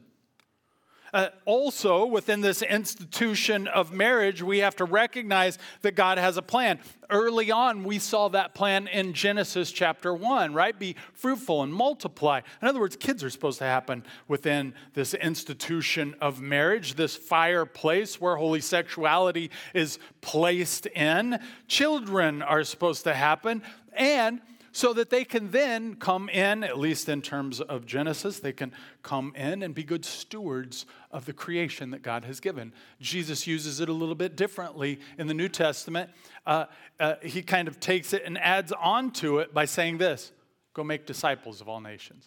Uh, 1.14 1.28
also, 1.44 2.04
within 2.04 2.40
this 2.40 2.60
institution 2.60 3.68
of 3.68 3.92
marriage, 3.92 4.42
we 4.42 4.58
have 4.58 4.74
to 4.74 4.84
recognize 4.84 5.58
that 5.82 5.94
God 5.94 6.18
has 6.18 6.36
a 6.36 6.42
plan. 6.42 6.80
Early 7.08 7.52
on, 7.52 7.84
we 7.84 8.00
saw 8.00 8.26
that 8.30 8.52
plan 8.52 8.88
in 8.88 9.12
Genesis 9.12 9.70
chapter 9.70 10.12
1, 10.12 10.52
right? 10.52 10.76
Be 10.76 10.96
fruitful 11.12 11.62
and 11.62 11.72
multiply. 11.72 12.40
In 12.60 12.66
other 12.66 12.80
words, 12.80 12.96
kids 12.96 13.22
are 13.22 13.30
supposed 13.30 13.58
to 13.60 13.64
happen 13.64 14.02
within 14.26 14.74
this 14.94 15.14
institution 15.14 16.16
of 16.20 16.40
marriage, 16.40 16.94
this 16.94 17.14
fireplace 17.14 18.20
where 18.20 18.34
holy 18.34 18.60
sexuality 18.60 19.52
is 19.72 20.00
placed 20.20 20.86
in. 20.86 21.38
Children 21.68 22.42
are 22.42 22.64
supposed 22.64 23.04
to 23.04 23.14
happen. 23.14 23.62
And 23.92 24.40
so 24.74 24.92
that 24.92 25.08
they 25.08 25.24
can 25.24 25.52
then 25.52 25.94
come 25.94 26.28
in, 26.28 26.64
at 26.64 26.76
least 26.76 27.08
in 27.08 27.22
terms 27.22 27.60
of 27.60 27.86
Genesis, 27.86 28.40
they 28.40 28.52
can 28.52 28.72
come 29.04 29.32
in 29.36 29.62
and 29.62 29.72
be 29.72 29.84
good 29.84 30.04
stewards 30.04 30.84
of 31.12 31.26
the 31.26 31.32
creation 31.32 31.90
that 31.90 32.02
God 32.02 32.24
has 32.24 32.40
given. 32.40 32.72
Jesus 33.00 33.46
uses 33.46 33.78
it 33.78 33.88
a 33.88 33.92
little 33.92 34.16
bit 34.16 34.34
differently 34.34 34.98
in 35.16 35.28
the 35.28 35.34
New 35.34 35.48
Testament. 35.48 36.10
Uh, 36.44 36.64
uh, 36.98 37.14
he 37.22 37.40
kind 37.40 37.68
of 37.68 37.78
takes 37.78 38.12
it 38.12 38.24
and 38.26 38.36
adds 38.36 38.72
on 38.72 39.12
to 39.12 39.38
it 39.38 39.54
by 39.54 39.64
saying 39.64 39.98
this 39.98 40.32
go 40.74 40.82
make 40.82 41.06
disciples 41.06 41.60
of 41.60 41.68
all 41.68 41.80
nations. 41.80 42.26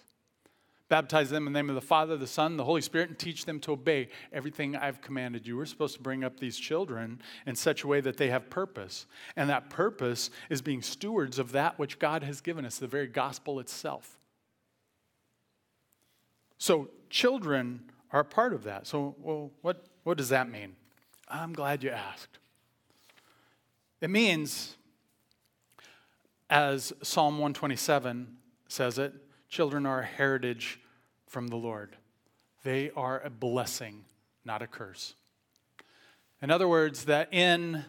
Baptize 0.89 1.29
them 1.29 1.47
in 1.47 1.53
the 1.53 1.59
name 1.59 1.69
of 1.69 1.75
the 1.75 1.81
Father, 1.81 2.15
the 2.15 2.25
Son, 2.27 2.55
the 2.55 2.63
Holy 2.63 2.81
Spirit, 2.81 3.09
and 3.09 3.19
teach 3.19 3.43
them 3.43 3.59
to 3.61 3.73
obey 3.73 4.07
everything 4.31 4.75
I've 4.75 5.01
commanded 5.01 5.45
you. 5.45 5.57
We're 5.57 5.65
supposed 5.65 5.95
to 5.97 6.01
bring 6.01 6.23
up 6.23 6.39
these 6.39 6.57
children 6.57 7.21
in 7.45 7.55
such 7.55 7.83
a 7.83 7.88
way 7.88 7.99
that 7.99 8.15
they 8.15 8.29
have 8.29 8.49
purpose. 8.49 9.05
And 9.35 9.49
that 9.49 9.69
purpose 9.69 10.29
is 10.49 10.61
being 10.61 10.81
stewards 10.81 11.39
of 11.39 11.51
that 11.51 11.77
which 11.77 11.99
God 11.99 12.23
has 12.23 12.39
given 12.39 12.63
us, 12.63 12.77
the 12.77 12.88
very 12.88 13.07
gospel 13.07 13.59
itself. 13.59 14.17
So, 16.57 16.89
children 17.09 17.91
are 18.11 18.23
part 18.23 18.53
of 18.53 18.63
that. 18.63 18.88
So, 18.88 19.15
well, 19.19 19.51
what, 19.61 19.85
what 20.03 20.17
does 20.17 20.29
that 20.29 20.49
mean? 20.49 20.75
I'm 21.27 21.51
glad 21.51 21.83
you 21.83 21.89
asked. 21.89 22.39
It 23.99 24.09
means, 24.09 24.77
as 26.49 26.93
Psalm 27.03 27.33
127 27.33 28.38
says 28.69 28.97
it, 28.97 29.13
Children 29.50 29.86
are 29.86 30.02
a 30.02 30.06
heritage 30.06 30.80
from 31.28 31.48
the 31.48 31.56
Lord. 31.56 31.95
They 32.64 32.91
are 32.95 33.22
a 33.22 33.30
blessing, 33.30 34.06
not 34.43 34.62
a 34.62 34.68
curse. 34.68 35.14
In 36.41 36.52
other 36.52 36.68
words, 36.68 37.06
that 37.06 37.34
in 37.34 37.86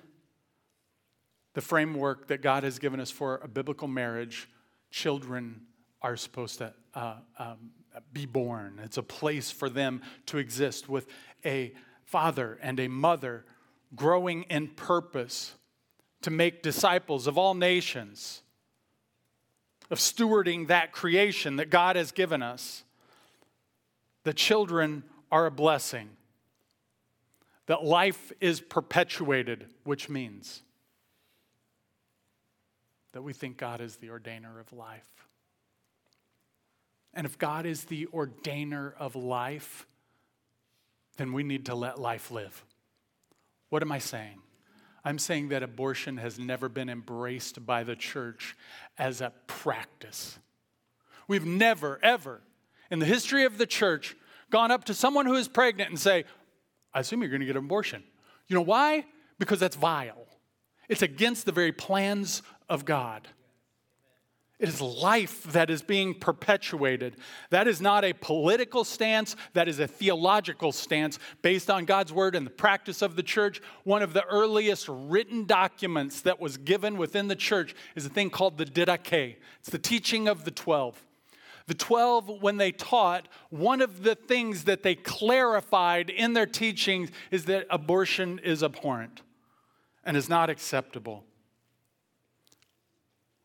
the 1.55 1.61
framework 1.61 2.29
that 2.29 2.43
God 2.43 2.63
has 2.63 2.79
given 2.79 3.01
us 3.01 3.11
for 3.11 3.41
a 3.43 3.49
biblical 3.49 3.89
marriage, 3.89 4.49
children 4.91 5.63
are 6.01 6.17
supposed 6.17 6.59
to 6.59 6.73
uh, 6.95 7.15
um, 7.39 7.71
be 8.13 8.27
born. 8.27 8.81
It's 8.85 8.97
a 8.97 9.03
place 9.03 9.51
for 9.51 9.69
them 9.69 10.03
to 10.27 10.39
exist 10.39 10.89
with 10.89 11.07
a 11.45 11.75
father 12.05 12.59
and 12.63 12.79
a 12.79 12.89
mother 12.89 13.45
growing 13.95 14.45
in 14.45 14.69
purpose 14.69 15.55
to 16.23 16.31
make 16.31 16.63
disciples 16.63 17.27
of 17.27 17.37
all 17.37 17.55
nations 17.55 18.43
of 19.91 19.99
stewarding 19.99 20.69
that 20.69 20.93
creation 20.93 21.57
that 21.57 21.71
God 21.71 21.97
has 21.97 22.13
given 22.13 22.43
us, 22.43 22.85
the 24.25 24.35
children 24.35 25.05
are 25.31 25.47
a 25.47 25.51
blessing. 25.51 26.11
That 27.67 27.85
life 27.85 28.33
is 28.41 28.61
perpetuated, 28.61 29.67
which 29.85 30.09
means 30.09 30.63
that 33.13 33.23
we 33.23 33.33
think 33.33 33.57
God 33.57 33.81
is 33.81 33.97
the 33.97 34.09
ordainer 34.09 34.61
of 34.61 34.73
life. 34.73 35.27
And 37.15 37.27
if 37.27 37.39
God 37.39 37.67
is 37.67 37.85
the 37.85 38.07
ordainer 38.07 38.93
of 38.99 39.17
life, 39.17 39.87
then 41.17 41.33
we 41.33 41.43
need 41.43 41.67
to 41.67 41.75
let 41.75 41.99
life 41.99 42.31
live. 42.31 42.65
What 43.71 43.83
am 43.83 43.93
I 43.93 43.99
saying? 43.99 44.41
I'm 45.05 45.19
saying 45.19 45.49
that 45.49 45.63
abortion 45.63 46.17
has 46.19 46.39
never 46.39 46.69
been 46.69 46.89
embraced 46.89 47.65
by 47.65 47.85
the 47.85 47.97
church 47.97 48.57
as 48.99 49.21
a 49.21 49.33
practice. 49.47 50.39
We've 51.27 51.47
never, 51.47 51.99
ever, 52.03 52.41
in 52.91 52.99
the 52.99 53.07
history 53.07 53.45
of 53.45 53.59
the 53.59 53.67
church, 53.67 54.17
gone 54.51 54.71
up 54.71 54.85
to 54.85 54.95
someone 54.95 55.27
who 55.27 55.35
is 55.35 55.49
pregnant 55.49 55.91
and 55.91 55.99
say, 55.99 56.25
I 56.93 57.01
assume 57.01 57.21
you're 57.21 57.31
going 57.31 57.41
to 57.41 57.47
get 57.47 57.57
an 57.57 57.65
abortion. 57.65 58.03
You 58.47 58.55
know 58.55 58.63
why? 58.63 59.05
Because 59.39 59.61
that's 59.61 59.77
vile. 59.77 60.27
It's 60.89 61.03
against 61.03 61.45
the 61.45 61.53
very 61.53 61.73
plans 61.73 62.43
of 62.69 62.85
God. 62.85 63.29
It 64.59 64.69
is 64.69 64.81
life 64.81 65.45
that 65.45 65.71
is 65.71 65.83
being 65.83 66.15
perpetuated. 66.15 67.17
That 67.51 67.69
is 67.69 67.81
not 67.81 68.05
a 68.05 68.13
political 68.13 68.83
stance, 68.83 69.37
that 69.53 69.69
is 69.69 69.79
a 69.79 69.87
theological 69.87 70.73
stance 70.73 71.21
based 71.43 71.71
on 71.71 71.85
God's 71.85 72.13
word 72.13 72.35
and 72.35 72.45
the 72.45 72.51
practice 72.51 73.01
of 73.01 73.15
the 73.15 73.23
church. 73.23 73.63
One 73.85 74.03
of 74.03 74.15
the 74.15 74.25
earliest 74.25 74.89
written 74.89 75.45
documents 75.45 76.23
that 76.23 76.41
was 76.41 76.57
given 76.57 76.99
within 76.99 77.29
the 77.29 77.37
church 77.37 77.77
is 77.95 78.05
a 78.05 78.09
thing 78.09 78.31
called 78.31 78.59
the 78.59 78.65
Didache. 78.65 79.37
It's 79.61 79.71
the 79.71 79.79
teaching 79.79 80.27
of 80.27 80.45
the 80.45 80.51
12. 80.51 81.05
The 81.69 81.75
12, 81.75 82.43
when 82.43 82.57
they 82.57 82.73
taught, 82.73 83.29
one 83.51 83.81
of 83.81 84.03
the 84.03 84.17
things 84.17 84.65
that 84.65 84.83
they 84.83 84.97
clarified 84.97 86.11
in 86.11 86.33
their 86.33 86.47
teachings 86.47 87.11
is 87.31 87.45
that 87.45 87.67
abortion 87.71 88.41
is 88.43 88.65
abhorrent 88.65 89.23
and 90.03 90.17
is 90.17 90.29
not 90.29 90.51
acceptable. 90.51 91.25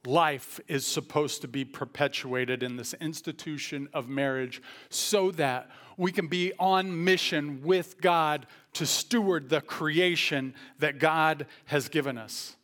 Life 0.06 0.60
is 0.68 0.86
supposed 0.86 1.42
to 1.42 1.48
be 1.48 1.64
perpetuated 1.64 2.62
in 2.62 2.76
this 2.76 2.94
institution 2.96 3.88
of 3.94 4.10
marriage 4.10 4.62
so 4.90 5.32
that 5.32 5.70
we 5.98 6.12
can 6.12 6.28
be 6.28 6.52
on 6.60 7.04
mission 7.04 7.62
with 7.64 8.02
God 8.02 8.46
to 8.74 8.86
steward 8.86 9.50
the 9.50 9.62
creation 9.62 10.54
that 10.80 11.00
God 11.00 11.46
has 11.66 11.88
given 11.88 12.18
us. 12.18 12.56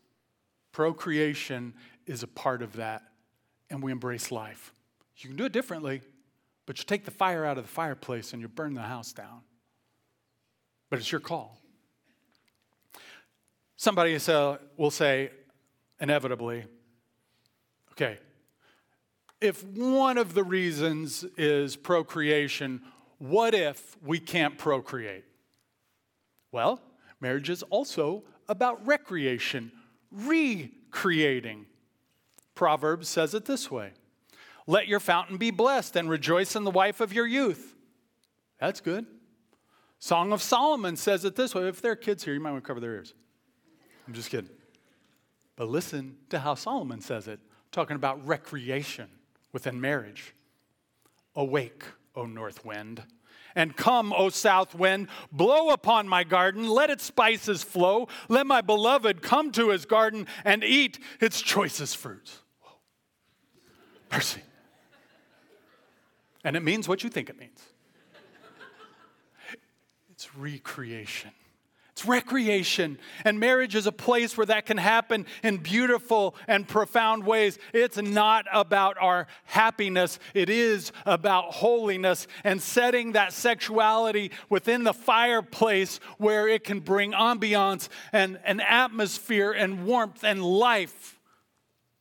Procreation 0.71 1.73
is 2.05 2.23
a 2.23 2.27
part 2.27 2.61
of 2.61 2.73
that, 2.73 3.03
and 3.69 3.81
we 3.81 3.91
embrace 3.91 4.31
life. 4.31 4.73
You 5.17 5.29
can 5.29 5.37
do 5.37 5.45
it 5.45 5.51
differently, 5.51 6.01
but 6.65 6.77
you 6.77 6.85
take 6.85 7.05
the 7.05 7.11
fire 7.11 7.45
out 7.45 7.57
of 7.57 7.65
the 7.65 7.71
fireplace 7.71 8.33
and 8.33 8.41
you 8.41 8.47
burn 8.47 8.73
the 8.73 8.81
house 8.81 9.13
down. 9.13 9.41
But 10.89 10.99
it's 10.99 11.11
your 11.11 11.21
call. 11.21 11.57
Somebody 13.77 14.17
uh, 14.27 14.57
will 14.75 14.91
say, 14.91 15.29
inevitably, 16.01 16.65
okay, 17.99 18.17
if 19.41 19.63
one 19.65 20.17
of 20.17 20.33
the 20.33 20.43
reasons 20.43 21.25
is 21.37 21.75
procreation, 21.75 22.81
what 23.17 23.53
if 23.53 23.97
we 24.03 24.19
can't 24.19 24.57
procreate? 24.57 25.25
Well, 26.51 26.81
marriage 27.19 27.49
is 27.49 27.63
also 27.63 28.23
about 28.47 28.85
recreation, 28.85 29.71
recreating. 30.11 31.65
Proverbs 32.55 33.07
says 33.07 33.33
it 33.33 33.45
this 33.45 33.69
way 33.69 33.91
Let 34.67 34.87
your 34.87 34.99
fountain 34.99 35.37
be 35.37 35.51
blessed 35.51 35.95
and 35.95 36.09
rejoice 36.09 36.55
in 36.55 36.63
the 36.63 36.71
wife 36.71 37.01
of 37.01 37.13
your 37.13 37.27
youth. 37.27 37.75
That's 38.59 38.81
good. 38.81 39.05
Song 39.99 40.31
of 40.31 40.41
Solomon 40.41 40.95
says 40.95 41.25
it 41.25 41.35
this 41.35 41.53
way. 41.53 41.67
If 41.67 41.81
there 41.81 41.91
are 41.91 41.97
kids 41.97 42.23
here, 42.23 42.33
you 42.33 42.39
might 42.39 42.51
want 42.51 42.63
to 42.63 42.67
cover 42.67 42.79
their 42.79 42.93
ears. 42.93 43.13
I'm 44.07 44.13
just 44.13 44.29
kidding. 44.29 44.49
But 45.57 45.67
listen 45.67 46.15
to 46.29 46.39
how 46.39 46.55
Solomon 46.55 47.01
says 47.01 47.27
it, 47.27 47.41
talking 47.71 47.95
about 47.95 48.25
recreation 48.25 49.09
within 49.51 49.79
marriage. 49.79 50.33
Awake, 51.35 51.83
O 52.15 52.25
north 52.25 52.65
wind, 52.65 53.03
and 53.55 53.75
come, 53.75 54.13
O 54.13 54.29
south 54.29 54.75
wind, 54.75 55.07
blow 55.31 55.69
upon 55.69 56.07
my 56.07 56.23
garden, 56.23 56.67
let 56.67 56.89
its 56.89 57.03
spices 57.03 57.63
flow. 57.63 58.07
Let 58.27 58.47
my 58.47 58.61
beloved 58.61 59.21
come 59.21 59.51
to 59.53 59.69
his 59.69 59.85
garden 59.85 60.27
and 60.43 60.63
eat 60.63 60.99
its 61.19 61.41
choicest 61.41 61.97
fruits. 61.97 62.39
Whoa. 62.61 62.71
Mercy. 64.11 64.41
And 66.43 66.55
it 66.55 66.63
means 66.63 66.87
what 66.87 67.03
you 67.03 67.09
think 67.09 67.29
it 67.29 67.37
means 67.39 67.61
it's 70.09 70.35
recreation. 70.35 71.31
It's 71.99 72.07
recreation. 72.07 72.97
And 73.25 73.41
marriage 73.41 73.75
is 73.75 73.85
a 73.85 73.91
place 73.91 74.37
where 74.37 74.45
that 74.45 74.65
can 74.65 74.77
happen 74.77 75.25
in 75.43 75.57
beautiful 75.57 76.33
and 76.47 76.65
profound 76.65 77.25
ways. 77.25 77.59
It's 77.73 77.97
not 77.97 78.45
about 78.53 78.95
our 79.01 79.27
happiness, 79.43 80.17
it 80.33 80.49
is 80.49 80.93
about 81.05 81.55
holiness 81.55 82.25
and 82.45 82.61
setting 82.61 83.11
that 83.13 83.33
sexuality 83.33 84.31
within 84.47 84.85
the 84.85 84.93
fireplace 84.93 85.99
where 86.17 86.47
it 86.47 86.63
can 86.63 86.79
bring 86.79 87.11
ambiance 87.11 87.89
and 88.13 88.39
an 88.45 88.61
atmosphere 88.61 89.51
and 89.51 89.85
warmth 89.85 90.23
and 90.23 90.41
life 90.41 91.19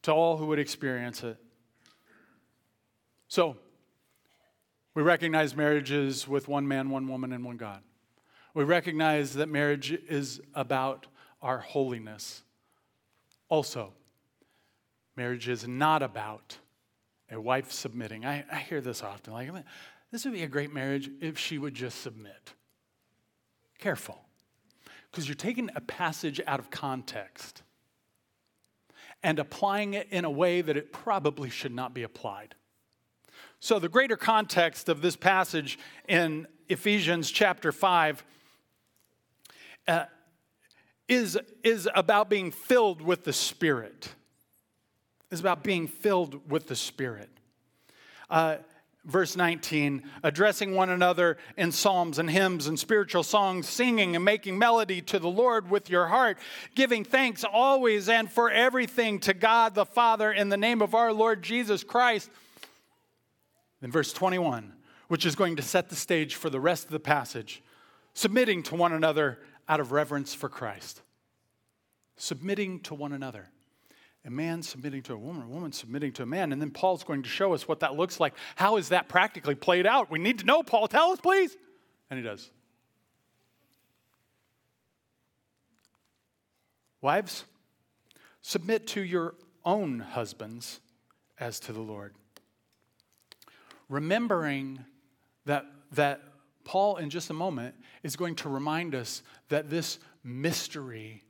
to 0.03 0.13
all 0.13 0.37
who 0.37 0.47
would 0.47 0.61
experience 0.61 1.25
it. 1.25 1.39
So, 3.27 3.57
we 4.95 5.03
recognize 5.03 5.57
marriages 5.57 6.29
with 6.29 6.47
one 6.47 6.69
man, 6.69 6.89
one 6.89 7.09
woman, 7.09 7.33
and 7.33 7.45
one 7.45 7.57
God. 7.57 7.83
We 8.55 8.65
recognize 8.65 9.35
that 9.35 9.49
marriage 9.49 9.93
is 9.93 10.41
about 10.55 11.07
our 11.43 11.59
holiness. 11.59 12.43
Also, 13.49 13.93
marriage 15.17 15.49
is 15.49 15.67
not 15.67 16.03
about 16.03 16.59
a 17.31 17.41
wife 17.41 17.71
submitting. 17.71 18.25
I, 18.25 18.45
I 18.51 18.57
hear 18.57 18.81
this 18.81 19.03
often 19.03 19.33
like, 19.33 19.51
this 20.11 20.25
would 20.25 20.35
be 20.35 20.43
a 20.43 20.49
great 20.49 20.73
marriage 20.73 21.11
if 21.21 21.39
she 21.39 21.59
would 21.59 21.75
just 21.75 22.01
submit. 22.01 22.55
Careful, 23.79 24.19
because 25.11 25.29
you're 25.29 25.35
taking 25.35 25.71
a 25.77 25.81
passage 25.81 26.41
out 26.47 26.59
of 26.59 26.71
context 26.71 27.63
and 29.23 29.39
applying 29.39 29.95
it 29.95 30.09
in 30.11 30.25
a 30.25 30.31
way 30.31 30.61
that 30.63 30.77
it 30.77 30.93
probably 30.93 31.51
should 31.51 31.73
not 31.73 31.95
be 31.95 32.03
applied. 32.03 32.55
So, 33.61 33.79
the 33.79 33.89
greater 33.89 34.17
context 34.17 34.89
of 34.89 35.03
this 35.03 35.17
passage 35.17 35.79
in 36.09 36.47
Ephesians 36.69 37.31
chapter 37.31 37.73
5 37.73 38.25
uh, 39.89 40.05
is, 41.09 41.39
is 41.65 41.89
about 41.95 42.29
being 42.29 42.51
filled 42.51 43.01
with 43.01 43.25
the 43.25 43.33
Spirit. 43.33 44.11
Is 45.31 45.41
about 45.41 45.65
being 45.65 45.89
filled 45.89 46.51
with 46.51 46.69
the 46.69 46.77
Spirit. 46.77 47.31
Uh, 48.31 48.59
verse 49.05 49.37
19, 49.37 50.03
addressing 50.23 50.75
one 50.75 50.91
another 50.91 51.39
in 51.57 51.73
psalms 51.73 52.19
and 52.19 52.31
hymns 52.31 52.67
and 52.67 52.79
spiritual 52.79 53.23
songs, 53.23 53.67
singing 53.67 54.15
and 54.15 54.25
making 54.25 54.59
melody 54.59 55.01
to 55.01 55.19
the 55.19 55.29
Lord 55.29 55.71
with 55.71 55.89
your 55.89 56.09
heart, 56.09 56.39
giving 56.75 57.05
thanks 57.05 57.43
always 57.43 58.09
and 58.09 58.31
for 58.31 58.51
everything 58.51 59.19
to 59.21 59.33
God 59.33 59.75
the 59.75 59.87
Father 59.87 60.31
in 60.31 60.51
the 60.51 60.57
name 60.59 60.83
of 60.83 60.95
our 60.95 61.13
Lord 61.13 61.43
Jesus 61.43 61.83
Christ. 61.83 62.31
Then, 63.81 63.91
verse 63.91 64.13
21, 64.13 64.75
which 65.09 65.25
is 65.25 65.35
going 65.35 65.57
to 65.57 65.63
set 65.63 65.89
the 65.89 65.97
stage 65.97 66.35
for 66.35 66.51
the 66.51 66.61
rest 66.61 66.85
of 66.85 66.91
the 66.91 67.01
passage, 67.01 67.63
submitting 68.13 68.63
to 68.65 68.75
one 68.75 68.93
another 68.93 69.39
out 69.69 69.81
of 69.81 69.93
reverence 69.93 70.35
for 70.35 70.49
Christ. 70.49 71.03
Submitting 72.17 72.81
to 72.81 72.95
one 72.95 73.13
another. 73.13 73.49
A 74.25 74.31
man 74.31 74.63
submitting 74.63 75.03
to 75.03 75.15
a 75.15 75.17
woman, 75.17 75.45
a 75.45 75.49
woman 75.49 75.73
submitting 75.73 76.13
to 76.15 76.23
a 76.23 76.27
man. 76.27 76.53
And 76.53 76.61
then 76.61 76.71
Paul's 76.71 77.05
going 77.05 77.23
to 77.23 77.29
show 77.29 77.55
us 77.55 77.69
what 77.69 77.81
that 77.81 77.97
looks 77.97 78.19
like. 78.19 78.35
How 78.57 78.77
is 78.77 78.89
that 78.89 79.09
practically 79.09 79.55
played 79.55 79.87
out? 79.87 80.11
We 80.11 80.19
need 80.19 80.41
to 80.41 80.45
know, 80.45 80.63
Paul. 80.63 80.89
Tell 80.89 81.13
us, 81.13 81.21
please. 81.21 81.57
And 82.11 82.19
he 82.19 82.25
does. 82.25 82.51
Wives, 87.01 87.45
submit 88.43 88.89
to 88.89 89.03
your 89.03 89.35
own 89.65 90.01
husbands 90.01 90.81
as 91.39 91.61
to 91.61 91.73
the 91.73 91.81
Lord. 91.81 92.15
Remembering 93.89 94.85
that, 95.47 95.65
that 95.93 96.21
Paul, 96.65 96.97
in 96.97 97.09
just 97.09 97.31
a 97.31 97.35
moment, 97.35 97.75
is 98.03 98.17
going 98.17 98.35
to 98.37 98.49
remind 98.49 98.95
us 98.95 99.23
that 99.49 99.71
this 99.71 99.99
mystery 100.23 101.25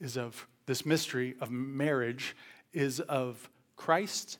is 0.00 0.16
of 0.16 0.46
this 0.66 0.86
mystery 0.86 1.34
of 1.40 1.50
marriage 1.50 2.36
is 2.72 3.00
of 3.00 3.50
Christ 3.76 4.38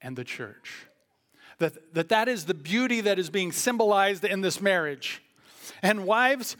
and 0.00 0.16
the 0.16 0.24
church. 0.24 0.86
That, 1.58 1.94
that 1.94 2.08
that 2.08 2.28
is 2.28 2.46
the 2.46 2.54
beauty 2.54 3.00
that 3.02 3.18
is 3.18 3.30
being 3.30 3.52
symbolized 3.52 4.24
in 4.24 4.40
this 4.40 4.60
marriage. 4.60 5.22
And 5.82 6.04
wives, 6.04 6.56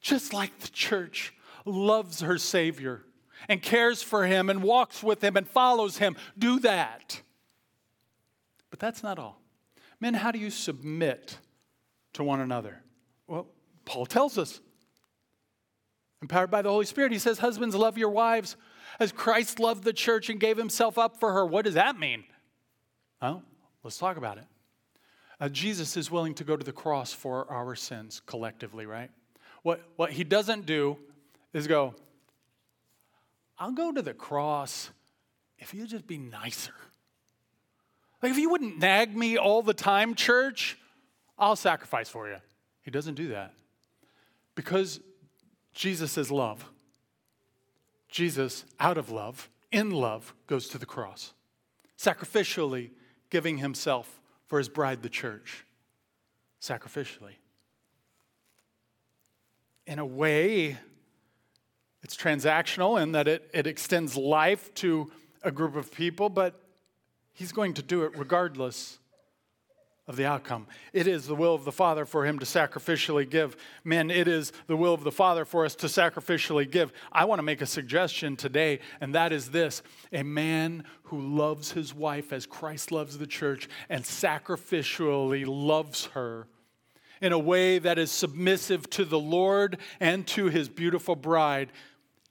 just 0.00 0.32
like 0.32 0.58
the 0.60 0.68
church, 0.68 1.34
loves 1.64 2.20
her 2.20 2.38
Savior 2.38 3.02
and 3.48 3.60
cares 3.60 4.02
for 4.02 4.26
him 4.26 4.48
and 4.48 4.62
walks 4.62 5.02
with 5.02 5.22
him 5.22 5.36
and 5.36 5.46
follows 5.46 5.98
him. 5.98 6.16
Do 6.38 6.60
that. 6.60 7.20
But 8.70 8.78
that's 8.78 9.02
not 9.02 9.18
all. 9.18 9.40
Men, 10.00 10.14
how 10.14 10.30
do 10.30 10.38
you 10.38 10.50
submit 10.50 11.38
to 12.14 12.24
one 12.24 12.40
another? 12.40 12.82
Well, 13.26 13.46
Paul 13.84 14.06
tells 14.06 14.38
us. 14.38 14.60
Empowered 16.20 16.50
by 16.50 16.62
the 16.62 16.70
Holy 16.70 16.86
Spirit, 16.86 17.10
he 17.12 17.18
says, 17.18 17.38
Husbands, 17.38 17.74
love 17.74 17.98
your 17.98 18.10
wives 18.10 18.56
as 19.00 19.10
Christ 19.10 19.58
loved 19.58 19.82
the 19.84 19.92
church 19.92 20.30
and 20.30 20.38
gave 20.38 20.56
himself 20.56 20.96
up 20.96 21.18
for 21.18 21.32
her. 21.32 21.44
What 21.44 21.64
does 21.64 21.74
that 21.74 21.98
mean? 21.98 22.24
Well, 23.20 23.42
let's 23.82 23.98
talk 23.98 24.16
about 24.16 24.38
it. 24.38 24.44
Uh, 25.40 25.48
Jesus 25.48 25.96
is 25.96 26.10
willing 26.10 26.34
to 26.34 26.44
go 26.44 26.56
to 26.56 26.64
the 26.64 26.72
cross 26.72 27.12
for 27.12 27.50
our 27.50 27.74
sins 27.74 28.22
collectively, 28.26 28.86
right? 28.86 29.10
What, 29.62 29.82
what 29.96 30.12
he 30.12 30.22
doesn't 30.22 30.66
do 30.66 30.96
is 31.52 31.66
go, 31.66 31.94
I'll 33.58 33.72
go 33.72 33.92
to 33.92 34.02
the 34.02 34.14
cross 34.14 34.90
if 35.58 35.74
you 35.74 35.86
just 35.86 36.06
be 36.06 36.18
nicer. 36.18 36.74
Like, 38.22 38.32
if 38.32 38.38
you 38.38 38.50
wouldn't 38.50 38.78
nag 38.78 39.16
me 39.16 39.36
all 39.36 39.62
the 39.62 39.74
time, 39.74 40.14
church, 40.14 40.78
I'll 41.36 41.56
sacrifice 41.56 42.08
for 42.08 42.28
you. 42.28 42.36
He 42.82 42.90
doesn't 42.92 43.14
do 43.14 43.28
that. 43.28 43.52
Because 44.54 45.00
Jesus 45.72 46.18
is 46.18 46.30
love. 46.30 46.64
Jesus, 48.08 48.64
out 48.78 48.98
of 48.98 49.10
love, 49.10 49.48
in 49.70 49.90
love, 49.90 50.34
goes 50.46 50.68
to 50.68 50.78
the 50.78 50.86
cross, 50.86 51.32
sacrificially 51.98 52.90
giving 53.30 53.58
himself 53.58 54.20
for 54.46 54.58
his 54.58 54.68
bride, 54.68 55.02
the 55.02 55.08
church. 55.08 55.64
Sacrificially. 56.60 57.36
In 59.86 59.98
a 59.98 60.04
way, 60.04 60.76
it's 62.02 62.14
transactional 62.14 63.02
in 63.02 63.12
that 63.12 63.26
it, 63.26 63.50
it 63.54 63.66
extends 63.66 64.16
life 64.16 64.72
to 64.74 65.10
a 65.42 65.50
group 65.50 65.74
of 65.74 65.90
people, 65.90 66.28
but 66.28 66.60
he's 67.32 67.52
going 67.52 67.74
to 67.74 67.82
do 67.82 68.04
it 68.04 68.12
regardless 68.16 68.98
of 70.12 70.16
the 70.16 70.26
outcome. 70.26 70.66
It 70.92 71.06
is 71.06 71.26
the 71.26 71.34
will 71.34 71.54
of 71.54 71.64
the 71.64 71.72
Father 71.72 72.04
for 72.04 72.26
him 72.26 72.38
to 72.38 72.44
sacrificially 72.44 73.28
give. 73.28 73.56
Men, 73.82 74.10
it 74.10 74.28
is 74.28 74.52
the 74.66 74.76
will 74.76 74.92
of 74.92 75.04
the 75.04 75.10
Father 75.10 75.44
for 75.44 75.64
us 75.64 75.74
to 75.76 75.86
sacrificially 75.86 76.70
give. 76.70 76.92
I 77.10 77.24
want 77.24 77.38
to 77.38 77.42
make 77.42 77.62
a 77.62 77.66
suggestion 77.66 78.36
today, 78.36 78.80
and 79.00 79.14
that 79.14 79.32
is 79.32 79.50
this 79.50 79.82
a 80.12 80.22
man 80.22 80.84
who 81.04 81.20
loves 81.20 81.72
his 81.72 81.94
wife 81.94 82.32
as 82.32 82.46
Christ 82.46 82.92
loves 82.92 83.16
the 83.18 83.26
church 83.26 83.68
and 83.88 84.04
sacrificially 84.04 85.44
loves 85.46 86.06
her 86.06 86.46
in 87.22 87.32
a 87.32 87.38
way 87.38 87.78
that 87.78 87.98
is 87.98 88.10
submissive 88.10 88.90
to 88.90 89.04
the 89.04 89.18
Lord 89.18 89.78
and 89.98 90.26
to 90.28 90.46
his 90.46 90.68
beautiful 90.68 91.16
bride 91.16 91.70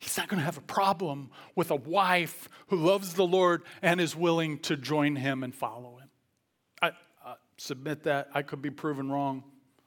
He's 0.01 0.17
not 0.17 0.27
going 0.27 0.39
to 0.39 0.45
have 0.45 0.57
a 0.57 0.61
problem 0.61 1.29
with 1.55 1.69
a 1.69 1.75
wife 1.75 2.49
who 2.69 2.75
loves 2.75 3.13
the 3.13 3.25
Lord 3.25 3.61
and 3.83 4.01
is 4.01 4.15
willing 4.15 4.57
to 4.61 4.75
join 4.75 5.15
him 5.15 5.43
and 5.43 5.53
follow 5.53 5.97
him. 5.97 6.00
Submit 7.61 8.01
that. 8.05 8.27
I 8.33 8.41
could 8.41 8.59
be 8.59 8.71
proven 8.71 9.11
wrong. 9.11 9.43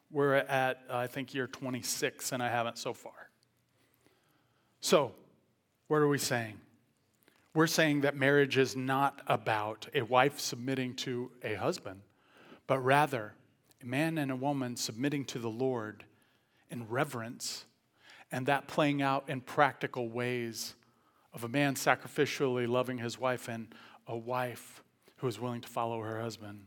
We're 0.08 0.34
at, 0.34 0.84
uh, 0.88 0.96
I 0.96 1.08
think, 1.08 1.34
year 1.34 1.48
26, 1.48 2.30
and 2.30 2.40
I 2.40 2.48
haven't 2.48 2.78
so 2.78 2.94
far. 2.94 3.30
So, 4.80 5.10
what 5.88 5.96
are 5.96 6.06
we 6.06 6.18
saying? 6.18 6.60
We're 7.52 7.66
saying 7.66 8.02
that 8.02 8.14
marriage 8.14 8.58
is 8.58 8.76
not 8.76 9.22
about 9.26 9.88
a 9.92 10.02
wife 10.02 10.38
submitting 10.38 10.94
to 10.98 11.32
a 11.42 11.54
husband, 11.54 12.02
but 12.68 12.78
rather 12.78 13.34
a 13.82 13.86
man 13.86 14.18
and 14.18 14.30
a 14.30 14.36
woman 14.36 14.76
submitting 14.76 15.24
to 15.24 15.40
the 15.40 15.50
Lord 15.50 16.04
in 16.70 16.86
reverence 16.88 17.64
and 18.30 18.46
that 18.46 18.68
playing 18.68 19.02
out 19.02 19.24
in 19.26 19.40
practical 19.40 20.08
ways 20.08 20.76
of 21.32 21.42
a 21.42 21.48
man 21.48 21.74
sacrificially 21.74 22.68
loving 22.68 22.98
his 22.98 23.18
wife 23.18 23.48
and 23.48 23.74
a 24.06 24.16
wife 24.16 24.84
who 25.16 25.26
is 25.26 25.40
willing 25.40 25.60
to 25.60 25.68
follow 25.68 26.00
her 26.02 26.20
husband 26.20 26.66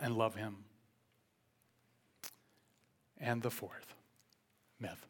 and 0.00 0.16
love 0.16 0.34
him. 0.34 0.64
And 3.18 3.42
the 3.42 3.50
fourth 3.50 3.94
myth 4.80 5.06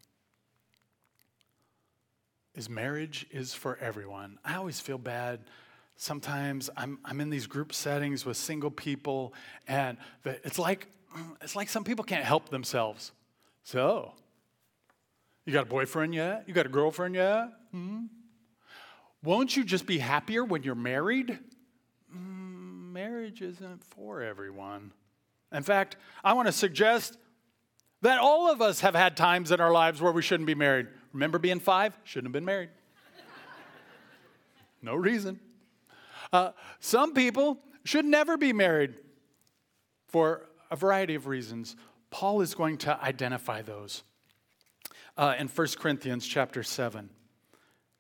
is 2.54 2.68
marriage 2.68 3.26
is 3.30 3.54
for 3.54 3.78
everyone. 3.80 4.38
I 4.44 4.56
always 4.56 4.80
feel 4.80 4.98
bad. 4.98 5.40
Sometimes 5.96 6.68
I'm, 6.76 6.98
I'm 7.04 7.20
in 7.20 7.30
these 7.30 7.46
group 7.46 7.72
settings 7.72 8.26
with 8.26 8.36
single 8.36 8.70
people, 8.70 9.32
and 9.68 9.96
it's 10.24 10.58
like, 10.58 10.88
it's 11.42 11.54
like 11.54 11.68
some 11.68 11.84
people 11.84 12.04
can't 12.04 12.24
help 12.24 12.48
themselves. 12.48 13.12
So, 13.62 14.12
you 15.46 15.52
got 15.52 15.62
a 15.62 15.70
boyfriend 15.70 16.14
yet? 16.14 16.44
You 16.46 16.54
got 16.54 16.66
a 16.66 16.70
girlfriend 16.70 17.14
yet? 17.14 17.48
Hmm? 17.70 18.06
Won't 19.22 19.56
you 19.56 19.64
just 19.64 19.86
be 19.86 19.98
happier 19.98 20.44
when 20.44 20.62
you're 20.62 20.74
married? 20.74 21.38
Marriage 22.92 23.40
isn't 23.40 23.84
for 23.84 24.20
everyone. 24.20 24.92
In 25.52 25.62
fact, 25.62 25.96
I 26.24 26.32
want 26.32 26.46
to 26.48 26.52
suggest 26.52 27.16
that 28.02 28.18
all 28.18 28.50
of 28.50 28.60
us 28.60 28.80
have 28.80 28.96
had 28.96 29.16
times 29.16 29.52
in 29.52 29.60
our 29.60 29.70
lives 29.70 30.00
where 30.00 30.10
we 30.10 30.22
shouldn't 30.22 30.48
be 30.48 30.56
married. 30.56 30.88
Remember 31.12 31.38
being 31.38 31.60
five? 31.60 31.96
Shouldn't 32.02 32.26
have 32.26 32.32
been 32.32 32.44
married. 32.44 32.70
no 34.82 34.96
reason. 34.96 35.38
Uh, 36.32 36.50
some 36.80 37.14
people 37.14 37.58
should 37.84 38.04
never 38.04 38.36
be 38.36 38.52
married 38.52 38.94
for 40.08 40.48
a 40.70 40.76
variety 40.76 41.14
of 41.14 41.28
reasons. 41.28 41.76
Paul 42.10 42.40
is 42.40 42.54
going 42.54 42.78
to 42.78 43.00
identify 43.00 43.62
those 43.62 44.02
uh, 45.16 45.34
in 45.38 45.46
1 45.46 45.66
Corinthians 45.78 46.26
chapter 46.26 46.64
7, 46.64 47.08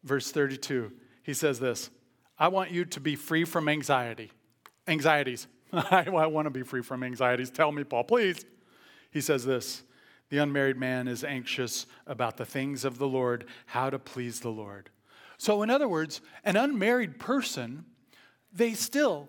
verse 0.02 0.32
32. 0.32 0.90
He 1.22 1.34
says 1.34 1.60
this 1.60 1.90
I 2.36 2.48
want 2.48 2.72
you 2.72 2.84
to 2.86 2.98
be 2.98 3.14
free 3.14 3.44
from 3.44 3.68
anxiety. 3.68 4.32
Anxieties. 4.86 5.46
I, 5.72 6.08
want 6.08 6.46
to 6.46 6.50
be 6.50 6.62
free 6.62 6.82
from 6.82 7.02
anxieties. 7.02 7.50
Tell 7.50 7.70
me, 7.72 7.84
Paul, 7.84 8.04
please. 8.04 8.44
He 9.10 9.20
says 9.20 9.44
this 9.44 9.82
The 10.30 10.38
unmarried 10.38 10.76
man 10.76 11.08
is 11.08 11.24
anxious 11.24 11.86
about 12.06 12.36
the 12.36 12.46
things 12.46 12.84
of 12.84 12.98
the 12.98 13.08
Lord, 13.08 13.44
how 13.66 13.90
to 13.90 13.98
please 13.98 14.40
the 14.40 14.50
Lord. 14.50 14.90
So, 15.38 15.62
in 15.62 15.70
other 15.70 15.88
words, 15.88 16.20
an 16.44 16.56
unmarried 16.56 17.18
person, 17.18 17.84
they 18.52 18.74
still 18.74 19.28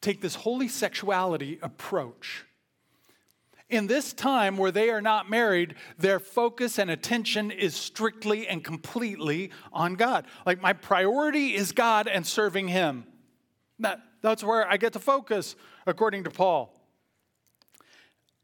take 0.00 0.20
this 0.20 0.34
holy 0.34 0.68
sexuality 0.68 1.58
approach 1.62 2.44
in 3.68 3.86
this 3.86 4.12
time 4.12 4.56
where 4.56 4.70
they 4.70 4.90
are 4.90 5.00
not 5.00 5.28
married, 5.28 5.74
their 5.98 6.20
focus 6.20 6.78
and 6.78 6.90
attention 6.90 7.50
is 7.50 7.74
strictly 7.74 8.46
and 8.46 8.62
completely 8.62 9.50
on 9.72 9.94
God. 9.94 10.26
Like, 10.44 10.62
my 10.62 10.72
priority 10.72 11.54
is 11.54 11.72
God 11.72 12.06
and 12.06 12.26
serving 12.26 12.68
Him. 12.68 13.06
That, 13.80 14.00
that's 14.26 14.44
where 14.44 14.68
I 14.68 14.76
get 14.76 14.92
to 14.94 14.98
focus, 14.98 15.56
according 15.86 16.24
to 16.24 16.30
Paul. 16.30 16.72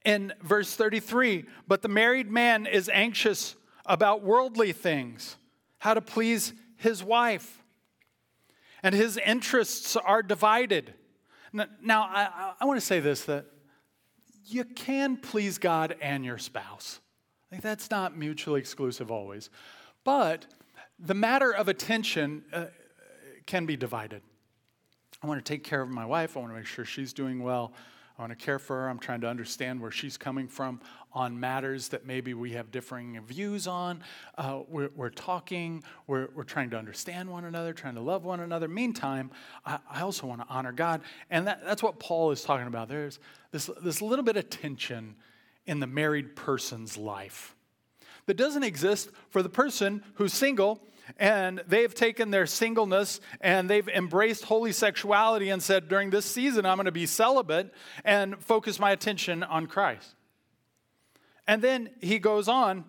In 0.04 0.32
verse 0.42 0.74
33, 0.74 1.44
but 1.68 1.82
the 1.82 1.88
married 1.88 2.30
man 2.30 2.66
is 2.66 2.88
anxious 2.88 3.54
about 3.86 4.22
worldly 4.22 4.72
things, 4.72 5.36
how 5.78 5.94
to 5.94 6.00
please 6.00 6.52
his 6.76 7.02
wife, 7.02 7.62
and 8.82 8.94
his 8.94 9.16
interests 9.16 9.96
are 9.96 10.22
divided. 10.22 10.94
Now, 11.52 12.02
I, 12.02 12.54
I 12.60 12.64
want 12.64 12.80
to 12.80 12.86
say 12.86 13.00
this 13.00 13.24
that 13.24 13.46
you 14.46 14.64
can 14.64 15.16
please 15.16 15.58
God 15.58 15.96
and 16.00 16.24
your 16.24 16.38
spouse. 16.38 17.00
Like 17.50 17.60
that's 17.60 17.90
not 17.90 18.16
mutually 18.16 18.60
exclusive 18.60 19.10
always. 19.10 19.50
But 20.04 20.46
the 20.98 21.14
matter 21.14 21.52
of 21.52 21.68
attention 21.68 22.44
uh, 22.52 22.66
can 23.46 23.66
be 23.66 23.76
divided. 23.76 24.22
I 25.22 25.26
want 25.28 25.44
to 25.44 25.52
take 25.52 25.62
care 25.62 25.80
of 25.80 25.88
my 25.88 26.04
wife. 26.04 26.36
I 26.36 26.40
want 26.40 26.52
to 26.52 26.56
make 26.56 26.66
sure 26.66 26.84
she's 26.84 27.12
doing 27.12 27.42
well. 27.42 27.72
I 28.18 28.22
want 28.22 28.38
to 28.38 28.44
care 28.44 28.58
for 28.58 28.76
her. 28.76 28.88
I'm 28.88 28.98
trying 28.98 29.20
to 29.20 29.28
understand 29.28 29.80
where 29.80 29.90
she's 29.90 30.16
coming 30.16 30.48
from 30.48 30.80
on 31.12 31.38
matters 31.38 31.88
that 31.88 32.04
maybe 32.04 32.34
we 32.34 32.52
have 32.52 32.70
differing 32.70 33.20
views 33.26 33.66
on. 33.66 34.02
Uh, 34.36 34.60
we're, 34.68 34.90
we're, 34.96 35.10
talking, 35.10 35.84
we're, 36.06 36.28
we're 36.34 36.42
trying 36.42 36.70
to 36.70 36.76
understand 36.76 37.30
one 37.30 37.44
another, 37.44 37.72
trying 37.72 37.94
to 37.94 38.00
love 38.00 38.24
one 38.24 38.40
another. 38.40 38.66
Meantime, 38.66 39.30
I, 39.64 39.78
I 39.88 40.00
also 40.02 40.26
want 40.26 40.40
to 40.40 40.46
honor 40.48 40.72
God. 40.72 41.02
And 41.30 41.46
that, 41.46 41.64
that's 41.64 41.82
what 41.82 41.98
Paul 42.00 42.32
is 42.32 42.42
talking 42.42 42.66
about. 42.66 42.88
There's 42.88 43.18
this, 43.52 43.70
this 43.82 44.02
little 44.02 44.24
bit 44.24 44.36
of 44.36 44.50
tension 44.50 45.14
in 45.66 45.78
the 45.78 45.86
married 45.86 46.34
person's 46.34 46.96
life 46.98 47.54
that 48.26 48.36
doesn't 48.36 48.64
exist 48.64 49.10
for 49.30 49.42
the 49.42 49.48
person 49.48 50.02
who's 50.14 50.32
single 50.32 50.80
and 51.18 51.62
they've 51.66 51.94
taken 51.94 52.30
their 52.30 52.46
singleness 52.46 53.20
and 53.40 53.68
they've 53.68 53.88
embraced 53.88 54.44
holy 54.44 54.72
sexuality 54.72 55.50
and 55.50 55.62
said, 55.62 55.88
during 55.88 56.10
this 56.10 56.26
season, 56.26 56.66
I'm 56.66 56.76
going 56.76 56.86
to 56.86 56.92
be 56.92 57.06
celibate 57.06 57.72
and 58.04 58.42
focus 58.42 58.78
my 58.78 58.90
attention 58.92 59.42
on 59.42 59.66
Christ. 59.66 60.14
And 61.46 61.62
then 61.62 61.90
he 62.00 62.18
goes 62.18 62.48
on 62.48 62.84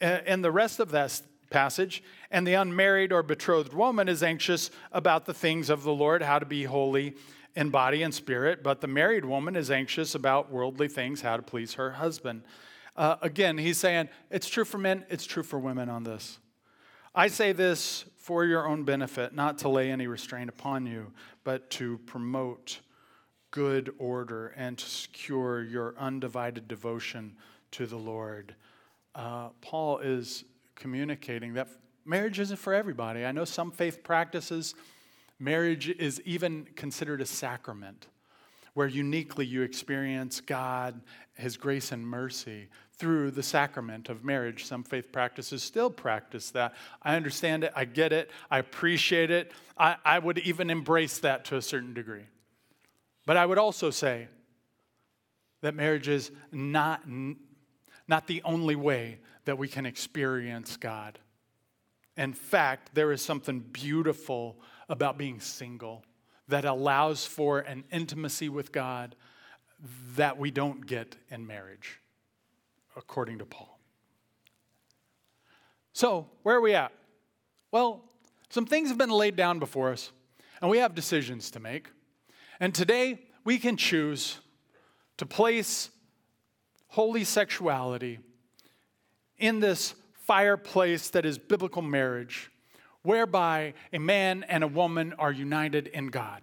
uh, 0.00 0.18
in 0.26 0.42
the 0.42 0.50
rest 0.50 0.80
of 0.80 0.90
that 0.90 1.22
passage, 1.50 2.02
and 2.30 2.46
the 2.46 2.54
unmarried 2.54 3.12
or 3.12 3.22
betrothed 3.22 3.72
woman 3.72 4.08
is 4.08 4.22
anxious 4.22 4.70
about 4.92 5.26
the 5.26 5.34
things 5.34 5.70
of 5.70 5.84
the 5.84 5.92
Lord, 5.92 6.22
how 6.22 6.38
to 6.38 6.46
be 6.46 6.64
holy 6.64 7.14
in 7.54 7.70
body 7.70 8.02
and 8.02 8.12
spirit, 8.12 8.62
but 8.62 8.80
the 8.80 8.86
married 8.86 9.24
woman 9.24 9.56
is 9.56 9.70
anxious 9.70 10.14
about 10.14 10.50
worldly 10.50 10.88
things, 10.88 11.22
how 11.22 11.36
to 11.36 11.42
please 11.42 11.74
her 11.74 11.92
husband. 11.92 12.42
Uh, 12.96 13.16
again, 13.22 13.56
he's 13.56 13.78
saying 13.78 14.08
it's 14.30 14.48
true 14.48 14.64
for 14.64 14.78
men, 14.78 15.06
it's 15.08 15.24
true 15.24 15.42
for 15.42 15.58
women 15.58 15.88
on 15.88 16.04
this. 16.04 16.38
I 17.18 17.28
say 17.28 17.52
this 17.52 18.04
for 18.18 18.44
your 18.44 18.68
own 18.68 18.84
benefit, 18.84 19.34
not 19.34 19.56
to 19.58 19.70
lay 19.70 19.90
any 19.90 20.06
restraint 20.06 20.50
upon 20.50 20.84
you, 20.84 21.12
but 21.44 21.70
to 21.70 21.96
promote 22.04 22.80
good 23.50 23.94
order 23.96 24.48
and 24.48 24.76
to 24.76 24.84
secure 24.84 25.62
your 25.62 25.94
undivided 25.98 26.68
devotion 26.68 27.34
to 27.70 27.86
the 27.86 27.96
Lord. 27.96 28.54
Uh, 29.14 29.48
Paul 29.62 30.00
is 30.00 30.44
communicating 30.74 31.54
that 31.54 31.68
marriage 32.04 32.38
isn't 32.38 32.58
for 32.58 32.74
everybody. 32.74 33.24
I 33.24 33.32
know 33.32 33.46
some 33.46 33.70
faith 33.70 34.04
practices, 34.04 34.74
marriage 35.38 35.88
is 35.88 36.20
even 36.26 36.66
considered 36.76 37.22
a 37.22 37.26
sacrament 37.26 38.08
where 38.74 38.88
uniquely 38.88 39.46
you 39.46 39.62
experience 39.62 40.42
God, 40.42 41.00
His 41.32 41.56
grace 41.56 41.92
and 41.92 42.06
mercy 42.06 42.68
through 42.98 43.30
the 43.30 43.42
sacrament 43.42 44.08
of 44.08 44.24
marriage. 44.24 44.64
Some 44.64 44.82
faith 44.82 45.12
practices 45.12 45.62
still 45.62 45.90
practice 45.90 46.50
that. 46.52 46.74
I 47.02 47.16
understand 47.16 47.64
it, 47.64 47.72
I 47.76 47.84
get 47.84 48.12
it, 48.12 48.30
I 48.50 48.58
appreciate 48.58 49.30
it. 49.30 49.52
I, 49.76 49.96
I 50.04 50.18
would 50.18 50.38
even 50.38 50.70
embrace 50.70 51.18
that 51.18 51.44
to 51.46 51.56
a 51.56 51.62
certain 51.62 51.92
degree. 51.92 52.24
But 53.26 53.36
I 53.36 53.44
would 53.44 53.58
also 53.58 53.90
say 53.90 54.28
that 55.60 55.74
marriage 55.74 56.08
is 56.08 56.30
not, 56.52 57.02
not 58.08 58.26
the 58.26 58.42
only 58.44 58.76
way 58.76 59.18
that 59.44 59.58
we 59.58 59.68
can 59.68 59.84
experience 59.84 60.76
God. 60.76 61.18
In 62.16 62.32
fact, 62.32 62.94
there 62.94 63.12
is 63.12 63.20
something 63.20 63.60
beautiful 63.60 64.56
about 64.88 65.18
being 65.18 65.40
single 65.40 66.02
that 66.48 66.64
allows 66.64 67.26
for 67.26 67.58
an 67.58 67.84
intimacy 67.92 68.48
with 68.48 68.72
God 68.72 69.16
that 70.14 70.38
we 70.38 70.50
don't 70.50 70.86
get 70.86 71.16
in 71.28 71.46
marriage 71.46 72.00
according 72.96 73.38
to 73.38 73.44
Paul. 73.44 73.78
So, 75.92 76.26
where 76.42 76.56
are 76.56 76.60
we 76.60 76.74
at? 76.74 76.92
Well, 77.70 78.04
some 78.48 78.66
things 78.66 78.88
have 78.88 78.98
been 78.98 79.10
laid 79.10 79.36
down 79.36 79.58
before 79.58 79.92
us, 79.92 80.12
and 80.60 80.70
we 80.70 80.78
have 80.78 80.94
decisions 80.94 81.50
to 81.52 81.60
make. 81.60 81.88
And 82.60 82.74
today, 82.74 83.20
we 83.44 83.58
can 83.58 83.76
choose 83.76 84.40
to 85.18 85.26
place 85.26 85.90
holy 86.88 87.24
sexuality 87.24 88.18
in 89.38 89.60
this 89.60 89.94
fireplace 90.14 91.10
that 91.10 91.24
is 91.24 91.38
biblical 91.38 91.82
marriage, 91.82 92.50
whereby 93.02 93.74
a 93.92 93.98
man 93.98 94.44
and 94.48 94.64
a 94.64 94.68
woman 94.68 95.12
are 95.18 95.32
united 95.32 95.86
in 95.88 96.08
God, 96.08 96.42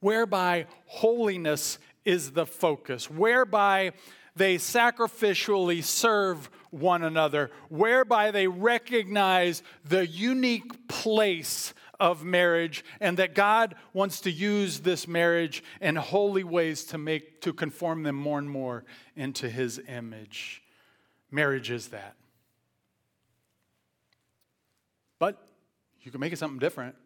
whereby 0.00 0.66
holiness 0.86 1.78
is 2.04 2.32
the 2.32 2.46
focus, 2.46 3.10
whereby 3.10 3.92
they 4.34 4.56
sacrificially 4.56 5.84
serve 5.84 6.50
one 6.70 7.02
another, 7.02 7.50
whereby 7.68 8.30
they 8.30 8.46
recognize 8.46 9.62
the 9.84 10.06
unique 10.06 10.88
place 10.88 11.74
of 12.00 12.24
marriage 12.24 12.84
and 13.00 13.18
that 13.18 13.34
God 13.34 13.74
wants 13.92 14.22
to 14.22 14.30
use 14.30 14.80
this 14.80 15.06
marriage 15.06 15.62
in 15.80 15.96
holy 15.96 16.44
ways 16.44 16.84
to 16.86 16.98
make 16.98 17.40
to 17.42 17.52
conform 17.52 18.02
them 18.02 18.16
more 18.16 18.38
and 18.38 18.50
more 18.50 18.84
into 19.14 19.48
his 19.48 19.80
image. 19.86 20.62
Marriage 21.30 21.70
is 21.70 21.88
that. 21.88 22.16
But 25.18 25.46
you 26.00 26.10
can 26.10 26.20
make 26.20 26.32
it 26.32 26.38
something 26.38 26.58
different. 26.58 26.96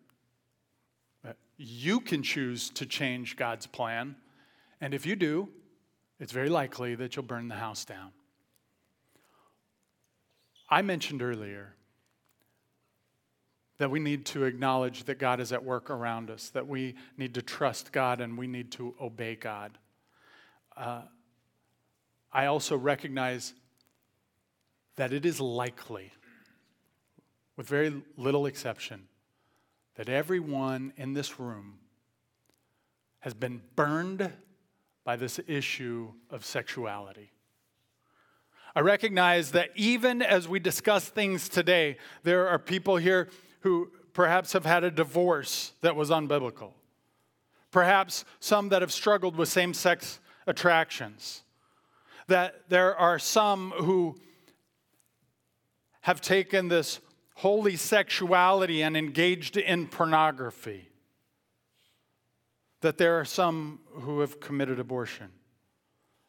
You 1.58 2.00
can 2.00 2.22
choose 2.22 2.70
to 2.70 2.86
change 2.86 3.36
God's 3.36 3.66
plan. 3.66 4.16
And 4.80 4.94
if 4.94 5.06
you 5.06 5.16
do, 5.16 5.48
it's 6.18 6.32
very 6.32 6.48
likely 6.48 6.94
that 6.94 7.14
you'll 7.14 7.24
burn 7.24 7.48
the 7.48 7.56
house 7.56 7.84
down. 7.84 8.12
I 10.68 10.82
mentioned 10.82 11.22
earlier 11.22 11.74
that 13.78 13.90
we 13.90 14.00
need 14.00 14.24
to 14.26 14.44
acknowledge 14.44 15.04
that 15.04 15.18
God 15.18 15.38
is 15.38 15.52
at 15.52 15.62
work 15.62 15.90
around 15.90 16.30
us, 16.30 16.48
that 16.50 16.66
we 16.66 16.94
need 17.16 17.34
to 17.34 17.42
trust 17.42 17.92
God 17.92 18.20
and 18.20 18.38
we 18.38 18.46
need 18.46 18.72
to 18.72 18.94
obey 19.00 19.36
God. 19.36 19.78
Uh, 20.76 21.02
I 22.32 22.46
also 22.46 22.76
recognize 22.76 23.52
that 24.96 25.12
it 25.12 25.26
is 25.26 25.40
likely, 25.40 26.10
with 27.56 27.68
very 27.68 28.02
little 28.16 28.46
exception, 28.46 29.08
that 29.96 30.08
everyone 30.08 30.92
in 30.96 31.12
this 31.12 31.38
room 31.38 31.78
has 33.20 33.34
been 33.34 33.60
burned 33.74 34.32
by 35.06 35.14
this 35.14 35.38
issue 35.46 36.12
of 36.30 36.44
sexuality. 36.44 37.30
I 38.74 38.80
recognize 38.80 39.52
that 39.52 39.70
even 39.76 40.20
as 40.20 40.48
we 40.48 40.58
discuss 40.58 41.08
things 41.08 41.48
today, 41.48 41.96
there 42.24 42.48
are 42.48 42.58
people 42.58 42.96
here 42.96 43.28
who 43.60 43.92
perhaps 44.12 44.52
have 44.52 44.66
had 44.66 44.82
a 44.82 44.90
divorce 44.90 45.72
that 45.80 45.94
was 45.94 46.10
unbiblical. 46.10 46.72
Perhaps 47.70 48.24
some 48.40 48.68
that 48.70 48.82
have 48.82 48.92
struggled 48.92 49.36
with 49.36 49.48
same 49.48 49.74
sex 49.74 50.18
attractions. 50.44 51.42
That 52.26 52.68
there 52.68 52.96
are 52.96 53.20
some 53.20 53.74
who 53.78 54.16
have 56.00 56.20
taken 56.20 56.66
this 56.66 56.98
holy 57.36 57.76
sexuality 57.76 58.82
and 58.82 58.96
engaged 58.96 59.56
in 59.56 59.86
pornography. 59.86 60.88
That 62.80 62.98
there 62.98 63.18
are 63.18 63.24
some 63.24 63.80
who 63.90 64.20
have 64.20 64.40
committed 64.40 64.78
abortion. 64.78 65.30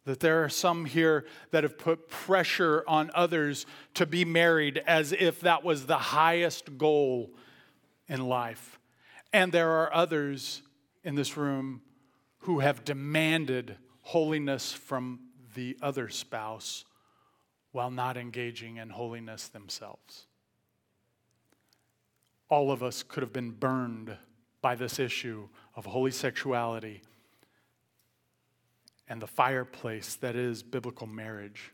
That 0.05 0.21
there 0.21 0.43
are 0.43 0.49
some 0.49 0.85
here 0.85 1.25
that 1.51 1.63
have 1.63 1.77
put 1.77 2.09
pressure 2.09 2.83
on 2.87 3.11
others 3.13 3.65
to 3.95 4.05
be 4.05 4.23
married 4.23 4.81
as 4.87 5.11
if 5.11 5.41
that 5.41 5.63
was 5.63 5.85
the 5.85 5.97
highest 5.97 6.77
goal 6.77 7.31
in 8.07 8.27
life. 8.27 8.79
And 9.33 9.51
there 9.51 9.71
are 9.71 9.93
others 9.93 10.61
in 11.03 11.15
this 11.15 11.35
room 11.35 11.81
who 12.39 12.59
have 12.59 12.85
demanded 12.85 13.77
holiness 14.01 14.71
from 14.71 15.19
the 15.55 15.77
other 15.81 16.07
spouse 16.07 16.85
while 17.71 17.91
not 17.91 18.15
engaging 18.15 18.77
in 18.77 18.89
holiness 18.89 19.49
themselves. 19.49 20.27
All 22.49 22.71
of 22.71 22.81
us 22.81 23.03
could 23.03 23.21
have 23.21 23.33
been 23.33 23.51
burned 23.51 24.15
by 24.61 24.75
this 24.75 24.99
issue 24.99 25.49
of 25.77 25.85
holy 25.85 26.11
sexuality 26.11 27.03
and 29.07 29.21
the 29.21 29.27
fireplace 29.27 30.15
that 30.15 30.35
is 30.35 30.63
biblical 30.63 31.07
marriage. 31.07 31.71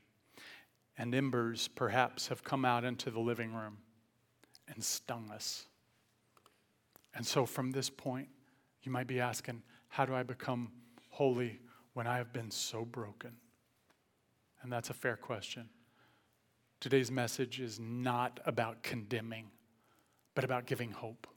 And 0.97 1.15
embers 1.15 1.67
perhaps 1.69 2.27
have 2.27 2.43
come 2.43 2.65
out 2.65 2.83
into 2.83 3.09
the 3.09 3.19
living 3.19 3.53
room 3.53 3.77
and 4.67 4.83
stung 4.83 5.31
us. 5.33 5.65
And 7.15 7.25
so 7.25 7.47
from 7.47 7.71
this 7.71 7.89
point, 7.89 8.27
you 8.83 8.91
might 8.91 9.07
be 9.07 9.19
asking, 9.19 9.63
how 9.87 10.05
do 10.05 10.13
I 10.13 10.21
become 10.21 10.71
holy 11.09 11.59
when 11.93 12.05
I 12.05 12.17
have 12.17 12.31
been 12.31 12.51
so 12.51 12.85
broken? 12.85 13.31
And 14.61 14.71
that's 14.71 14.91
a 14.91 14.93
fair 14.93 15.15
question. 15.15 15.69
Today's 16.79 17.09
message 17.09 17.59
is 17.59 17.79
not 17.79 18.39
about 18.45 18.83
condemning, 18.83 19.47
but 20.35 20.43
about 20.43 20.67
giving 20.67 20.91
hope. 20.91 21.27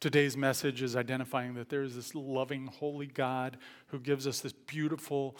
Today's 0.00 0.34
message 0.34 0.80
is 0.80 0.96
identifying 0.96 1.52
that 1.54 1.68
there 1.68 1.82
is 1.82 1.94
this 1.94 2.14
loving, 2.14 2.68
holy 2.68 3.06
God 3.06 3.58
who 3.88 4.00
gives 4.00 4.26
us 4.26 4.40
this 4.40 4.54
beautiful, 4.54 5.36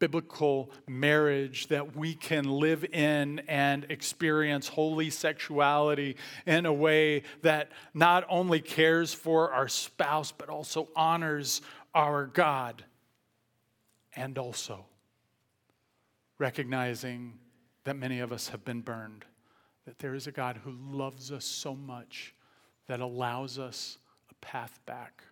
biblical 0.00 0.70
marriage 0.86 1.68
that 1.68 1.96
we 1.96 2.12
can 2.14 2.44
live 2.44 2.84
in 2.84 3.38
and 3.48 3.86
experience 3.88 4.68
holy 4.68 5.08
sexuality 5.08 6.16
in 6.44 6.66
a 6.66 6.72
way 6.72 7.22
that 7.40 7.72
not 7.94 8.26
only 8.28 8.60
cares 8.60 9.14
for 9.14 9.50
our 9.50 9.66
spouse, 9.66 10.30
but 10.30 10.50
also 10.50 10.88
honors 10.94 11.62
our 11.94 12.26
God. 12.26 12.84
And 14.14 14.36
also 14.36 14.84
recognizing 16.38 17.38
that 17.84 17.96
many 17.96 18.20
of 18.20 18.30
us 18.30 18.48
have 18.48 18.62
been 18.62 18.82
burned, 18.82 19.24
that 19.86 20.00
there 20.00 20.14
is 20.14 20.26
a 20.26 20.32
God 20.32 20.60
who 20.64 20.72
loves 20.72 21.32
us 21.32 21.46
so 21.46 21.74
much 21.74 22.34
that 22.88 23.00
allows 23.00 23.58
us 23.58 23.96
path 24.42 24.78
back 24.84 25.24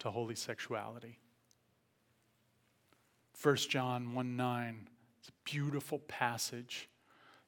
to 0.00 0.10
holy 0.10 0.34
sexuality. 0.34 1.18
1 3.42 3.56
John 3.56 4.12
1 4.14 4.36
9, 4.36 4.88
it's 5.20 5.28
a 5.28 5.32
beautiful 5.44 6.00
passage 6.00 6.88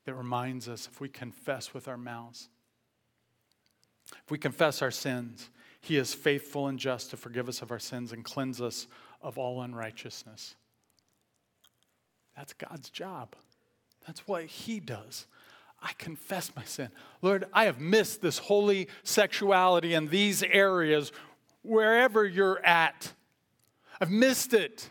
that 0.06 0.14
reminds 0.14 0.68
us 0.68 0.88
if 0.90 1.00
we 1.00 1.08
confess 1.08 1.74
with 1.74 1.88
our 1.88 1.98
mouths, 1.98 2.48
if 4.24 4.30
we 4.30 4.38
confess 4.38 4.80
our 4.80 4.90
sins, 4.90 5.50
he 5.80 5.96
is 5.96 6.14
faithful 6.14 6.68
and 6.68 6.78
just 6.78 7.10
to 7.10 7.16
forgive 7.16 7.48
us 7.48 7.62
of 7.62 7.70
our 7.70 7.78
sins 7.78 8.12
and 8.12 8.24
cleanse 8.24 8.60
us 8.60 8.86
of 9.22 9.38
all 9.38 9.62
unrighteousness. 9.62 10.54
That's 12.36 12.52
God's 12.52 12.90
job. 12.90 13.34
That's 14.06 14.26
what 14.26 14.44
he 14.44 14.80
does. 14.80 15.26
I 15.82 15.92
confess 15.96 16.52
my 16.54 16.64
sin. 16.64 16.90
Lord, 17.22 17.46
I 17.52 17.64
have 17.64 17.80
missed 17.80 18.20
this 18.20 18.38
holy 18.38 18.88
sexuality 19.02 19.94
in 19.94 20.08
these 20.08 20.42
areas, 20.42 21.10
wherever 21.62 22.26
you're 22.26 22.64
at. 22.64 23.14
I've 24.00 24.10
missed 24.10 24.52
it. 24.52 24.90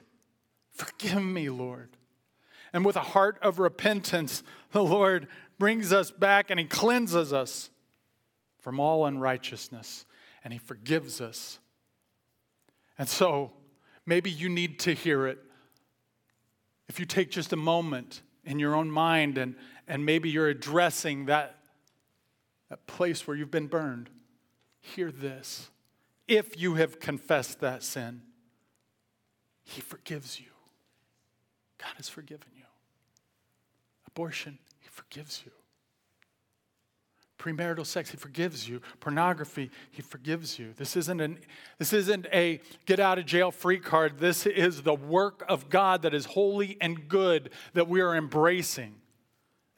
Forgive 0.71 1.23
me, 1.23 1.49
Lord. 1.49 1.89
And 2.73 2.85
with 2.85 2.95
a 2.95 3.01
heart 3.01 3.37
of 3.41 3.59
repentance, 3.59 4.43
the 4.71 4.83
Lord 4.83 5.27
brings 5.57 5.91
us 5.93 6.11
back 6.11 6.49
and 6.49 6.59
He 6.59 6.65
cleanses 6.65 7.33
us 7.33 7.69
from 8.59 8.79
all 8.79 9.05
unrighteousness 9.05 10.05
and 10.43 10.53
He 10.53 10.59
forgives 10.59 11.21
us. 11.21 11.59
And 12.97 13.07
so, 13.07 13.51
maybe 14.05 14.29
you 14.29 14.49
need 14.49 14.79
to 14.79 14.93
hear 14.93 15.27
it. 15.27 15.39
If 16.87 16.99
you 16.99 17.05
take 17.05 17.29
just 17.29 17.53
a 17.53 17.57
moment 17.57 18.21
in 18.43 18.57
your 18.57 18.75
own 18.75 18.89
mind 18.89 19.37
and, 19.37 19.55
and 19.89 20.05
maybe 20.05 20.29
you're 20.29 20.47
addressing 20.47 21.25
that, 21.25 21.57
that 22.69 22.85
place 22.85 23.27
where 23.27 23.35
you've 23.35 23.51
been 23.51 23.67
burned, 23.67 24.09
hear 24.79 25.11
this. 25.11 25.71
If 26.27 26.61
you 26.61 26.75
have 26.75 26.99
confessed 26.99 27.59
that 27.61 27.81
sin, 27.81 28.21
He 29.63 29.81
forgives 29.81 30.39
you. 30.39 30.45
God 31.79 31.93
has 31.97 32.07
forgiven 32.07 32.49
you. 32.55 32.65
Abortion, 34.07 34.59
He 34.79 34.89
forgives 34.89 35.41
you. 35.43 35.51
Premarital 37.39 37.85
sex, 37.85 38.11
He 38.11 38.17
forgives 38.17 38.69
you. 38.69 38.81
Pornography, 38.99 39.71
He 39.89 40.03
forgives 40.03 40.59
you. 40.59 40.73
This 40.77 40.95
isn't, 40.95 41.19
an, 41.19 41.39
this 41.79 41.93
isn't 41.93 42.27
a 42.31 42.61
get 42.85 42.99
out 42.99 43.17
of 43.17 43.25
jail 43.25 43.49
free 43.49 43.79
card. 43.79 44.19
This 44.19 44.45
is 44.45 44.83
the 44.83 44.93
work 44.93 45.43
of 45.49 45.67
God 45.69 46.03
that 46.03 46.13
is 46.13 46.25
holy 46.25 46.77
and 46.79 47.07
good 47.09 47.49
that 47.73 47.87
we 47.87 48.01
are 48.01 48.15
embracing 48.15 48.93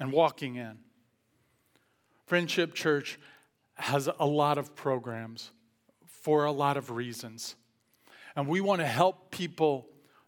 and 0.02 0.12
walking 0.12 0.56
in. 0.56 0.80
Friendship 2.26 2.74
Church 2.74 3.20
has 3.76 4.10
a 4.20 4.26
lot 4.26 4.58
of 4.58 4.76
programs 4.76 5.52
for 6.08 6.45
a 6.45 6.52
lot 6.52 6.76
of 6.76 6.89
reasons. 6.89 7.56
And 8.36 8.47
we 8.47 8.62
want 8.62 8.82
to 8.82 8.88
help 8.88 9.30
people 9.30 9.88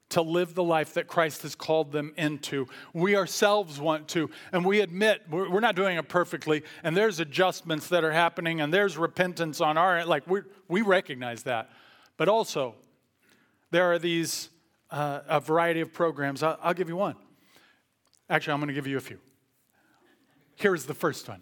to 0.09 0.21
live 0.21 0.53
the 0.53 0.63
life 0.63 0.93
that 0.93 1.07
Christ 1.07 1.41
has 1.41 1.55
called 1.55 1.91
them 1.91 2.13
into. 2.17 2.67
We 2.93 3.15
ourselves 3.15 3.79
want 3.79 4.07
to, 4.09 4.29
and 4.51 4.63
we 4.63 4.81
admit 4.81 5.23
we're, 5.27 5.59
not 5.59 5.75
doing 5.75 5.97
it 5.97 6.07
perfectly, 6.07 6.61
and 6.83 6.95
there's 6.95 7.19
adjustments 7.19 7.87
that 7.87 8.03
are 8.03 8.11
happening, 8.11 8.61
and 8.61 8.71
there's 8.71 8.95
repentance 8.95 9.59
on 9.59 9.75
our 9.75 9.97
end. 9.97 10.07
Like, 10.07 10.29
we, 10.29 10.41
we 10.67 10.83
recognize 10.83 11.43
that. 11.43 11.71
But 12.17 12.29
also, 12.29 12.75
there 13.71 13.91
are 13.91 13.97
these, 13.97 14.49
uh, 14.91 15.21
a 15.27 15.39
variety 15.39 15.81
of 15.81 15.91
programs. 15.91 16.43
I'll, 16.43 16.59
I'll 16.61 16.75
give 16.75 16.89
you 16.89 16.95
one. 16.95 17.15
Actually, 18.29 18.53
I'm 18.53 18.59
going 18.59 18.67
to 18.67 18.75
give 18.75 18.85
you 18.85 18.97
a 18.97 19.01
few. 19.01 19.17
Here's 20.55 20.85
the 20.85 20.93
first 20.93 21.27
one. 21.27 21.41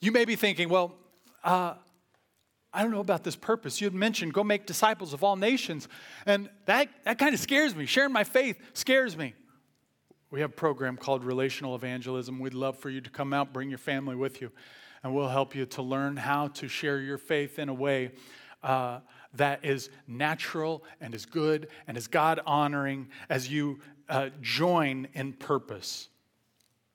You 0.00 0.12
may 0.12 0.24
be 0.24 0.36
thinking, 0.36 0.68
well, 0.68 0.94
uh, 1.42 1.74
I 2.72 2.82
don't 2.82 2.90
know 2.90 3.00
about 3.00 3.22
this 3.22 3.36
purpose. 3.36 3.80
You 3.80 3.86
had 3.86 3.94
mentioned 3.94 4.34
go 4.34 4.42
make 4.42 4.66
disciples 4.66 5.12
of 5.12 5.22
all 5.22 5.36
nations. 5.36 5.88
And 6.26 6.50
that, 6.66 6.88
that 7.04 7.18
kind 7.18 7.32
of 7.32 7.40
scares 7.40 7.74
me. 7.74 7.86
Sharing 7.86 8.12
my 8.12 8.24
faith 8.24 8.60
scares 8.72 9.16
me. 9.16 9.34
We 10.30 10.40
have 10.40 10.50
a 10.50 10.54
program 10.54 10.96
called 10.96 11.22
Relational 11.22 11.76
Evangelism. 11.76 12.40
We'd 12.40 12.54
love 12.54 12.76
for 12.76 12.90
you 12.90 13.00
to 13.00 13.10
come 13.10 13.32
out, 13.32 13.52
bring 13.52 13.68
your 13.68 13.78
family 13.78 14.16
with 14.16 14.40
you, 14.42 14.50
and 15.04 15.14
we'll 15.14 15.28
help 15.28 15.54
you 15.54 15.66
to 15.66 15.82
learn 15.82 16.16
how 16.16 16.48
to 16.48 16.66
share 16.66 16.98
your 16.98 17.18
faith 17.18 17.60
in 17.60 17.68
a 17.68 17.74
way 17.74 18.10
uh, 18.64 18.98
that 19.34 19.64
is 19.64 19.90
natural 20.08 20.82
and 21.00 21.14
is 21.14 21.26
good 21.26 21.68
and 21.86 21.96
is 21.96 22.08
God 22.08 22.40
honoring 22.46 23.08
as 23.28 23.48
you 23.48 23.78
uh, 24.08 24.30
join 24.40 25.06
in 25.14 25.34
purpose. 25.34 26.08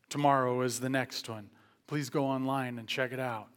Tomorrow 0.10 0.62
is 0.62 0.80
the 0.80 0.90
next 0.90 1.30
one. 1.30 1.50
Please 1.88 2.10
go 2.10 2.26
online 2.26 2.80
and 2.80 2.88
check 2.88 3.12
it 3.12 3.20
out. 3.20 3.48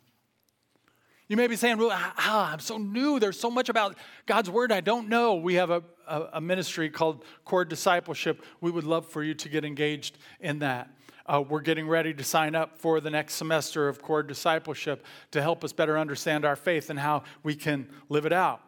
You 1.28 1.36
may 1.36 1.46
be 1.46 1.56
saying, 1.56 1.78
well, 1.78 1.90
ah, 1.92 2.52
I'm 2.52 2.60
so 2.60 2.76
new. 2.76 3.18
There's 3.18 3.40
so 3.40 3.50
much 3.50 3.68
about 3.68 3.96
God's 4.26 4.50
word 4.50 4.70
I 4.70 4.82
don't 4.82 5.08
know. 5.08 5.34
We 5.34 5.54
have 5.54 5.70
a, 5.70 5.82
a, 6.06 6.28
a 6.34 6.40
ministry 6.40 6.90
called 6.90 7.24
Core 7.44 7.64
Discipleship. 7.64 8.44
We 8.60 8.70
would 8.70 8.84
love 8.84 9.06
for 9.06 9.22
you 9.22 9.32
to 9.34 9.48
get 9.48 9.64
engaged 9.64 10.18
in 10.40 10.58
that. 10.58 10.90
Uh, 11.24 11.42
we're 11.48 11.60
getting 11.60 11.88
ready 11.88 12.12
to 12.12 12.24
sign 12.24 12.54
up 12.54 12.78
for 12.78 13.00
the 13.00 13.08
next 13.08 13.34
semester 13.34 13.88
of 13.88 14.02
Core 14.02 14.22
Discipleship 14.22 15.06
to 15.30 15.40
help 15.40 15.64
us 15.64 15.72
better 15.72 15.98
understand 15.98 16.44
our 16.44 16.56
faith 16.56 16.90
and 16.90 16.98
how 16.98 17.22
we 17.42 17.54
can 17.54 17.88
live 18.08 18.26
it 18.26 18.32
out. 18.32 18.60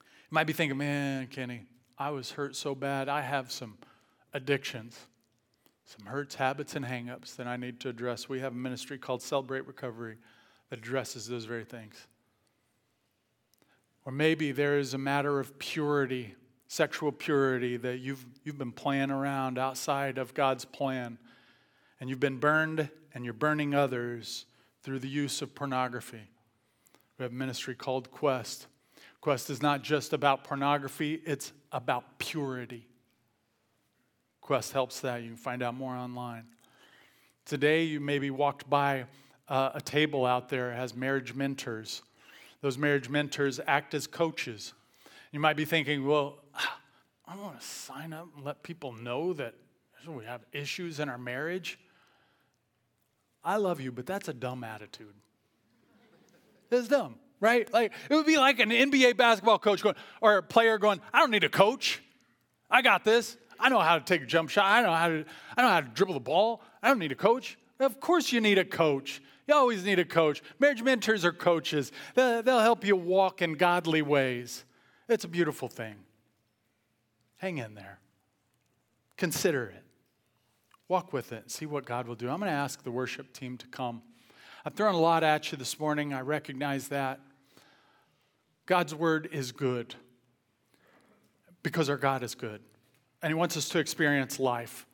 You 0.00 0.34
might 0.34 0.46
be 0.46 0.52
thinking, 0.52 0.76
man, 0.76 1.28
Kenny, 1.28 1.62
I 1.96 2.10
was 2.10 2.32
hurt 2.32 2.56
so 2.56 2.74
bad. 2.74 3.08
I 3.08 3.20
have 3.20 3.50
some 3.50 3.78
addictions, 4.34 4.98
some 5.86 6.06
hurts, 6.06 6.34
habits, 6.34 6.74
and 6.74 6.84
hangups 6.84 7.36
that 7.36 7.46
I 7.46 7.56
need 7.56 7.78
to 7.80 7.88
address. 7.88 8.28
We 8.28 8.40
have 8.40 8.52
a 8.52 8.56
ministry 8.56 8.98
called 8.98 9.22
Celebrate 9.22 9.66
Recovery 9.66 10.16
that 10.68 10.80
addresses 10.80 11.28
those 11.28 11.44
very 11.44 11.64
things. 11.64 12.08
Or 14.04 14.12
maybe 14.12 14.52
there 14.52 14.78
is 14.78 14.94
a 14.94 14.98
matter 14.98 15.38
of 15.38 15.56
purity, 15.58 16.34
sexual 16.66 17.12
purity, 17.12 17.76
that 17.76 17.98
you've, 17.98 18.24
you've 18.44 18.58
been 18.58 18.72
playing 18.72 19.12
around 19.12 19.58
outside 19.58 20.18
of 20.18 20.34
God's 20.34 20.64
plan, 20.64 21.18
and 22.00 22.10
you've 22.10 22.20
been 22.20 22.38
burned 22.38 22.90
and 23.14 23.24
you're 23.24 23.32
burning 23.32 23.74
others 23.74 24.44
through 24.82 24.98
the 24.98 25.08
use 25.08 25.40
of 25.40 25.54
pornography. 25.54 26.30
We 27.18 27.22
have 27.22 27.32
a 27.32 27.34
ministry 27.34 27.74
called 27.74 28.10
Quest. 28.10 28.66
Quest 29.20 29.50
is 29.50 29.62
not 29.62 29.82
just 29.82 30.12
about 30.12 30.44
pornography, 30.44 31.22
it's 31.24 31.52
about 31.72 32.18
purity. 32.18 32.86
Quest 34.46 34.72
helps 34.72 35.00
that. 35.00 35.22
You 35.22 35.30
can 35.30 35.36
find 35.36 35.60
out 35.60 35.74
more 35.74 35.96
online. 35.96 36.44
Today, 37.46 37.82
you 37.82 37.98
maybe 37.98 38.30
walked 38.30 38.70
by 38.70 39.06
uh, 39.48 39.70
a 39.74 39.80
table 39.80 40.24
out 40.24 40.48
there 40.48 40.72
has 40.72 40.94
marriage 40.94 41.34
mentors. 41.34 42.02
Those 42.60 42.78
marriage 42.78 43.08
mentors 43.08 43.58
act 43.66 43.92
as 43.92 44.06
coaches. 44.06 44.72
You 45.32 45.40
might 45.40 45.56
be 45.56 45.64
thinking, 45.64 46.06
well, 46.06 46.38
I 47.26 47.34
want 47.34 47.58
to 47.58 47.66
sign 47.66 48.12
up 48.12 48.28
and 48.36 48.44
let 48.44 48.62
people 48.62 48.92
know 48.92 49.32
that 49.32 49.54
we 50.06 50.24
have 50.24 50.42
issues 50.52 51.00
in 51.00 51.08
our 51.08 51.18
marriage. 51.18 51.80
I 53.42 53.56
love 53.56 53.80
you, 53.80 53.90
but 53.90 54.06
that's 54.06 54.28
a 54.28 54.32
dumb 54.32 54.62
attitude. 54.62 55.14
It's 56.70 56.86
dumb, 56.86 57.16
right? 57.40 57.72
Like 57.72 57.92
it 58.08 58.14
would 58.14 58.26
be 58.26 58.38
like 58.38 58.60
an 58.60 58.70
NBA 58.70 59.16
basketball 59.16 59.58
coach 59.58 59.82
going, 59.82 59.96
or 60.20 60.36
a 60.36 60.42
player 60.44 60.78
going, 60.78 61.00
I 61.12 61.18
don't 61.18 61.32
need 61.32 61.42
a 61.42 61.48
coach. 61.48 62.00
I 62.70 62.80
got 62.82 63.02
this. 63.02 63.36
I 63.58 63.68
know 63.68 63.80
how 63.80 63.98
to 63.98 64.04
take 64.04 64.22
a 64.22 64.26
jump 64.26 64.50
shot. 64.50 64.64
I 64.64 64.82
know 64.82 64.92
how 64.92 65.08
to, 65.08 65.24
I 65.56 65.62
know 65.62 65.68
how 65.68 65.80
to 65.80 65.88
dribble 65.88 66.14
the 66.14 66.20
ball. 66.20 66.62
I 66.82 66.88
don't 66.88 66.98
need 66.98 67.12
a 67.12 67.16
coach. 67.16 67.58
Of 67.78 68.00
course 68.00 68.32
you 68.32 68.40
need 68.40 68.58
a 68.58 68.64
coach. 68.64 69.20
You 69.46 69.54
always 69.54 69.84
need 69.84 69.98
a 69.98 70.04
coach. 70.04 70.42
Marriage 70.58 70.82
mentors 70.82 71.24
are 71.24 71.32
coaches, 71.32 71.92
they'll, 72.14 72.42
help 72.42 72.84
you 72.84 72.96
walk 72.96 73.42
in 73.42 73.54
godly 73.54 74.02
ways. 74.02 74.64
It's 75.08 75.24
a 75.24 75.28
beautiful 75.28 75.68
thing. 75.68 75.94
Hang 77.36 77.58
in 77.58 77.74
there, 77.74 78.00
consider 79.16 79.66
it, 79.66 79.84
walk 80.88 81.12
with 81.12 81.32
it, 81.32 81.50
see 81.50 81.66
what 81.66 81.84
God 81.84 82.08
will 82.08 82.14
do. 82.14 82.28
I'm 82.28 82.40
going 82.40 82.50
to 82.50 82.56
ask 82.56 82.82
the 82.82 82.90
worship 82.90 83.32
team 83.32 83.56
to 83.58 83.66
come. 83.68 84.02
I've 84.64 84.74
thrown 84.74 84.94
a 84.94 85.00
lot 85.00 85.22
at 85.22 85.52
you 85.52 85.58
this 85.58 85.78
morning, 85.78 86.12
I 86.12 86.22
recognize 86.22 86.88
that. 86.88 87.20
God's 88.64 88.94
word 88.94 89.28
is 89.30 89.52
good 89.52 89.94
because 91.62 91.88
our 91.88 91.96
God 91.96 92.24
is 92.24 92.34
good. 92.34 92.62
And 93.26 93.32
He 93.32 93.34
wants 93.34 93.56
us 93.56 93.68
to 93.70 93.80
experience 93.80 94.38
life. 94.38 94.86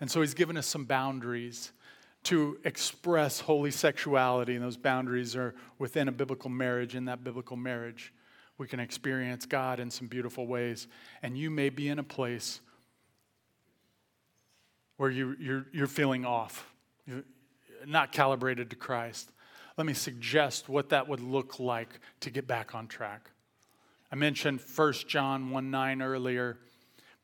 And 0.00 0.10
so 0.10 0.20
He's 0.20 0.34
given 0.34 0.56
us 0.56 0.66
some 0.66 0.86
boundaries 0.86 1.70
to 2.24 2.58
express 2.64 3.38
holy 3.38 3.70
sexuality, 3.70 4.56
and 4.56 4.64
those 4.64 4.76
boundaries 4.76 5.36
are 5.36 5.54
within 5.78 6.08
a 6.08 6.10
biblical 6.10 6.50
marriage. 6.50 6.96
In 6.96 7.04
that 7.04 7.22
biblical 7.22 7.56
marriage, 7.56 8.12
we 8.58 8.66
can 8.66 8.80
experience 8.80 9.46
God 9.46 9.78
in 9.78 9.88
some 9.92 10.08
beautiful 10.08 10.48
ways. 10.48 10.88
And 11.22 11.38
you 11.38 11.48
may 11.48 11.68
be 11.68 11.86
in 11.86 12.00
a 12.00 12.02
place 12.02 12.60
where 14.96 15.08
you, 15.08 15.36
you're, 15.38 15.66
you're 15.72 15.86
feeling 15.86 16.24
off, 16.24 16.68
you're 17.06 17.22
not 17.86 18.10
calibrated 18.10 18.68
to 18.70 18.74
Christ. 18.74 19.30
Let 19.76 19.86
me 19.86 19.94
suggest 19.94 20.68
what 20.68 20.88
that 20.88 21.06
would 21.06 21.20
look 21.20 21.60
like 21.60 22.00
to 22.18 22.30
get 22.30 22.48
back 22.48 22.74
on 22.74 22.88
track. 22.88 23.30
I 24.10 24.16
mentioned 24.16 24.60
1 24.74 24.92
John 25.06 25.50
1 25.50 25.70
9 25.70 26.02
earlier. 26.02 26.58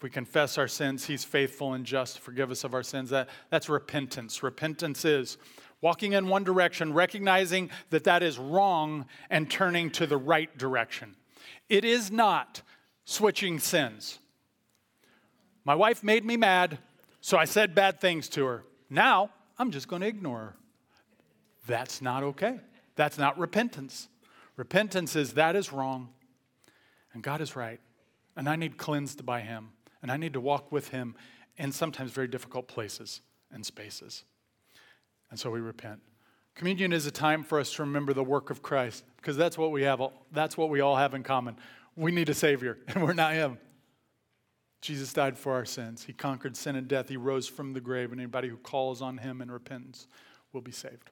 We 0.02 0.10
confess 0.10 0.58
our 0.58 0.68
sins, 0.68 1.06
He's 1.06 1.24
faithful 1.24 1.74
and 1.74 1.84
just 1.84 2.16
to 2.16 2.22
forgive 2.22 2.50
us 2.50 2.64
of 2.64 2.74
our 2.74 2.82
sins. 2.82 3.10
That, 3.10 3.28
that's 3.50 3.68
repentance. 3.68 4.42
Repentance 4.42 5.04
is 5.04 5.38
walking 5.80 6.12
in 6.12 6.28
one 6.28 6.44
direction, 6.44 6.92
recognizing 6.92 7.70
that 7.90 8.04
that 8.04 8.22
is 8.22 8.38
wrong, 8.38 9.06
and 9.30 9.50
turning 9.50 9.90
to 9.90 10.06
the 10.06 10.16
right 10.16 10.56
direction. 10.56 11.16
It 11.68 11.84
is 11.84 12.10
not 12.10 12.62
switching 13.04 13.58
sins. 13.58 14.18
My 15.64 15.74
wife 15.74 16.02
made 16.02 16.24
me 16.24 16.36
mad, 16.36 16.78
so 17.20 17.36
I 17.36 17.44
said 17.44 17.74
bad 17.74 18.00
things 18.00 18.28
to 18.30 18.44
her. 18.44 18.64
Now 18.90 19.30
I'm 19.58 19.70
just 19.70 19.88
going 19.88 20.02
to 20.02 20.08
ignore 20.08 20.38
her. 20.38 20.56
That's 21.66 22.02
not 22.02 22.22
okay. 22.22 22.60
That's 22.96 23.18
not 23.18 23.38
repentance. 23.38 24.08
Repentance 24.56 25.16
is 25.16 25.34
that 25.34 25.56
is 25.56 25.72
wrong, 25.72 26.08
and 27.12 27.22
God 27.22 27.40
is 27.40 27.56
right, 27.56 27.80
and 28.36 28.48
I 28.48 28.56
need 28.56 28.76
cleansed 28.76 29.24
by 29.24 29.40
Him 29.40 29.70
and 30.02 30.10
I 30.10 30.16
need 30.16 30.32
to 30.32 30.40
walk 30.40 30.72
with 30.72 30.88
him 30.88 31.14
in 31.56 31.72
sometimes 31.72 32.10
very 32.10 32.28
difficult 32.28 32.68
places 32.68 33.20
and 33.50 33.64
spaces. 33.64 34.24
And 35.30 35.38
so 35.38 35.50
we 35.50 35.60
repent. 35.60 36.00
Communion 36.54 36.92
is 36.92 37.06
a 37.06 37.10
time 37.10 37.42
for 37.42 37.58
us 37.58 37.72
to 37.74 37.82
remember 37.82 38.12
the 38.12 38.24
work 38.24 38.50
of 38.50 38.62
Christ 38.62 39.04
because 39.16 39.36
that's 39.36 39.56
what 39.56 39.70
we 39.70 39.82
have 39.82 40.02
that's 40.32 40.56
what 40.56 40.68
we 40.68 40.80
all 40.80 40.96
have 40.96 41.14
in 41.14 41.22
common. 41.22 41.56
We 41.96 42.10
need 42.10 42.28
a 42.28 42.34
savior 42.34 42.78
and 42.88 43.02
we're 43.02 43.14
not 43.14 43.32
him. 43.32 43.58
Jesus 44.82 45.12
died 45.12 45.38
for 45.38 45.52
our 45.52 45.64
sins. 45.64 46.04
He 46.04 46.12
conquered 46.12 46.56
sin 46.56 46.74
and 46.74 46.88
death. 46.88 47.08
He 47.08 47.16
rose 47.16 47.46
from 47.46 47.72
the 47.72 47.80
grave 47.80 48.10
and 48.10 48.20
anybody 48.20 48.48
who 48.48 48.56
calls 48.56 49.00
on 49.00 49.18
him 49.18 49.40
in 49.40 49.50
repentance 49.50 50.08
will 50.52 50.60
be 50.60 50.72
saved. 50.72 51.10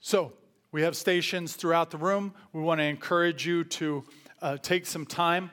So, 0.00 0.32
we 0.72 0.80
have 0.82 0.96
stations 0.96 1.54
throughout 1.54 1.90
the 1.90 1.98
room. 1.98 2.32
We 2.54 2.62
want 2.62 2.80
to 2.80 2.84
encourage 2.84 3.46
you 3.46 3.62
to 3.64 4.04
uh, 4.40 4.56
take 4.56 4.86
some 4.86 5.04
time 5.04 5.50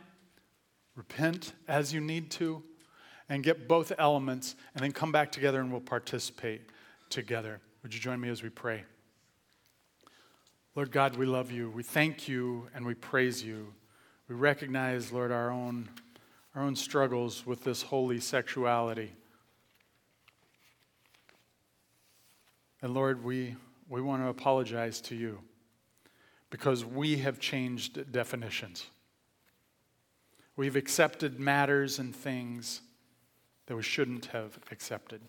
repent 0.99 1.53
as 1.69 1.93
you 1.93 2.01
need 2.01 2.29
to, 2.29 2.61
and 3.29 3.41
get 3.41 3.69
both 3.69 3.93
elements, 3.97 4.55
and 4.75 4.83
then 4.83 4.91
come 4.91 5.13
back 5.13 5.31
together 5.31 5.61
and 5.61 5.71
we'll 5.71 5.79
participate 5.79 6.61
together. 7.09 7.61
Would 7.81 7.93
you 7.93 8.01
join 8.01 8.19
me 8.19 8.27
as 8.27 8.43
we 8.43 8.49
pray? 8.49 8.83
Lord 10.75 10.91
God, 10.91 11.15
we 11.15 11.25
love 11.25 11.51
you. 11.51 11.69
We 11.69 11.83
thank 11.83 12.27
you 12.27 12.67
and 12.75 12.85
we 12.85 12.95
praise 12.95 13.41
you. 13.41 13.73
We 14.27 14.35
recognize, 14.35 15.13
Lord, 15.13 15.31
our 15.31 15.49
own, 15.49 15.87
our 16.53 16.63
own 16.63 16.75
struggles 16.75 17.45
with 17.45 17.63
this 17.63 17.81
holy 17.81 18.19
sexuality. 18.19 19.13
And 22.81 22.93
Lord, 22.93 23.23
we, 23.23 23.55
we 23.87 24.01
want 24.01 24.21
to 24.21 24.27
apologize 24.27 24.99
to 25.01 25.15
you 25.15 25.39
because 26.49 26.83
we 26.83 27.19
have 27.19 27.39
changed 27.39 28.11
definitions. 28.11 28.87
We've 30.59 30.75
accepted 30.75 31.39
matters 31.39 31.99
and 31.99 32.13
things 32.13 32.81
that 33.67 33.77
we 33.77 33.81
shouldn't 33.81 34.25
have 34.25 34.59
accepted. 34.71 35.21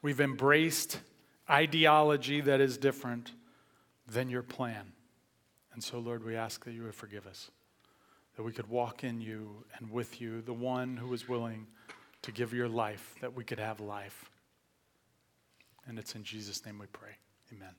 We've 0.00 0.22
embraced 0.22 0.98
ideology 1.50 2.40
that 2.40 2.62
is 2.62 2.78
different 2.78 3.32
than 4.10 4.30
your 4.30 4.42
plan. 4.42 4.92
And 5.74 5.84
so, 5.84 5.98
Lord, 5.98 6.24
we 6.24 6.34
ask 6.34 6.64
that 6.64 6.72
you 6.72 6.84
would 6.84 6.94
forgive 6.94 7.26
us, 7.26 7.50
that 8.38 8.42
we 8.42 8.52
could 8.52 8.70
walk 8.70 9.04
in 9.04 9.20
you 9.20 9.66
and 9.76 9.90
with 9.90 10.18
you, 10.18 10.40
the 10.40 10.54
one 10.54 10.96
who 10.96 11.08
was 11.08 11.28
willing 11.28 11.66
to 12.22 12.32
give 12.32 12.54
your 12.54 12.70
life, 12.70 13.16
that 13.20 13.34
we 13.34 13.44
could 13.44 13.60
have 13.60 13.80
life. 13.80 14.30
And 15.86 15.98
it's 15.98 16.14
in 16.14 16.24
Jesus' 16.24 16.64
name 16.64 16.78
we 16.78 16.86
pray. 16.86 17.18
Amen. 17.52 17.74